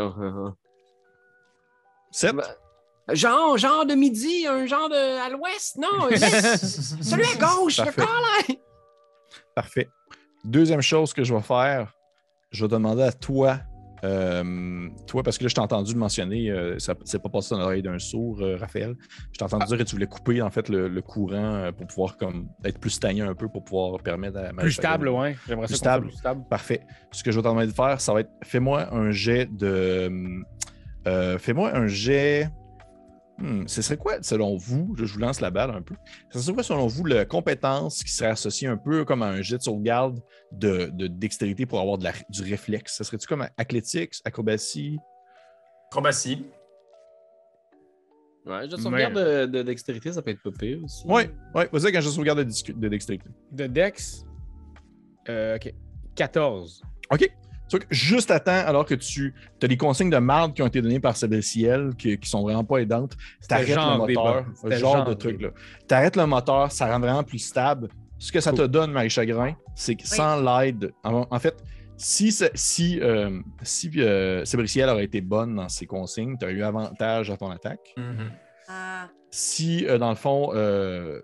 7. 2.10 2.36
genre, 3.12 3.58
genre 3.58 3.86
de 3.86 3.94
midi, 3.94 4.46
un 4.46 4.66
genre 4.66 4.88
de 4.88 5.20
à 5.20 5.28
l'ouest, 5.30 5.76
non? 5.76 6.08
Celui 7.02 7.24
à 7.24 7.36
gauche, 7.36 7.78
le 7.78 7.92
Parfait. 7.92 8.02
là! 8.48 8.54
Parfait. 9.54 9.88
Deuxième 10.44 10.82
chose 10.82 11.12
que 11.12 11.24
je 11.24 11.34
vais 11.34 11.42
faire, 11.42 11.92
je 12.52 12.64
vais 12.64 12.68
demander 12.68 13.02
à 13.02 13.12
toi, 13.12 13.58
euh, 14.04 14.88
toi, 15.06 15.22
parce 15.22 15.38
que 15.38 15.44
là, 15.44 15.48
je 15.48 15.54
t'ai 15.54 15.60
entendu 15.60 15.92
le 15.92 15.98
mentionner, 15.98 16.50
euh, 16.50 16.78
ça 16.78 16.94
c'est 17.04 17.22
pas 17.22 17.28
passé 17.28 17.54
dans 17.54 17.60
l'oreille 17.60 17.82
d'un 17.82 17.98
sourd, 17.98 18.40
euh, 18.40 18.56
Raphaël. 18.56 18.94
Je 19.32 19.38
t'ai 19.38 19.44
entendu 19.44 19.64
dire 19.66 19.78
que 19.78 19.82
tu 19.82 19.94
voulais 19.96 20.06
couper 20.06 20.40
en 20.42 20.50
fait 20.50 20.68
le, 20.68 20.88
le 20.88 21.02
courant 21.02 21.54
euh, 21.54 21.72
pour 21.72 21.86
pouvoir 21.86 22.16
comme 22.16 22.48
être 22.64 22.78
plus 22.78 22.90
stagnant 22.90 23.28
un 23.28 23.34
peu 23.34 23.48
pour 23.48 23.64
pouvoir 23.64 24.00
permettre 24.02 24.38
à 24.38 24.50
Plus 24.52 24.72
stable, 24.72 25.08
ouais. 25.08 25.36
J'aimerais 25.46 25.66
Plus 25.66 25.76
ça 25.76 25.78
qu'on 25.78 25.84
soit 25.84 25.92
stable. 25.92 26.06
plus 26.08 26.16
stable. 26.16 26.44
Parfait. 26.48 26.80
Ce 27.12 27.22
que 27.22 27.30
je 27.30 27.36
vais 27.38 27.42
te 27.42 27.48
demander 27.48 27.66
de 27.66 27.72
faire, 27.72 28.00
ça 28.00 28.12
va 28.12 28.20
être 28.20 28.30
fais-moi 28.44 28.92
un 28.94 29.10
jet 29.10 29.48
de. 29.50 30.10
fais-moi 31.38 31.74
un 31.76 31.86
jet 31.86 32.50
Hmm, 33.40 33.66
ce 33.68 33.82
serait 33.82 33.96
quoi, 33.96 34.20
selon 34.22 34.56
vous, 34.56 34.94
je 34.98 35.04
vous 35.04 35.20
lance 35.20 35.40
la 35.40 35.50
balle 35.50 35.70
un 35.70 35.80
peu, 35.82 35.94
ce 36.32 36.40
serait 36.40 36.54
quoi, 36.54 36.62
selon 36.64 36.88
vous, 36.88 37.04
la 37.04 37.24
compétence 37.24 38.02
qui 38.02 38.10
serait 38.12 38.30
associée 38.30 38.66
un 38.66 38.76
peu 38.76 39.04
comme 39.04 39.22
à 39.22 39.28
un 39.28 39.42
jet 39.42 39.58
de 39.58 39.62
sauvegarde 39.62 40.20
de, 40.50 40.86
de 40.92 41.06
dextérité 41.06 41.64
pour 41.64 41.78
avoir 41.80 41.98
de 41.98 42.04
la- 42.04 42.12
du 42.30 42.42
réflexe? 42.42 42.96
Ça 42.96 43.04
serait-tu 43.04 43.28
comme 43.28 43.46
athlétique, 43.56 44.14
acrobatie? 44.24 44.98
Acrobatie. 45.90 46.44
Ouais, 48.44 48.68
je 48.68 48.76
Mais- 48.76 48.82
sauvegarde 48.82 49.14
de, 49.14 49.46
de 49.46 49.62
dextérité, 49.62 50.10
ça 50.12 50.22
peut 50.22 50.30
être 50.30 50.42
pas 50.42 50.50
pire 50.50 50.82
aussi. 50.82 51.04
Oui, 51.06 51.22
oui, 51.54 51.64
vas-y 51.70 51.92
jet 51.92 51.98
de 51.98 52.02
sauvegarde 52.02 52.40
de, 52.40 52.72
de 52.72 52.88
dextérité. 52.88 53.28
De 53.52 53.66
Dex. 53.66 54.24
Euh, 55.28 55.56
ok. 55.56 55.72
14. 56.14 56.82
OK. 57.12 57.30
Tu 57.68 57.76
vois 57.76 57.80
que 57.80 57.94
juste 57.94 58.30
à 58.30 58.40
temps, 58.40 58.52
alors 58.66 58.84
que 58.86 58.94
tu 58.94 59.34
as 59.62 59.66
des 59.68 59.76
consignes 59.76 60.10
de 60.10 60.16
marde 60.18 60.54
qui 60.54 60.62
ont 60.62 60.66
été 60.66 60.80
données 60.80 61.00
par 61.00 61.16
Ciel 61.16 61.90
qui, 61.98 62.18
qui 62.18 62.28
sont 62.28 62.42
vraiment 62.42 62.64
pas 62.64 62.78
aidantes, 62.78 63.14
tu 63.46 63.54
arrêtes 63.54 63.68
le 63.68 63.98
moteur, 63.98 64.44
bas. 64.44 64.44
ce 64.62 64.70
genre 64.78 64.96
genre 64.96 65.04
de 65.04 65.12
des 65.14 65.18
truc 65.18 65.40
bas. 65.40 65.46
là. 65.48 65.52
Tu 65.88 65.94
arrêtes 65.94 66.16
le 66.16 66.26
moteur, 66.26 66.72
ça 66.72 66.90
rend 66.90 67.00
vraiment 67.00 67.22
plus 67.24 67.38
stable. 67.38 67.88
Ce 68.18 68.32
que 68.32 68.40
ça 68.40 68.52
te 68.52 68.62
donne, 68.62 68.90
Marie 68.90 69.10
Chagrin, 69.10 69.54
c'est 69.76 69.94
que 69.94 70.06
sans 70.06 70.40
l'aide, 70.40 70.92
en, 71.04 71.24
en 71.30 71.38
fait, 71.38 71.62
si, 71.96 72.32
si, 72.54 72.98
euh, 73.00 73.40
si 73.62 73.90
euh, 73.96 74.44
Sébriciel 74.44 74.88
aurait 74.88 75.04
été 75.04 75.20
bonne 75.20 75.54
dans 75.56 75.68
ses 75.68 75.86
consignes, 75.86 76.36
tu 76.38 76.44
as 76.46 76.50
eu 76.50 76.62
avantage 76.62 77.30
à 77.30 77.36
ton 77.36 77.50
attaque. 77.50 77.92
Mhm. 77.96 78.30
Ah, 78.68 79.08
Si, 79.30 79.84
euh, 79.86 79.98
dans 79.98 80.10
le 80.10 80.16
fond, 80.16 80.50
euh, 80.54 81.20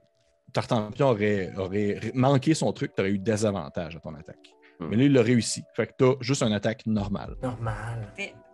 Tartampion 0.52 1.08
aurait, 1.08 1.50
aurait 1.56 1.98
manqué 2.14 2.54
son 2.54 2.72
truc, 2.72 2.92
tu 2.94 3.00
aurais 3.00 3.10
eu 3.10 3.18
désavantage 3.18 3.96
à 3.96 4.00
ton 4.00 4.14
attaque. 4.14 4.53
Hmm. 4.80 4.86
Mais 4.90 4.96
là, 4.96 5.04
il 5.04 5.12
l'a 5.12 5.22
réussi. 5.22 5.62
Fait 5.74 5.86
que 5.86 5.92
tu 5.98 6.04
as 6.04 6.14
juste 6.20 6.42
une 6.42 6.52
attaque 6.52 6.84
normale. 6.86 7.34
Normal. 7.42 8.08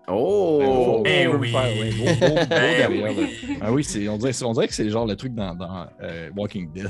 Oh! 0.08 1.02
Eh 1.06 1.26
beau- 1.26 1.38
beau 1.38 1.44
Ben 1.44 2.48
derrière, 2.48 2.90
oui. 2.90 3.58
Ah 3.60 3.72
oui, 3.72 3.84
c'est- 3.84 4.08
on, 4.08 4.16
dirait, 4.18 4.42
on 4.42 4.52
dirait 4.52 4.68
que 4.68 4.74
c'est 4.74 4.88
genre 4.90 5.06
le 5.06 5.14
truc 5.16 5.34
dans, 5.34 5.54
dans, 5.54 5.86
euh, 6.02 6.30
Walking 6.36 6.72
Dead. 6.72 6.88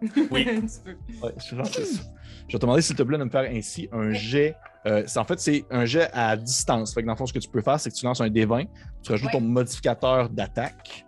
Oui. 0.30 0.46
un 0.48 0.60
petit 0.60 0.78
peu. 0.84 0.92
Ouais, 1.26 1.32
c'est 1.38 1.56
genre 1.56 1.66
c'est 1.66 1.84
ça. 1.84 2.02
Je 2.46 2.52
vais 2.52 2.58
te 2.58 2.62
demander, 2.64 2.82
s'il 2.82 2.94
te 2.94 3.02
plaît, 3.02 3.18
de 3.18 3.24
me 3.24 3.30
faire 3.30 3.50
ainsi 3.50 3.88
un 3.92 4.12
jet. 4.12 4.54
euh, 4.86 5.02
c'est- 5.06 5.18
en 5.18 5.24
fait, 5.24 5.40
c'est 5.40 5.64
un 5.70 5.84
jet 5.86 6.08
à 6.12 6.36
distance. 6.36 6.94
Fait 6.94 7.02
que 7.02 7.06
dans 7.06 7.12
le 7.14 7.16
fond, 7.18 7.26
ce 7.26 7.32
que 7.32 7.38
tu 7.40 7.48
peux 7.48 7.60
faire, 7.62 7.78
c'est 7.80 7.90
que 7.90 7.96
tu 7.96 8.04
lances 8.06 8.20
un 8.20 8.28
D20, 8.28 8.66
tu 9.02 9.10
rajoutes 9.12 9.26
Ouais. 9.26 9.32
ton 9.32 9.40
modificateur 9.40 10.28
d'attaque. 10.30 11.04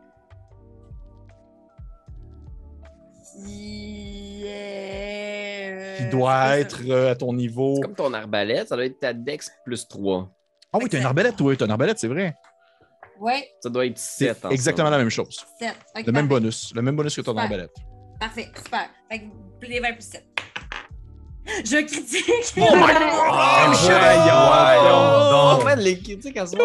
Qui 6.04 6.10
doit 6.10 6.58
être 6.58 6.80
euh, 6.88 7.12
à 7.12 7.14
ton 7.14 7.32
niveau. 7.32 7.76
C'est 7.76 7.82
comme 7.82 7.94
ton 7.94 8.12
arbalète, 8.12 8.68
ça 8.68 8.76
doit 8.76 8.84
être 8.86 8.98
ta 9.00 9.12
dex 9.12 9.50
plus 9.64 9.86
3. 9.88 10.28
Ah 10.72 10.78
oui, 10.80 10.88
t'as 10.88 10.98
une 10.98 11.04
arbalète, 11.04 11.40
oui, 11.40 11.56
t'as 11.56 11.64
une 11.64 11.70
arbalète, 11.72 11.98
c'est 11.98 12.08
vrai. 12.08 12.34
ça. 12.34 13.24
Ouais, 13.24 13.48
Ça 13.60 13.68
doit 13.68 13.86
être 13.86 13.98
C'est 13.98 14.32
7 14.34 14.46
exactement 14.50 14.88
la 14.90 14.98
même 14.98 15.10
chose. 15.10 15.44
7. 15.58 15.74
Le 16.06 16.12
même 16.12 16.26
bonus. 16.28 16.72
Le 16.74 16.80
même 16.82 16.96
bonus 16.96 17.14
que 17.16 17.20
ton 17.20 17.32
Super. 17.32 17.42
arbalète. 17.44 17.70
Parfait, 18.18 18.48
super. 18.56 18.88
Fait 19.10 19.18
que 19.20 19.66
les 19.66 19.80
20 19.80 19.92
plus 19.92 20.02
7. 20.04 20.24
Je 21.64 21.76
critique. 21.84 22.24
Oh 22.58 22.76
my 22.76 22.92
Oh, 22.92 23.72
God! 25.60 25.62
On 25.62 25.66
fait 25.66 25.76
les 25.76 25.98
critiques 25.98 26.36
à 26.36 26.46
soi. 26.46 26.58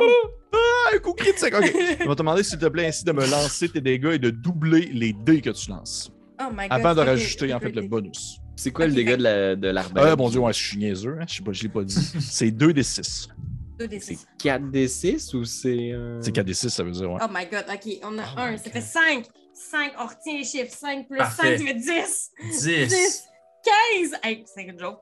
Ah, 0.54 0.96
un 0.96 1.00
coup 1.00 1.14
critique, 1.14 1.54
ok. 1.54 1.66
Je 1.66 1.98
vais 2.04 2.06
te 2.06 2.14
demander, 2.14 2.44
s'il 2.44 2.60
te 2.60 2.66
plaît, 2.68 2.88
ainsi 2.88 3.04
de 3.04 3.12
me 3.12 3.26
lancer 3.26 3.68
tes 3.70 3.82
dégâts 3.82 4.14
et 4.14 4.20
de 4.20 4.30
doubler 4.30 4.90
les 4.94 5.14
dés 5.14 5.42
que 5.42 5.50
tu 5.50 5.70
lances. 5.72 6.12
Oh 6.40 6.50
my 6.52 6.68
god. 6.68 6.80
Avant 6.80 6.94
de 6.96 7.02
rajouter, 7.02 7.54
en 7.54 7.60
fait, 7.60 7.72
le 7.72 7.82
bonus. 7.84 8.38
C'est 8.56 8.72
quoi 8.72 8.88
le 8.88 8.94
dégât 8.94 9.18
de 9.18 9.24
la- 9.24 9.56
de 9.56 9.68
l'arbalète? 9.68 10.14
Ah, 10.14 10.16
mon 10.16 10.30
Dieu, 10.30 10.40
ouais, 10.40 10.54
je 10.54 10.64
suis 10.64 10.78
niaiseux, 10.78 11.18
hein, 11.20 11.26
je 11.28 11.36
sais 11.36 11.44
pas, 11.44 11.52
je 11.52 11.64
l'ai 11.64 11.70
pas 11.70 11.84
dit. 11.84 11.94
C'est 12.22 12.52
2 12.52 12.74
des 12.74 12.84
6. 12.84 13.30
Deux 13.78 13.88
des 13.90 14.00
C'est 14.00 14.16
six. 14.16 14.26
4 14.40 14.72
d 14.72 14.88
6 14.88 15.34
ou 15.34 15.44
c'est. 15.44 15.92
euh, 15.92 16.22
C'est 16.22 16.32
4 16.32 16.46
des 16.46 16.54
6, 16.54 16.70
ça 16.70 16.82
veut 16.84 16.92
dire, 16.92 17.12
ouais. 17.12 17.20
Oh 17.22 17.28
my 17.30 17.46
god, 17.46 17.66
ok, 17.70 18.00
on 18.04 18.18
a 18.20 18.24
Oh 18.38 18.40
un, 18.40 18.52
my 18.52 18.58
ça 18.58 18.64
God. 18.66 18.74
fait 18.74 18.82
5. 18.82 19.26
5, 19.54 19.92
on 20.00 20.06
retient 20.06 20.38
les 20.38 20.44
chiffres. 20.46 20.72
5 20.74 21.08
plus 21.10 21.18
Parfait. 21.18 21.58
5, 21.58 21.60
ça 21.60 21.66
fait 21.66 21.74
10. 21.74 22.32
10. 22.62 22.88
10. 22.88 23.24
15. 24.02 24.20
Hey, 24.24 24.44
c'est 24.46 24.64
une 24.64 24.80
joke. 24.80 25.00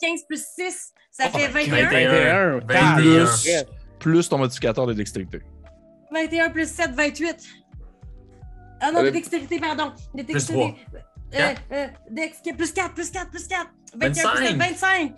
15 0.00 0.22
plus 0.28 0.44
6, 0.56 0.92
ça 1.12 1.24
Oh 1.32 1.38
fait 1.38 1.48
my 1.48 1.68
21. 1.70 2.58
God. 2.58 2.64
21. 2.68 2.96
21. 2.96 3.24
Plus, 3.26 3.64
plus 4.00 4.28
ton 4.28 4.38
modificateur 4.38 4.86
de 4.86 4.92
dextérité. 4.94 5.40
21 6.12 6.50
plus 6.50 6.68
7, 6.68 6.90
28. 6.92 7.36
Ah 8.80 8.90
non, 8.92 8.98
Euh, 9.00 9.04
de 9.04 9.10
dextérité, 9.10 9.60
pardon. 9.60 9.92
De 10.14 10.22
dextérité. 10.22 10.76
Euh, 11.34 11.54
euh, 11.72 11.86
dex, 12.10 12.38
plus 12.56 12.72
4, 12.72 12.94
plus 12.94 13.10
4, 13.10 13.30
plus 13.30 13.46
4. 13.48 13.66
21 14.00 14.30
plus 14.30 14.46
7, 14.46 14.56
25. 14.56 15.14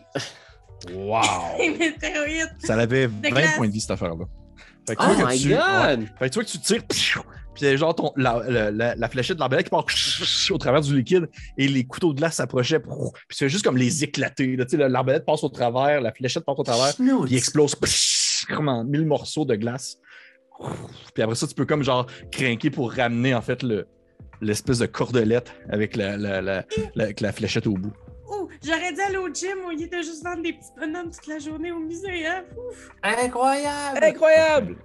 Wow! 0.95 1.23
Ça 2.59 2.75
avait 2.75 3.07
De 3.09 3.12
20 3.23 3.31
glace. 3.31 3.57
points 3.57 3.67
de 3.69 3.73
vie, 3.73 3.81
cette 3.81 3.91
affaire-là. 3.93 4.25
Fait 4.89 4.95
que 4.97 5.03
tu 5.03 5.09
Oh 5.11 5.14
vois 5.14 5.25
que 5.29 5.33
my 5.33 5.41
tu- 5.41 5.49
ouais. 5.49 5.57
god! 5.57 6.07
Fait 6.19 6.25
que 6.27 6.33
tu 6.33 6.35
vois 6.35 6.45
que 6.45 6.51
tu 6.51 6.59
tires, 6.61 6.87
pfiou, 6.87 7.23
puis 7.55 7.77
genre 7.77 7.95
ton, 7.95 8.12
la, 8.17 8.41
la, 8.49 8.71
la, 8.71 8.95
la 8.95 9.09
fléchette 9.09 9.37
de 9.37 9.41
l'arbalète 9.41 9.67
qui 9.67 9.71
part 9.71 9.85
pfiou, 9.87 10.55
au 10.55 10.59
travers 10.59 10.81
du 10.83 10.95
liquide 10.97 11.29
et 11.59 11.67
les 11.67 11.85
couteaux 11.85 12.12
de 12.12 12.19
glace 12.19 12.37
s'approchaient. 12.37 12.79
Puis 12.81 12.91
c'est 13.31 13.49
juste 13.49 13.64
comme 13.64 13.77
les 13.79 14.05
éclater. 14.05 14.57
L'arbalète 14.73 15.25
passe 15.25 15.43
au 15.43 15.49
travers, 15.49 16.01
la 16.01 16.12
fléchette 16.12 16.45
passe 16.45 16.59
au 16.59 16.62
travers, 16.62 16.95
puis 16.95 17.09
il 17.31 17.37
explose 17.37 17.75
pfiou, 17.75 18.55
comme 18.55 18.69
en 18.69 18.85
mille 18.85 19.07
morceaux 19.07 19.45
de 19.45 19.57
glace. 19.57 19.97
Puis 21.14 21.23
après 21.23 21.35
ça, 21.37 21.47
tu 21.47 21.55
peux 21.55 21.67
comme 21.67 21.83
genre 21.83 22.07
craquer 22.31 22.71
pour 22.71 22.93
ramener 22.93 23.35
en 23.35 23.43
fait 23.43 23.62
le 23.62 23.89
l'espèce 24.41 24.78
de 24.78 24.87
cordelette 24.87 25.53
avec 25.70 25.97
la, 25.97 26.16
la, 26.16 26.41
la, 26.43 26.64
la- 26.95 27.05
avec 27.05 27.20
la 27.20 27.32
fléchette 27.32 27.66
au 27.66 27.74
bout. 27.74 27.93
Ouh, 28.28 28.49
j'aurais 28.64 28.93
dû 28.93 29.01
aller 29.01 29.16
au 29.18 29.28
gym 29.32 29.59
au 29.66 29.70
lieu 29.70 29.87
de 29.89 29.97
juste 29.99 30.24
vendre 30.24 30.43
des 30.43 30.53
petits 30.53 30.72
bonhommes 30.78 31.11
toute 31.11 31.26
la 31.26 31.39
journée 31.39 31.70
au 31.72 31.78
musée, 31.78 32.26
hein? 32.26 32.45
Ouf. 32.57 32.91
Incroyable! 33.03 34.01
Incroyable! 34.03 34.76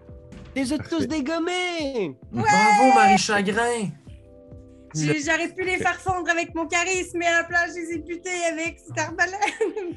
Les 0.56 0.66
tous 0.89 1.08
dégommés! 1.08 2.16
Bravo, 2.32 2.93
Marie 2.93 3.18
Chagrin! 3.18 3.89
J'aurais 4.93 5.47
pu 5.56 5.64
les 5.64 5.78
faire 5.78 5.99
fondre 6.02 6.30
avec 6.30 6.54
mon 6.54 6.68
charisme, 6.68 7.18
mais 7.20 7.26
à 7.28 7.41
la 7.41 7.43
place, 7.45 7.72
je 7.76 7.80
les 7.80 7.95
ai 7.95 7.99
butés 7.99 8.30
avec 8.52 8.78
cette 8.80 8.99
arbalète. 8.99 9.38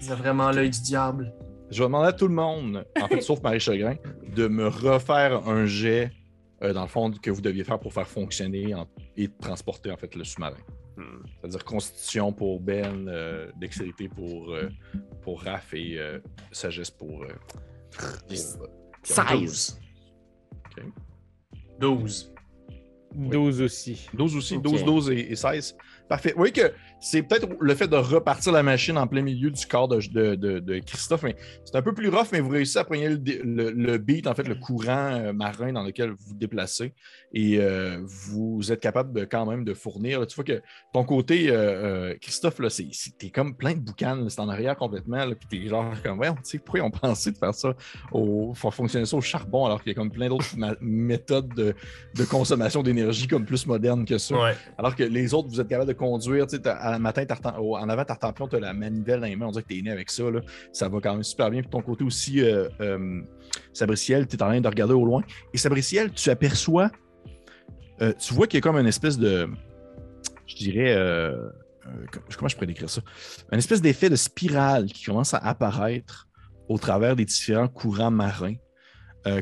Il 0.00 0.12
a 0.12 0.14
vraiment 0.14 0.50
l'œil 0.52 0.70
du 0.70 0.80
diable. 0.80 1.32
Je 1.70 1.78
vais 1.82 1.86
demander 1.86 2.08
à 2.08 2.12
tout 2.12 2.28
le 2.28 2.34
monde, 2.34 2.86
en 3.02 3.08
fait, 3.08 3.20
sauf 3.22 3.42
Marie 3.42 3.58
Chagrin, 3.58 3.96
de 4.36 4.46
me 4.46 4.68
refaire 4.68 5.48
un 5.48 5.66
jet, 5.66 6.12
euh, 6.62 6.72
dans 6.72 6.82
le 6.82 6.88
fond, 6.88 7.10
que 7.10 7.30
vous 7.32 7.40
deviez 7.40 7.64
faire 7.64 7.80
pour 7.80 7.92
faire 7.92 8.06
fonctionner 8.06 8.72
en- 8.74 8.86
et 9.16 9.28
transporter, 9.28 9.90
en 9.90 9.96
fait, 9.96 10.14
le 10.14 10.24
sous-marin. 10.24 10.56
Hmm. 10.96 11.22
C'est-à-dire 11.40 11.64
constitution 11.64 12.32
pour 12.32 12.60
Ben, 12.60 13.08
euh, 13.08 13.50
dextérité 13.56 14.08
pour, 14.08 14.52
euh, 14.52 14.68
pour 15.22 15.42
Raph 15.42 15.74
et 15.74 15.98
euh, 15.98 16.20
sagesse 16.52 16.90
pour. 16.90 17.22
euh, 17.24 17.28
pour, 17.96 18.06
euh, 18.30 18.66
16! 19.02 19.80
12. 21.80 22.32
12 23.14 23.60
aussi. 23.62 24.08
12 24.14 24.36
aussi, 24.36 24.56
Ok. 24.56 24.62
12, 24.62 24.84
12 24.84 25.10
et, 25.10 25.32
et 25.32 25.36
16. 25.36 25.76
Parfait. 26.08 26.30
Vous 26.30 26.38
voyez 26.38 26.52
que 26.52 26.72
c'est 27.06 27.22
peut-être 27.22 27.48
le 27.60 27.74
fait 27.74 27.86
de 27.86 27.96
repartir 27.96 28.50
la 28.52 28.62
machine 28.62 28.96
en 28.96 29.06
plein 29.06 29.20
milieu 29.20 29.50
du 29.50 29.66
corps 29.66 29.88
de, 29.88 30.00
de- 30.10 30.34
de- 30.36 30.58
de 30.58 30.78
Christophe, 30.78 31.22
mais 31.22 31.36
c'est 31.64 31.76
un 31.76 31.82
peu 31.82 31.92
plus 31.92 32.08
rough, 32.08 32.28
mais 32.32 32.40
vous 32.40 32.48
réussissez 32.48 32.78
à 32.78 32.84
prendre 32.84 33.02
le, 33.04 33.18
le- 33.44 33.70
le 33.70 33.98
beat, 33.98 34.26
en 34.26 34.34
fait, 34.34 34.48
le 34.48 34.54
courant 34.54 35.12
euh, 35.12 35.32
marin 35.34 35.72
dans 35.72 35.82
lequel 35.82 36.10
vous 36.10 36.16
vous 36.28 36.34
déplacez. 36.34 36.94
Et 37.34 37.58
euh, 37.58 37.98
vous 38.04 38.72
êtes 38.72 38.80
capable 38.80 39.12
de, 39.12 39.24
quand 39.24 39.44
même 39.44 39.64
de 39.64 39.74
fournir. 39.74 40.20
là, 40.20 40.26
tu 40.26 40.34
vois 40.36 40.44
que 40.44 40.62
ton 40.92 41.04
côté, 41.04 41.46
euh, 41.50 42.14
Christophe, 42.20 42.58
là, 42.60 42.70
c'est, 42.70 42.88
t'es 43.18 43.28
comme 43.30 43.56
plein 43.56 43.72
de 43.74 43.80
boucanes, 43.80 44.28
c'est 44.30 44.40
en 44.40 44.48
arrière 44.48 44.76
complètement, 44.76 45.24
là, 45.26 45.34
puis 45.34 45.48
t'es 45.62 45.68
genre 45.68 45.92
comme, 46.02 46.20
ouais, 46.20 46.30
tu 46.30 46.36
sais, 46.44 46.58
pourquoi 46.58 46.80
ils 46.80 46.82
ont 46.84 46.90
pensé 46.92 47.32
de 47.32 47.36
faire 47.36 47.52
ça, 47.54 47.74
au, 48.12 48.54
faire 48.54 48.72
fonctionner 48.72 49.04
ça 49.04 49.16
au 49.16 49.20
charbon, 49.20 49.66
alors 49.66 49.82
qu'il 49.82 49.90
y 49.90 49.94
a 49.94 49.96
comme 49.96 50.10
plein 50.10 50.28
d'autres 50.28 50.46
méthodes 50.80 51.52
de, 51.54 51.74
de 52.14 52.24
consommation 52.24 52.82
d'énergie 52.82 53.26
comme 53.26 53.44
plus 53.44 53.66
modernes 53.66 54.04
que 54.04 54.16
ça. 54.18 54.34
Ouais. 54.40 54.54
Alors 54.78 54.94
que 54.96 55.02
les 55.02 55.34
autres, 55.34 55.48
vous 55.48 55.60
êtes 55.60 55.68
capable 55.68 55.88
de 55.88 55.94
conduire. 55.96 56.46
Tu 56.46 56.56
sais, 56.56 56.62
à 56.94 56.98
matin, 56.98 57.24
au- 57.58 57.76
en 57.76 57.88
avant, 57.88 58.04
Tartampion, 58.04 58.48
tu 58.48 58.56
as 58.56 58.60
la 58.60 58.72
manivelle 58.72 59.20
dans 59.20 59.26
les 59.26 59.36
mains. 59.36 59.46
On 59.46 59.50
dirait 59.50 59.62
que 59.62 59.68
tu 59.68 59.78
es 59.78 59.82
né 59.82 59.90
avec 59.90 60.10
ça. 60.10 60.30
Là. 60.30 60.40
Ça 60.72 60.88
va 60.88 61.00
quand 61.00 61.12
même 61.12 61.22
super 61.22 61.50
bien. 61.50 61.60
Puis 61.60 61.70
ton 61.70 61.82
côté 61.82 62.04
aussi, 62.04 62.40
euh, 62.40 62.68
euh, 62.80 63.20
Sabriciel, 63.72 64.26
tu 64.26 64.36
es 64.36 64.42
en 64.42 64.46
train 64.46 64.60
de 64.60 64.68
regarder 64.68 64.94
au 64.94 65.04
loin. 65.04 65.22
Et 65.52 65.58
Sabriciel, 65.58 66.12
tu 66.12 66.30
aperçois, 66.30 66.90
euh, 68.00 68.12
tu 68.18 68.34
vois 68.34 68.46
qu'il 68.46 68.58
y 68.58 68.60
a 68.60 68.62
comme 68.62 68.76
une 68.76 68.86
espèce 68.86 69.18
de, 69.18 69.48
je 70.46 70.56
dirais, 70.56 70.94
euh, 70.96 71.48
comment 72.36 72.48
je 72.48 72.54
pourrais 72.54 72.66
décrire 72.66 72.90
ça? 72.90 73.02
Un 73.52 73.58
espèce 73.58 73.82
d'effet 73.82 74.08
de 74.10 74.16
spirale 74.16 74.86
qui 74.86 75.04
commence 75.04 75.34
à 75.34 75.38
apparaître 75.38 76.28
au 76.68 76.78
travers 76.78 77.14
des 77.14 77.24
différents 77.24 77.68
courants 77.68 78.10
marins. 78.10 78.54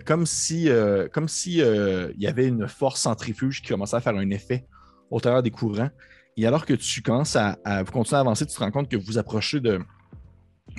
Comme 0.04 0.26
si, 0.26 0.68
comme 1.12 1.26
si 1.26 1.58
il 1.58 2.14
y 2.16 2.26
avait 2.28 2.46
une 2.46 2.68
force 2.68 3.00
centrifuge 3.00 3.62
qui 3.62 3.68
commençait 3.68 3.96
à 3.96 4.00
faire 4.00 4.14
un 4.14 4.30
effet 4.30 4.64
au 5.10 5.18
travers 5.18 5.42
des 5.42 5.50
courants. 5.50 5.90
Et 6.36 6.46
alors 6.46 6.64
que 6.66 6.74
tu 6.74 7.02
commences 7.02 7.36
à, 7.36 7.58
à 7.64 7.84
continuer 7.84 8.16
à 8.18 8.20
avancer, 8.20 8.46
tu 8.46 8.54
te 8.54 8.58
rends 8.60 8.70
compte 8.70 8.88
que 8.90 8.96
vous 8.96 9.18
approchez 9.18 9.60
de, 9.60 9.80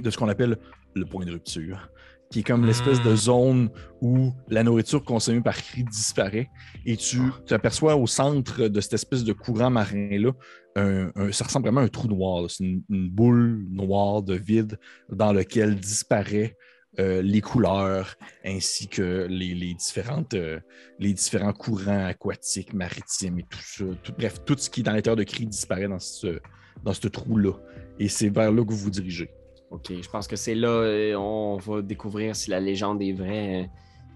de 0.01 0.09
ce 0.09 0.17
qu'on 0.17 0.29
appelle 0.29 0.57
le 0.95 1.05
point 1.05 1.25
de 1.25 1.31
rupture, 1.31 1.89
qui 2.31 2.39
est 2.39 2.43
comme 2.43 2.61
Mm. 2.63 2.65
l'espèce 2.67 3.01
de 3.03 3.15
zone 3.15 3.69
où 4.01 4.31
la 4.49 4.63
nourriture 4.63 5.03
consommée 5.03 5.41
par 5.41 5.55
cri 5.55 5.83
disparaît. 5.83 6.49
Et 6.85 6.97
tu 6.97 7.19
tu 7.45 7.53
aperçois 7.53 7.95
au 7.95 8.07
centre 8.07 8.67
de 8.67 8.81
cette 8.81 8.93
espèce 8.93 9.23
de 9.23 9.33
courant 9.33 9.69
marin-là, 9.69 10.31
un- 10.75 11.11
un- 11.15 11.31
ça 11.31 11.45
ressemble 11.45 11.65
vraiment 11.67 11.81
à 11.81 11.83
un 11.83 11.87
trou 11.87 12.07
noir. 12.07 12.49
C'est 12.49 12.63
une, 12.63 12.81
une 12.89 13.09
boule 13.09 13.63
noire 13.69 14.23
de 14.23 14.33
vide 14.35 14.79
dans 15.09 15.33
lequel 15.33 15.75
disparaît 15.75 16.55
euh, 16.99 17.23
les 17.23 17.41
couleurs, 17.41 18.15
ainsi 18.45 18.87
que 18.87 19.01
euh, 19.01 20.59
les 20.99 21.13
différents 21.13 21.53
courants 21.53 22.05
aquatiques, 22.05 22.73
maritimes 22.73 23.39
et 23.39 23.43
tout 23.49 23.59
ça. 23.61 23.85
Bref, 24.15 24.45
tout 24.45 24.55
ce 24.57 24.69
qui 24.69 24.81
est 24.81 24.83
dans 24.83 24.91
l'intérieur 24.91 25.15
de 25.15 25.23
Cri 25.23 25.47
disparaît 25.47 25.87
dans 25.87 25.97
ce, 25.97 26.39
dans 26.83 26.93
trou-là. 26.93 27.53
Et 27.97 28.07
c'est 28.07 28.29
vers 28.29 28.51
là 28.51 28.63
que 28.63 28.69
vous 28.69 28.77
vous 28.77 28.89
dirigez. 28.91 29.31
Ok, 29.71 29.91
je 29.91 30.07
pense 30.07 30.27
que 30.27 30.35
c'est 30.35 30.53
là 30.53 30.67
euh, 30.67 31.15
on 31.15 31.57
va 31.57 31.81
découvrir 31.81 32.35
si 32.35 32.51
la 32.51 32.59
légende 32.59 33.01
est 33.01 33.13
vraie. 33.13 33.71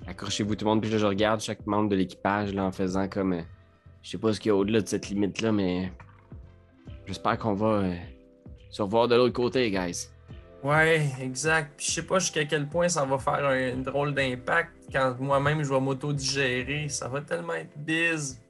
Accrochez-vous 0.05 0.55
tout 0.55 0.65
le 0.65 0.69
monde, 0.69 0.81
puis 0.81 0.91
je 0.91 1.03
regarde 1.03 1.41
chaque 1.41 1.65
membre 1.65 1.89
de 1.89 1.95
l'équipage 1.95 2.55
en 2.55 2.71
faisant 2.71 3.07
comme. 3.09 3.41
je 4.03 4.11
sais 4.11 4.19
pas 4.19 4.33
ce 4.33 4.39
qu'il 4.39 4.49
y 4.49 4.51
a 4.51 4.55
au-delà 4.55 4.81
de 4.81 4.87
cette 4.87 5.09
limite-là, 5.09 5.51
mais 5.51 5.91
j'espère 7.07 7.39
qu'on 7.39 7.55
va 7.55 7.89
se 8.69 8.83
revoir 8.83 9.07
de 9.07 9.15
l'autre 9.15 9.33
côté, 9.33 9.71
guys. 9.71 10.09
Ouais, 10.63 11.09
exact. 11.21 11.73
Puis 11.77 11.85
je 11.87 11.91
sais 11.91 12.05
pas 12.05 12.19
jusqu'à 12.19 12.45
quel 12.45 12.67
point 12.67 12.89
ça 12.89 13.05
va 13.05 13.17
faire 13.19 13.45
un 13.45 13.77
drôle 13.77 14.13
d'impact 14.13 14.71
quand 14.91 15.15
moi-même 15.19 15.63
je 15.63 15.69
vais 15.73 15.79
m'auto-digérer. 15.79 16.89
Ça 16.89 17.07
va 17.07 17.21
tellement 17.21 17.53
être 17.53 17.77
biz. 17.77 18.41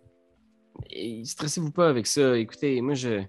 Et 0.90 1.24
stressez-vous 1.26 1.72
pas 1.72 1.90
avec 1.90 2.08
ça. 2.08 2.38
Écoutez, 2.38 2.80
moi 2.82 2.94
je. 2.94 3.24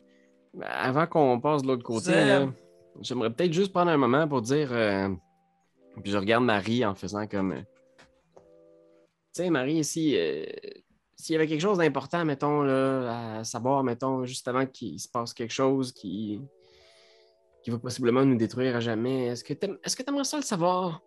Avant 0.63 1.07
qu'on 1.07 1.41
passe 1.41 1.63
de 1.63 1.69
l'autre 1.69 1.83
côté, 1.83 2.13
j'aimerais 3.01 3.31
peut-être 3.33 3.53
juste 3.53 3.73
prendre 3.73 3.91
un 3.91 3.97
moment 3.97 4.27
pour 4.27 4.43
dire. 4.43 4.73
euh, 4.73 5.09
Puis 6.03 6.13
je 6.13 6.17
regarde 6.19 6.45
Marie 6.45 6.85
en 6.85 6.95
faisant 6.95 7.27
comme. 7.27 7.53
euh, 7.53 7.63
Tu 9.35 9.43
sais, 9.43 9.51
Marie, 9.51 9.85
si. 9.85 10.17
euh, 10.17 10.45
S'il 11.17 11.35
y 11.35 11.37
avait 11.37 11.47
quelque 11.47 11.61
chose 11.61 11.79
d'important, 11.79 12.25
mettons, 12.25 12.63
là, 12.63 13.39
à 13.39 13.45
savoir, 13.45 13.83
mettons, 13.83 14.25
juste 14.25 14.47
avant 14.49 14.67
qu'il 14.67 14.99
se 15.01 15.09
passe 15.09 15.35
quelque 15.35 15.53
chose 15.53 15.93
qui, 15.93 16.41
qui 17.63 17.71
va 17.71 17.79
possiblement 17.79 18.25
nous 18.25 18.37
détruire 18.37 18.77
à 18.77 18.81
jamais, 18.81 19.27
est-ce 19.27 19.45
que 19.45 19.55
tu 19.55 19.67
est-ce 19.85 19.97
que 19.97 20.09
aimerais 20.09 20.25
ça 20.25 20.37
le 20.37 20.43
savoir? 20.43 21.03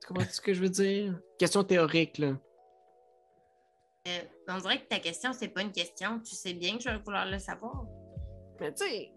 Tu 0.00 0.08
comprends 0.08 0.24
ce 0.30 0.40
que 0.40 0.52
je 0.52 0.60
veux 0.60 0.68
dire? 0.68 1.18
Question 1.38 1.64
théorique, 1.64 2.18
là. 2.18 2.36
Euh, 4.06 4.20
on 4.48 4.58
dirait 4.58 4.82
que 4.82 4.88
ta 4.88 4.98
question, 4.98 5.32
c'est 5.32 5.48
pas 5.48 5.62
une 5.62 5.72
question. 5.72 6.20
Tu 6.20 6.34
sais 6.34 6.52
bien 6.52 6.76
que 6.76 6.82
je 6.82 6.90
vais 6.90 6.98
vouloir 6.98 7.26
le 7.26 7.38
savoir. 7.38 7.86
Mais 8.60 8.72
tu 8.74 8.84
sais, 8.84 9.12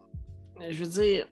je 0.70 0.84
veux 0.84 0.90
dire, 0.90 1.28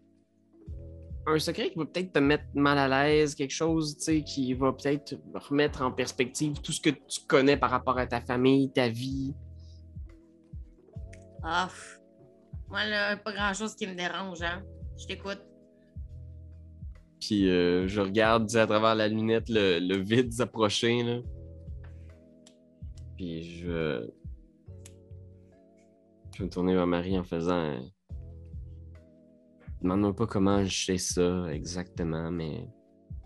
un 1.27 1.39
secret 1.39 1.71
qui 1.71 1.77
va 1.77 1.85
peut-être 1.85 2.11
te 2.11 2.19
mettre 2.19 2.43
mal 2.53 2.77
à 2.77 2.87
l'aise, 2.87 3.33
quelque 3.33 3.53
chose, 3.53 3.97
tu 3.97 4.03
sais, 4.03 4.23
qui 4.23 4.53
va 4.53 4.73
peut-être 4.73 5.15
remettre 5.33 5.81
en 5.81 5.91
perspective 5.91 6.59
tout 6.61 6.71
ce 6.71 6.81
que 6.81 6.89
tu 6.89 7.21
connais 7.27 7.57
par 7.57 7.71
rapport 7.71 7.97
à 7.97 8.05
ta 8.05 8.21
famille, 8.21 8.71
ta 8.71 8.89
vie. 8.89 9.33
Ah, 11.43 11.67
pff. 11.67 12.01
moi, 12.67 12.85
là, 12.85 13.17
pas 13.17 13.31
grand-chose 13.31 13.75
qui 13.75 13.87
me 13.87 13.95
dérange, 13.95 14.41
hein. 14.41 14.63
Je 14.97 15.07
t'écoute. 15.07 15.41
Puis 17.19 17.49
euh, 17.49 17.87
je 17.87 18.01
regarde 18.01 18.53
à 18.55 18.67
travers 18.67 18.95
la 18.95 19.07
lunette 19.07 19.49
le, 19.49 19.79
le 19.79 19.97
vide 19.97 20.31
s'approcher, 20.31 21.03
là. 21.03 21.21
Puis 23.15 23.43
je... 23.59 24.09
Je 26.33 26.39
vais 26.39 26.45
me 26.45 26.49
tourner 26.49 26.75
vers 26.75 26.87
Marie 26.87 27.17
en 27.17 27.23
faisant... 27.23 27.57
euh, 27.57 27.79
Demande-moi 29.81 30.15
pas 30.15 30.27
comment 30.27 30.63
je 30.65 30.85
sais 30.85 30.97
ça 30.97 31.47
exactement, 31.53 32.31
mais 32.31 32.67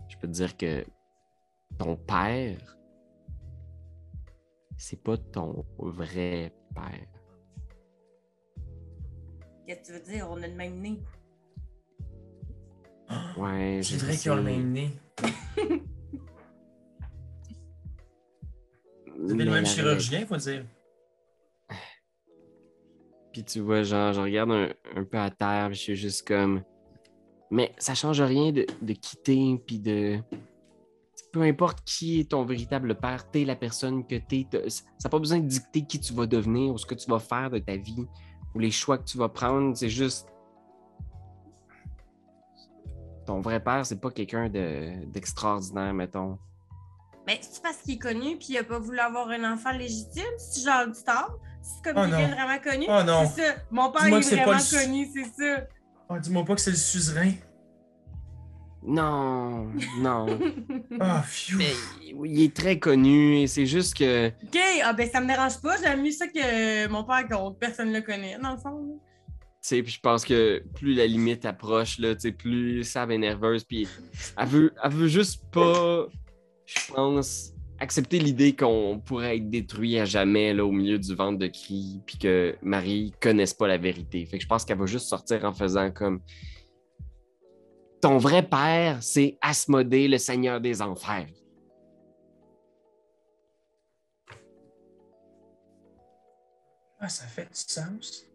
je 0.08 0.16
peux 0.18 0.26
te 0.28 0.32
dire 0.32 0.56
que 0.56 0.84
ton 1.78 1.96
père, 1.96 2.76
c'est 4.76 5.02
pas 5.02 5.16
ton 5.16 5.64
vrai 5.78 6.54
père. 6.74 7.06
Qu'est-ce 9.66 9.80
que 9.80 9.86
tu 9.86 9.92
veux 9.92 10.12
dire? 10.12 10.28
On 10.30 10.42
a 10.42 10.46
le 10.48 10.54
même 10.54 10.80
nez. 10.80 11.00
Ouais, 13.36 13.80
je 13.82 13.96
C'est 13.96 14.04
vrai 14.04 14.16
qu'ils 14.16 14.30
ont 14.30 14.36
le 14.36 14.42
même 14.42 14.72
nez. 14.72 14.90
Vous 19.18 19.32
avez 19.32 19.44
le 19.44 19.50
même 19.50 19.66
chirurgien, 19.66 20.26
faut 20.26 20.36
dire. 20.36 20.64
Puis 23.32 23.44
tu 23.44 23.60
vois, 23.60 23.82
genre, 23.82 24.12
je 24.12 24.20
regarde 24.20 24.50
un, 24.50 24.68
un 24.96 25.04
peu 25.04 25.18
à 25.18 25.30
terre, 25.30 25.68
puis 25.68 25.76
je 25.76 25.80
suis 25.82 25.96
juste 25.96 26.26
comme. 26.26 26.62
Mais 27.50 27.72
ça 27.78 27.94
change 27.94 28.20
rien 28.20 28.52
de, 28.52 28.66
de 28.80 28.92
quitter, 28.92 29.60
puis 29.66 29.78
de. 29.78 30.18
Peu 31.32 31.42
importe 31.42 31.84
qui 31.84 32.20
est 32.20 32.30
ton 32.30 32.44
véritable 32.44 32.96
père, 32.96 33.30
t'es 33.30 33.44
la 33.44 33.54
personne 33.54 34.04
que 34.04 34.16
t'es. 34.16 34.46
Ça 34.68 34.82
n'a 35.04 35.10
pas 35.10 35.18
besoin 35.18 35.38
de 35.38 35.46
dicter 35.46 35.82
qui 35.82 36.00
tu 36.00 36.12
vas 36.12 36.26
devenir 36.26 36.72
ou 36.72 36.78
ce 36.78 36.86
que 36.86 36.96
tu 36.96 37.08
vas 37.08 37.20
faire 37.20 37.50
de 37.50 37.58
ta 37.58 37.76
vie 37.76 38.04
ou 38.54 38.58
les 38.58 38.72
choix 38.72 38.98
que 38.98 39.04
tu 39.04 39.16
vas 39.16 39.28
prendre. 39.28 39.76
C'est 39.76 39.88
juste. 39.88 40.26
Ton 43.30 43.40
vrai 43.42 43.60
père, 43.60 43.86
c'est 43.86 44.00
pas 44.00 44.10
quelqu'un 44.10 44.48
de- 44.48 45.04
d'extraordinaire, 45.06 45.94
mettons. 45.94 46.36
Mais 47.28 47.38
c'est 47.42 47.62
parce 47.62 47.76
qu'il 47.76 47.94
est 47.94 47.98
connu 47.98 48.36
puis 48.38 48.46
il 48.50 48.58
a 48.58 48.64
pas 48.64 48.80
voulu 48.80 48.98
avoir 48.98 49.28
un 49.28 49.52
enfant 49.52 49.70
légitime? 49.70 50.24
C'est 50.36 50.64
genre 50.64 50.88
du 50.88 51.00
tort? 51.04 51.38
C'est 51.62 51.80
comme 51.84 52.02
Oh 52.02 52.10
quelqu'un 52.10 52.34
vraiment 52.34 52.58
connu? 52.60 52.86
Oh 52.88 53.02
non. 53.06 53.30
C'est 53.32 53.42
ça. 53.46 53.54
Mon 53.70 53.92
père 53.92 54.08
il 54.08 54.10
que 54.14 54.34
est 54.34 54.42
vraiment 54.42 54.50
le 54.58 54.82
connu, 54.82 55.08
c'est 55.14 55.24
ça. 55.56 55.62
Oh, 56.08 56.18
dis-moi 56.18 56.44
pas 56.44 56.56
que 56.56 56.60
c'est 56.60 56.72
le 56.72 56.76
suzerain. 56.76 57.30
Non, 58.82 59.68
non. 60.00 60.26
Ah. 61.00 61.22
Mais 61.56 61.70
il 62.24 62.42
est 62.42 62.56
très 62.56 62.80
connu 62.80 63.36
et 63.38 63.46
c'est 63.46 63.66
juste 63.66 63.96
que. 63.96 64.30
OK, 64.30 64.58
ah 64.82 64.92
ben 64.92 65.08
ça 65.08 65.20
me 65.20 65.28
dérange 65.28 65.60
pas. 65.62 65.76
J'aime 65.80 66.02
mieux 66.02 66.10
ça 66.10 66.26
que 66.26 66.88
mon 66.88 67.04
père 67.04 67.28
qu'on 67.28 67.52
personne 67.52 67.92
le 67.92 68.00
connaît, 68.00 68.38
dans 68.42 68.54
le 68.54 68.58
fond. 68.58 68.98
Puis 69.62 69.86
je 69.86 70.00
pense 70.00 70.24
que 70.24 70.62
plus 70.74 70.94
la 70.94 71.06
limite 71.06 71.44
approche, 71.44 71.98
là, 71.98 72.14
plus 72.36 72.84
Sab 72.84 73.10
est 73.10 73.18
nerveuse, 73.18 73.64
puis 73.64 73.86
elle 74.36 74.48
veut, 74.48 74.74
elle 74.82 74.90
veut 74.90 75.08
juste 75.08 75.44
pas, 75.52 76.06
je 76.64 76.92
pense, 76.92 77.52
accepter 77.78 78.18
l'idée 78.18 78.54
qu'on 78.54 79.00
pourrait 79.04 79.36
être 79.36 79.48
détruit 79.48 79.98
à 79.98 80.04
jamais 80.04 80.54
là, 80.54 80.64
au 80.64 80.72
milieu 80.72 80.98
du 80.98 81.14
ventre 81.14 81.38
de 81.38 81.46
cri, 81.46 82.00
puis 82.06 82.18
que 82.18 82.56
Marie 82.62 83.12
connaisse 83.20 83.54
pas 83.54 83.68
la 83.68 83.78
vérité. 83.78 84.24
Fait 84.26 84.38
que 84.38 84.42
je 84.42 84.48
pense 84.48 84.64
qu'elle 84.64 84.78
va 84.78 84.86
juste 84.86 85.08
sortir 85.08 85.44
en 85.44 85.52
faisant 85.52 85.90
comme 85.90 86.20
Ton 88.00 88.18
vrai 88.18 88.46
père, 88.46 89.02
c'est 89.02 89.38
Asmodée, 89.42 90.08
le 90.08 90.18
seigneur 90.18 90.60
des 90.60 90.80
enfers. 90.80 91.28
Ah, 96.98 97.08
ça 97.08 97.26
fait 97.26 97.44
du 97.44 97.48
sens. 97.54 98.29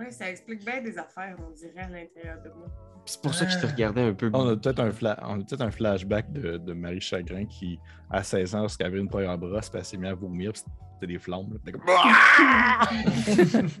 Ouais, 0.00 0.10
ça 0.10 0.30
explique 0.30 0.64
bien 0.64 0.80
des 0.82 0.98
affaires, 0.98 1.36
on 1.46 1.50
dirait, 1.50 1.78
à 1.82 1.88
l'intérieur 1.88 2.40
de 2.42 2.48
moi. 2.50 2.66
C'est 3.06 3.20
pour 3.22 3.34
ça 3.34 3.44
que 3.46 3.52
je 3.52 3.58
te 3.58 3.66
regardais 3.66 4.02
un 4.02 4.12
peu. 4.14 4.30
On 4.32 4.48
a 4.48 4.56
peut-être 4.56 4.80
un, 4.80 4.90
fla- 4.90 5.18
on 5.22 5.34
a 5.40 5.44
peut-être 5.44 5.60
un 5.62 5.70
flashback 5.70 6.32
de, 6.32 6.56
de 6.58 6.72
Marie 6.72 7.00
Chagrin 7.00 7.44
qui, 7.46 7.78
à 8.10 8.22
16 8.22 8.54
ans, 8.54 8.60
lorsqu'elle 8.60 8.86
avait 8.88 8.98
une 9.00 9.08
première 9.08 9.36
brosse, 9.38 9.68
puis 9.70 9.78
elle 9.78 9.84
s'est 9.84 9.96
mise 9.96 10.10
à 10.10 10.14
vomir, 10.14 10.52
puis 10.52 10.62
c'était 10.94 11.06
des 11.12 11.18
flammes. 11.18 11.52
là. 11.52 11.58
Puis 11.64 11.72
elle 11.72 13.40
était 13.40 13.58
comme- 13.58 13.68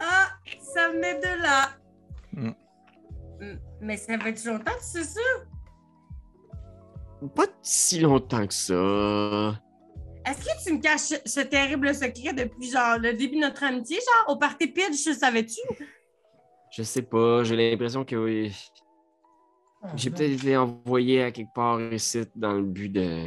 Ah, 0.00 0.28
ça 0.60 0.88
venait 0.90 1.18
de 1.20 1.42
là. 1.42 1.68
Mm. 2.32 2.48
Mm, 3.40 3.58
Mais 3.80 3.96
ça 3.96 4.18
fait 4.18 4.44
longtemps 4.44 4.72
que 4.72 4.82
c'est 4.82 5.04
ça? 5.04 5.20
Pas 7.36 7.46
si 7.62 8.00
longtemps 8.00 8.46
que 8.46 8.54
ça. 8.54 9.60
Est-ce 10.24 10.44
que 10.44 10.64
tu 10.68 10.74
me 10.74 10.80
caches 10.80 11.20
ce 11.26 11.40
terrible 11.40 11.94
secret 11.94 12.32
depuis 12.32 12.70
genre 12.70 12.98
le 12.98 13.12
début 13.12 13.36
de 13.36 13.40
notre 13.40 13.62
amitié, 13.64 13.96
genre 13.96 14.34
au 14.34 14.38
party 14.38 14.68
pitch, 14.68 15.06
le 15.06 15.14
savais-tu? 15.14 15.60
Je 16.70 16.82
sais 16.82 17.02
pas, 17.02 17.42
j'ai 17.44 17.56
l'impression 17.56 18.04
que 18.04 18.16
oui. 18.16 18.54
Oh, 19.82 19.88
J'ai 19.96 20.10
non. 20.10 20.16
peut-être 20.16 20.32
été 20.32 20.56
envoyé 20.56 21.22
à 21.22 21.32
quelque 21.32 21.52
part 21.52 21.80
ici 21.92 22.22
dans 22.36 22.52
le 22.52 22.62
but 22.62 22.88
de. 22.88 23.24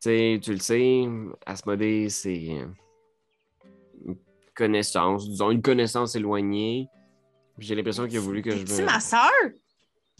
sais, 0.00 0.40
tu 0.42 0.52
le 0.52 0.58
sais, 0.60 1.02
Asmodée, 1.44 2.08
c'est 2.08 2.34
une 2.36 2.74
connaissance, 4.54 5.28
disons 5.28 5.50
une 5.50 5.62
connaissance 5.62 6.14
éloignée. 6.16 6.88
J'ai 7.58 7.74
l'impression 7.74 8.06
qu'il 8.06 8.16
a 8.16 8.20
voulu 8.20 8.40
que 8.40 8.52
je 8.56 8.64
C'est 8.66 8.84
ma 8.84 9.00
sœur? 9.00 9.30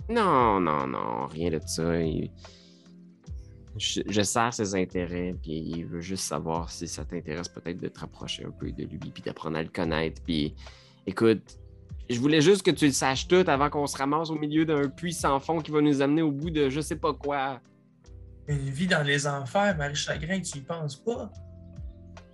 Non, 0.09 0.61
non, 0.61 0.87
non, 0.87 1.27
rien 1.27 1.51
de 1.51 1.61
ça. 1.65 2.01
Il- 2.01 2.31
Je, 3.79 4.03
je 4.07 4.23
sers 4.23 4.53
ses 4.53 4.75
intérêts, 4.75 5.35
puis 5.41 5.59
il 5.59 5.87
veut 5.87 6.01
juste 6.01 6.25
savoir 6.25 6.71
si 6.71 6.89
ça 6.89 7.05
t'intéresse 7.05 7.49
peut-être 7.49 7.81
de 7.81 7.89
te 7.89 8.01
rapprocher 8.01 8.45
un 8.45 8.51
peu 8.51 8.71
de 8.73 8.85
lui, 8.85 8.99
puis 8.99 9.23
d'apprendre 9.23 9.57
à 9.57 9.63
le 9.63 9.69
connaître. 9.69 10.21
Puis 10.23 10.55
écoute, 11.07 11.59
je 12.11 12.19
voulais 12.19 12.41
juste 12.41 12.63
que 12.63 12.71
tu 12.71 12.87
le 12.87 12.93
saches 12.93 13.29
tout 13.29 13.45
avant 13.47 13.69
qu'on 13.71 13.87
se 13.87 13.97
ramasse 13.97 14.31
au 14.31 14.39
milieu 14.39 14.65
d'un 14.65 14.89
puits 14.89 15.13
sans 15.13 15.39
fond 15.41 15.61
qui 15.61 15.71
va 15.71 15.81
nous 15.81 16.01
amener 16.01 16.23
au 16.23 16.31
bout 16.31 16.51
de 16.51 16.71
je 16.71 16.81
sais 16.81 16.97
pas 16.97 17.13
quoi. 17.13 17.61
Une 18.47 18.71
vie 18.71 18.87
dans 18.87 19.03
les 19.03 19.27
enfers, 19.27 19.77
Marie 19.77 19.95
Chagrin, 19.95 20.41
tu 20.41 20.59
y 20.59 20.61
penses 20.63 20.97
pas? 20.97 21.31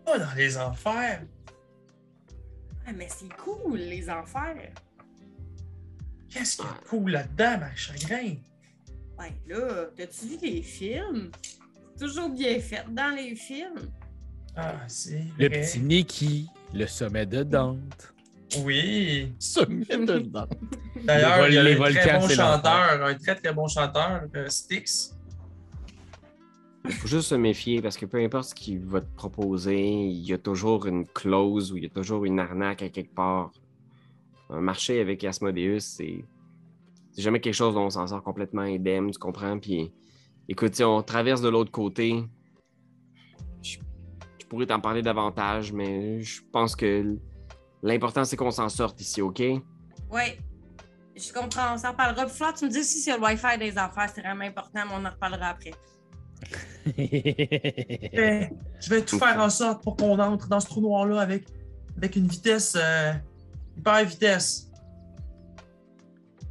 Pas 0.04 0.18
dans 0.18 0.34
les 0.36 0.56
enfers. 0.56 1.24
Ah, 2.86 2.92
mais 2.94 3.08
c'est 3.10 3.32
cool, 3.36 3.78
les 3.78 4.08
enfers. 4.08 4.72
Qu'est-ce 6.28 6.62
a 6.62 6.66
de 6.66 6.88
cool 6.88 7.10
là-dedans, 7.12 7.58
Marie 7.58 7.76
Chagrin? 7.76 8.34
Ouais, 9.18 9.32
là, 9.46 9.86
t'as-tu 9.96 10.26
vu 10.26 10.36
les 10.42 10.62
films? 10.62 11.30
C'est 11.96 12.06
toujours 12.06 12.28
bien 12.30 12.58
fait 12.58 12.84
dans 12.90 13.14
les 13.14 13.34
films. 13.36 13.90
Ah, 14.56 14.74
c'est 14.88 15.24
Le 15.38 15.48
vrai. 15.48 15.60
petit 15.60 15.80
Nicky, 15.80 16.48
le 16.72 16.86
sommet 16.86 17.26
de 17.26 17.42
Dante. 17.42 18.14
Oui. 18.64 19.32
se 19.38 19.64
met 19.66 19.84
dedans. 20.06 20.46
D'ailleurs, 21.04 21.48
Les 21.48 21.54
il 21.54 21.54
y 21.54 21.58
a 21.58 21.60
un 21.60 21.64
très 21.64 21.74
volcans, 21.74 22.20
bon 22.20 22.28
chanteur, 22.28 23.04
un 23.04 23.14
très 23.14 23.34
très 23.34 23.52
bon 23.52 23.66
chanteur, 23.68 24.22
euh, 24.36 24.48
Styx. 24.48 25.16
Il 26.86 26.92
faut 26.92 27.08
juste 27.08 27.28
se 27.28 27.34
méfier 27.34 27.80
parce 27.80 27.96
que 27.96 28.06
peu 28.06 28.18
importe 28.22 28.50
ce 28.50 28.54
qu'il 28.54 28.80
va 28.80 29.00
te 29.00 29.12
proposer, 29.16 29.80
il 29.88 30.24
y 30.28 30.32
a 30.34 30.38
toujours 30.38 30.86
une 30.86 31.06
clause 31.06 31.72
ou 31.72 31.76
il 31.78 31.84
y 31.84 31.86
a 31.86 31.90
toujours 31.90 32.24
une 32.26 32.38
arnaque 32.38 32.82
à 32.82 32.88
quelque 32.90 33.14
part. 33.14 33.50
Un 34.50 34.60
marché 34.60 35.00
avec 35.00 35.24
Asmodeus, 35.24 35.80
c'est 35.80 36.24
c'est 37.14 37.22
jamais 37.22 37.40
quelque 37.40 37.54
chose 37.54 37.74
dont 37.74 37.86
on 37.86 37.90
s'en 37.90 38.06
sort 38.06 38.22
complètement 38.22 38.62
indemne, 38.62 39.10
tu 39.10 39.18
comprends? 39.18 39.58
Puis 39.58 39.92
écoute, 40.48 40.74
si 40.74 40.84
on 40.84 41.02
traverse 41.02 41.40
de 41.40 41.48
l'autre 41.48 41.70
côté, 41.70 42.24
je, 43.62 43.78
je 44.38 44.46
pourrais 44.46 44.66
t'en 44.66 44.80
parler 44.80 45.02
davantage, 45.02 45.72
mais 45.72 46.20
je 46.20 46.42
pense 46.52 46.74
que 46.76 47.16
l'important 47.82 48.24
c'est 48.24 48.36
qu'on 48.36 48.50
s'en 48.50 48.68
sorte 48.68 49.00
ici, 49.00 49.22
OK? 49.22 49.42
Ouais. 50.10 50.38
Je 51.16 51.32
comprends, 51.32 51.74
on 51.74 51.78
s'en 51.78 51.94
parlera. 51.94 52.26
Puis, 52.26 52.34
tu 52.58 52.64
me 52.64 52.70
dis 52.70 52.82
si 52.82 52.98
c'est 52.98 53.16
le 53.16 53.22
Wi-Fi 53.22 53.56
des 53.58 53.78
affaires, 53.78 54.10
c'est 54.12 54.20
vraiment 54.20 54.44
important, 54.44 54.80
mais 54.84 54.94
on 54.94 55.04
en 55.04 55.10
reparlera 55.10 55.48
après. 55.48 55.72
Eh, 56.98 58.48
je 58.78 58.90
vais 58.90 59.02
tout 59.02 59.18
faire 59.18 59.40
en 59.40 59.48
sorte 59.48 59.82
pour 59.82 59.96
qu'on 59.96 60.18
entre 60.18 60.48
dans 60.48 60.60
ce 60.60 60.66
trou 60.66 60.82
noir-là 60.82 61.20
avec, 61.20 61.46
avec 61.96 62.16
une 62.16 62.26
vitesse, 62.26 62.76
euh, 62.78 63.14
hyper 63.78 64.04
vitesse. 64.04 64.63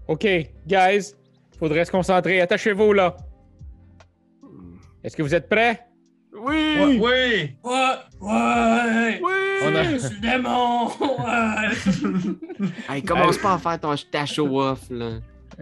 OK, 0.08 0.26
guys, 0.68 1.14
faudrait 1.58 1.86
se 1.86 1.91
concentrer. 1.91 2.41
Attachez-vous 2.41 2.93
là. 2.93 3.16
Est-ce 5.04 5.16
que 5.18 5.22
vous 5.24 5.34
êtes 5.36 5.49
prêts? 5.49 5.82
Oui! 6.36 6.76
Oui! 6.99 7.56
Ouais! 7.64 7.95
Ouais! 8.22 9.22
On 9.66 9.76
a- 9.76 9.84
Je 9.84 9.97
suis 9.97 10.20
démon! 10.22 10.88
Ouais! 10.88 11.70
Hey, 12.89 13.01
commence 13.04 13.38
pas 13.38 13.54
à 13.54 13.58
faire 13.58 13.80
ton 13.80 13.93
ta 14.12 14.26
show-off, 14.26 14.89
là. 14.89 15.20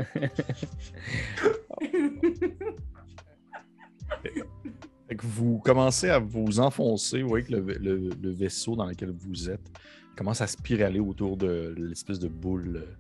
Fait 5.08 5.16
que 5.16 5.26
vous 5.26 5.60
commencez 5.60 6.10
à 6.10 6.20
vous 6.20 6.60
enfoncer. 6.60 7.22
Vous 7.22 7.30
voyez 7.30 7.46
que 7.46 7.54
le, 7.54 7.60
le- 7.62 8.10
le 8.22 8.30
vaisseau 8.32 8.76
dans 8.76 8.86
lequel 8.86 9.12
vous 9.12 9.50
êtes 9.50 9.72
commence 10.16 10.42
à 10.42 10.48
spiraler 10.48 11.00
autour 11.00 11.38
de 11.38 11.74
l'espèce 11.78 12.20
de 12.20 12.28
boule, 12.28 12.78
euh, 12.84 12.96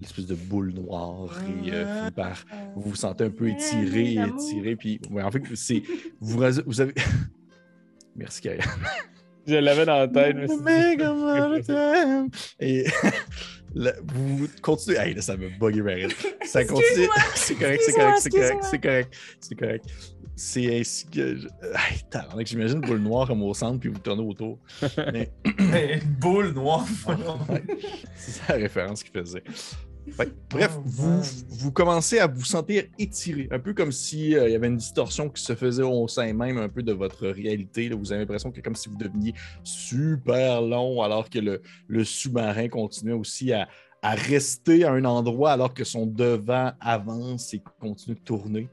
l'espèce 0.00 0.26
de 0.26 0.34
boule 0.34 0.72
noire 0.72 1.38
et 1.64 1.70
euh, 1.72 2.10
par 2.10 2.44
vous 2.74 2.90
vous 2.90 2.96
sentez 2.96 3.24
un 3.24 3.30
peu 3.30 3.48
étiré, 3.48 4.14
étiré, 4.14 4.76
puis 4.76 5.00
ouais, 5.10 5.22
en 5.22 5.30
fait 5.30 5.42
c'est 5.54 5.82
vous, 6.20 6.42
vous 6.66 6.80
avez 6.80 6.94
merci 8.16 8.40
Kaya. 8.42 8.62
Je 9.46 9.54
l'avais 9.54 9.84
dans 9.86 9.98
la 9.98 10.08
tête. 10.08 10.36
mais 10.36 10.48
c'est- 10.48 10.56
Et 12.60 12.84
là, 13.74 13.92
vous 14.04 14.48
continuez. 14.60 14.98
Hey, 14.98 15.14
là, 15.14 15.22
ça 15.22 15.36
me 15.36 15.48
buggy. 15.58 15.80
Ça 16.44 16.64
continue. 16.64 17.08
C'est 17.36 17.54
correct, 17.54 17.80
c'est 17.84 17.92
correct, 17.92 18.18
c'est 18.20 18.30
correct, 18.30 18.64
c'est 18.64 18.78
correct, 18.80 19.14
c'est 19.40 19.54
correct. 19.54 19.84
C'est 20.36 20.80
ainsi 20.80 21.06
que. 21.06 21.36
Je... 21.36 21.48
Hey, 21.48 22.02
tabarnak, 22.10 22.46
j'imagine 22.46 22.76
une 22.76 22.86
boule 22.86 22.98
noire 22.98 23.26
comme 23.26 23.42
au 23.42 23.54
centre, 23.54 23.80
puis 23.80 23.88
vous 23.88 23.98
tournez 23.98 24.22
autour. 24.22 24.58
Mais 25.12 25.32
Une 26.02 26.12
boule 26.20 26.52
noire. 26.52 26.86
c'est 28.16 28.30
ça 28.32 28.42
la 28.50 28.56
référence 28.56 29.02
qu'il 29.02 29.12
faisait. 29.12 29.42
Fait 30.12 30.26
que, 30.26 30.34
bref, 30.50 30.78
Oh, 30.78 30.82
vous, 31.48 31.72
commencez 31.72 32.18
à 32.18 32.26
vous 32.26 32.44
sentir 32.44 32.84
étiré, 32.98 33.48
un 33.50 33.58
peu 33.58 33.74
comme 33.74 33.90
s'il 33.90 34.30
y 34.30 34.36
avait 34.36 34.68
une 34.68 34.76
distorsion 34.76 35.28
qui 35.28 35.42
se 35.42 35.54
faisait 35.54 35.82
au 35.82 36.06
sein 36.06 36.32
même 36.32 36.58
un 36.58 36.68
peu 36.68 36.82
de 36.82 36.92
votre 36.92 37.26
réalité. 37.26 37.88
là. 37.88 37.96
Vous 37.96 38.12
avez 38.12 38.20
l'impression 38.20 38.52
que 38.52 38.60
comme 38.60 38.76
si 38.76 38.88
vous 38.88 38.96
deveniez 38.96 39.34
super 39.64 40.62
long 40.62 41.02
alors 41.02 41.28
que 41.28 41.38
le, 41.38 41.60
le 41.88 42.04
sous-marin 42.04 42.68
continuait 42.68 43.14
aussi 43.14 43.52
à, 43.52 43.68
à 44.02 44.14
rester 44.14 44.84
à 44.84 44.92
un 44.92 45.04
endroit 45.04 45.50
alors 45.52 45.74
que 45.74 45.82
son 45.82 46.06
devant 46.06 46.72
avance 46.80 47.52
et 47.54 47.62
continue 47.80 48.14
de 48.14 48.20
tourner. 48.20 48.68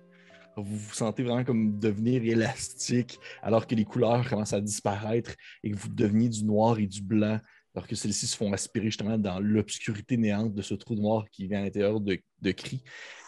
Vous 0.55 0.77
vous 0.77 0.93
sentez 0.93 1.23
vraiment 1.23 1.43
comme 1.43 1.79
devenir 1.79 2.23
élastique 2.23 3.19
alors 3.41 3.65
que 3.65 3.75
les 3.75 3.85
couleurs 3.85 4.27
commencent 4.29 4.53
à 4.53 4.61
disparaître 4.61 5.31
et 5.63 5.71
que 5.71 5.75
vous 5.75 5.89
deveniez 5.89 6.29
du 6.29 6.43
noir 6.43 6.79
et 6.79 6.87
du 6.87 7.01
blanc 7.01 7.39
alors 7.75 7.87
que 7.87 7.95
celles-ci 7.95 8.27
se 8.27 8.37
font 8.37 8.53
aspirer 8.53 8.85
justement 8.85 9.17
dans 9.17 9.39
l'obscurité 9.39 10.15
néante 10.15 10.53
de 10.53 10.61
ce 10.61 10.75
trou 10.75 10.95
noir 10.95 11.25
qui 11.31 11.47
vient 11.47 11.61
à 11.61 11.63
l'intérieur 11.63 11.99
de, 11.99 12.19
de. 12.41 12.55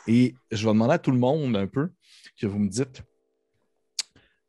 Et 0.07 0.35
je 0.51 0.65
vais 0.65 0.73
demander 0.73 0.93
à 0.93 0.99
tout 0.99 1.11
le 1.11 1.17
monde 1.17 1.55
un 1.55 1.67
peu 1.67 1.89
que 2.39 2.45
vous 2.45 2.59
me 2.59 2.69
dites 2.69 3.01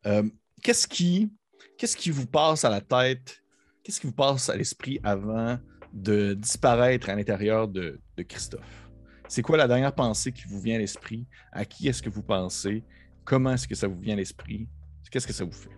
euh, 0.05 0.23
qu'est-ce 0.61 0.87
qui, 0.87 1.31
qu'est-ce 1.77 1.97
qui 1.97 2.11
vous 2.11 2.27
passe 2.27 2.63
à 2.63 2.69
la 2.69 2.81
tête, 2.81 3.41
qu'est-ce 3.83 3.99
qui 3.99 4.07
vous 4.07 4.13
passe 4.13 4.49
à 4.49 4.55
l'esprit 4.55 4.99
avant 5.03 5.57
de 5.93 6.35
disparaître 6.35 7.09
à 7.09 7.15
l'intérieur 7.15 7.67
de, 7.67 7.99
de 8.17 8.23
Christophe? 8.23 8.86
C'est 9.27 9.41
quoi 9.41 9.57
la 9.57 9.67
dernière 9.67 9.93
pensée 9.93 10.31
qui 10.31 10.43
vous 10.47 10.61
vient 10.61 10.75
à 10.75 10.79
l'esprit? 10.79 11.25
À 11.51 11.65
qui 11.65 11.87
est-ce 11.87 12.01
que 12.01 12.09
vous 12.09 12.23
pensez? 12.23 12.83
Comment 13.25 13.53
est-ce 13.53 13.67
que 13.67 13.75
ça 13.75 13.87
vous 13.87 13.99
vient 13.99 14.13
à 14.13 14.17
l'esprit? 14.17 14.67
Qu'est-ce 15.11 15.27
que 15.27 15.33
ça 15.33 15.43
vous 15.43 15.51
fait? 15.51 15.77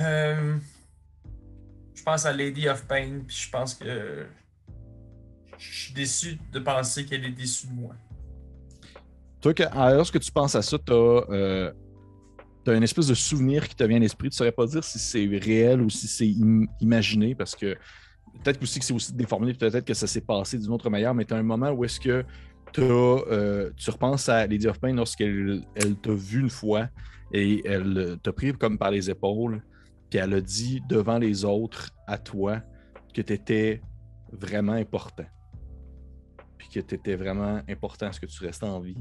Euh, 0.00 0.56
je 1.94 2.02
pense 2.02 2.26
à 2.26 2.32
Lady 2.32 2.68
of 2.68 2.86
Pain, 2.86 3.20
puis 3.26 3.36
je 3.36 3.50
pense 3.50 3.74
que 3.74 4.26
je 5.58 5.82
suis 5.84 5.94
déçu 5.94 6.38
de 6.52 6.58
penser 6.58 7.04
qu'elle 7.04 7.24
est 7.24 7.30
déçue 7.30 7.66
de 7.66 7.72
moi. 7.72 7.94
Toi, 9.40 9.52
lorsque 9.92 10.18
tu 10.20 10.32
penses 10.32 10.54
à 10.54 10.62
ça, 10.62 10.78
tu 10.78 10.92
as, 10.92 11.72
une 12.66 12.82
espèce 12.82 13.06
de 13.06 13.14
souvenir 13.14 13.68
qui 13.68 13.74
te 13.74 13.84
vient 13.84 13.98
à 13.98 14.00
l'esprit. 14.00 14.30
Tu 14.30 14.34
ne 14.34 14.38
saurais 14.38 14.52
pas 14.52 14.66
dire 14.66 14.82
si 14.82 14.98
c'est 14.98 15.26
réel 15.26 15.82
ou 15.82 15.90
si 15.90 16.08
c'est 16.08 16.26
im- 16.28 16.66
imaginé 16.80 17.34
parce 17.34 17.54
que 17.54 17.76
peut-être 18.42 18.62
aussi 18.62 18.78
que 18.78 18.84
c'est 18.84 18.94
aussi 18.94 19.12
déformé, 19.12 19.54
peut-être 19.54 19.84
que 19.84 19.94
ça 19.94 20.06
s'est 20.06 20.20
passé 20.20 20.58
d'une 20.58 20.72
autre 20.72 20.90
manière, 20.90 21.14
mais 21.14 21.24
tu 21.24 21.34
as 21.34 21.36
un 21.36 21.42
moment 21.42 21.70
où 21.70 21.84
est-ce 21.84 22.00
que 22.00 22.24
euh, 22.78 23.70
tu 23.76 23.90
repenses 23.90 24.28
à 24.28 24.46
Lady 24.46 24.66
of 24.66 24.80
Pain 24.80 24.94
lorsqu'elle 24.94 25.62
elle 25.76 25.96
t'a 25.96 26.12
vu 26.12 26.40
une 26.40 26.50
fois 26.50 26.88
et 27.32 27.62
elle 27.66 27.98
euh, 27.98 28.16
t'a 28.16 28.32
pris 28.32 28.52
comme 28.52 28.78
par 28.78 28.90
les 28.90 29.10
épaules, 29.10 29.62
puis 30.10 30.18
elle 30.18 30.34
a 30.34 30.40
dit 30.40 30.80
devant 30.88 31.18
les 31.18 31.44
autres 31.44 31.90
à 32.06 32.18
toi 32.18 32.60
que 33.12 33.22
tu 33.22 33.32
étais 33.32 33.80
vraiment 34.32 34.72
important. 34.72 35.26
Puis 36.58 36.68
que 36.68 36.80
tu 36.80 36.94
étais 36.94 37.14
vraiment 37.14 37.60
important 37.68 38.06
à 38.06 38.12
ce 38.12 38.20
que 38.20 38.26
tu 38.26 38.44
restes 38.44 38.64
en 38.64 38.80
vie 38.80 38.98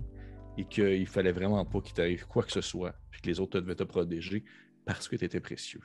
et 0.58 0.66
qu'il 0.66 1.08
fallait 1.08 1.32
vraiment 1.32 1.66
pas 1.66 1.82
qu'il 1.82 1.94
t'arrive 1.94 2.28
quoi 2.28 2.44
que 2.44 2.52
ce 2.52 2.62
soit, 2.62 2.94
puis 3.10 3.22
que 3.22 3.28
les 3.28 3.40
autres 3.40 3.60
devaient 3.60 3.76
te 3.76 3.84
protéger 3.84 4.44
parce 4.86 5.08
que 5.08 5.16
tu 5.16 5.26
étais 5.26 5.40
précieux. 5.40 5.82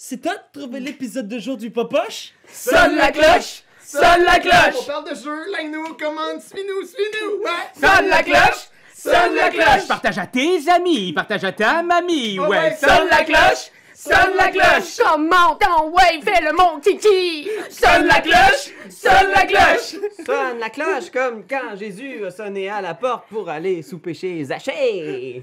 C'est 0.00 0.22
toi 0.22 0.34
de 0.36 0.60
trouver 0.60 0.78
l'épisode 0.78 1.26
de 1.26 1.40
jour 1.40 1.56
du 1.56 1.72
Popoche? 1.72 2.32
Sonne 2.48 2.94
la 2.94 3.10
cloche! 3.10 3.64
Sonne 3.84 4.22
la 4.22 4.36
On 4.36 4.40
cloche! 4.40 4.86
parle 4.86 5.10
de 5.10 5.14
jeu, 5.16 5.50
like-nous, 5.50 5.94
commande, 5.94 6.40
suis-nous, 6.40 6.86
suis-nous! 6.86 7.42
Ouais! 7.42 7.50
Sonne 7.74 8.08
la 8.08 8.22
cloche! 8.22 8.68
Sonne 8.94 9.34
la 9.34 9.50
cloche! 9.50 9.88
Partage 9.88 10.18
à 10.18 10.26
tes 10.28 10.70
amis, 10.70 11.12
partage 11.12 11.42
à 11.42 11.50
ta 11.50 11.82
mamie, 11.82 12.38
Ouais, 12.38 12.76
Sonne 12.76 13.08
la 13.10 13.24
cloche! 13.24 13.72
Sonne 13.92 14.36
la 14.36 14.50
cloche! 14.52 14.98
Comment 15.02 15.56
ton 15.56 15.90
ouais, 15.90 16.20
fais 16.22 16.44
le 16.44 16.52
mon 16.52 16.78
titi! 16.78 17.48
Sonne 17.68 18.06
la 18.06 18.20
cloche! 18.20 18.70
Sonne 18.88 19.32
la 19.34 19.46
cloche! 19.46 19.96
Sonne 20.24 20.58
la 20.60 20.70
cloche 20.70 21.10
comme 21.12 21.42
quand 21.44 21.76
Jésus 21.76 22.24
a 22.24 22.30
sonné 22.30 22.70
à 22.70 22.80
la 22.80 22.94
porte 22.94 23.26
pour 23.28 23.48
aller 23.48 23.82
souper 23.82 24.14
chez 24.14 24.44
Zachée. 24.44 25.42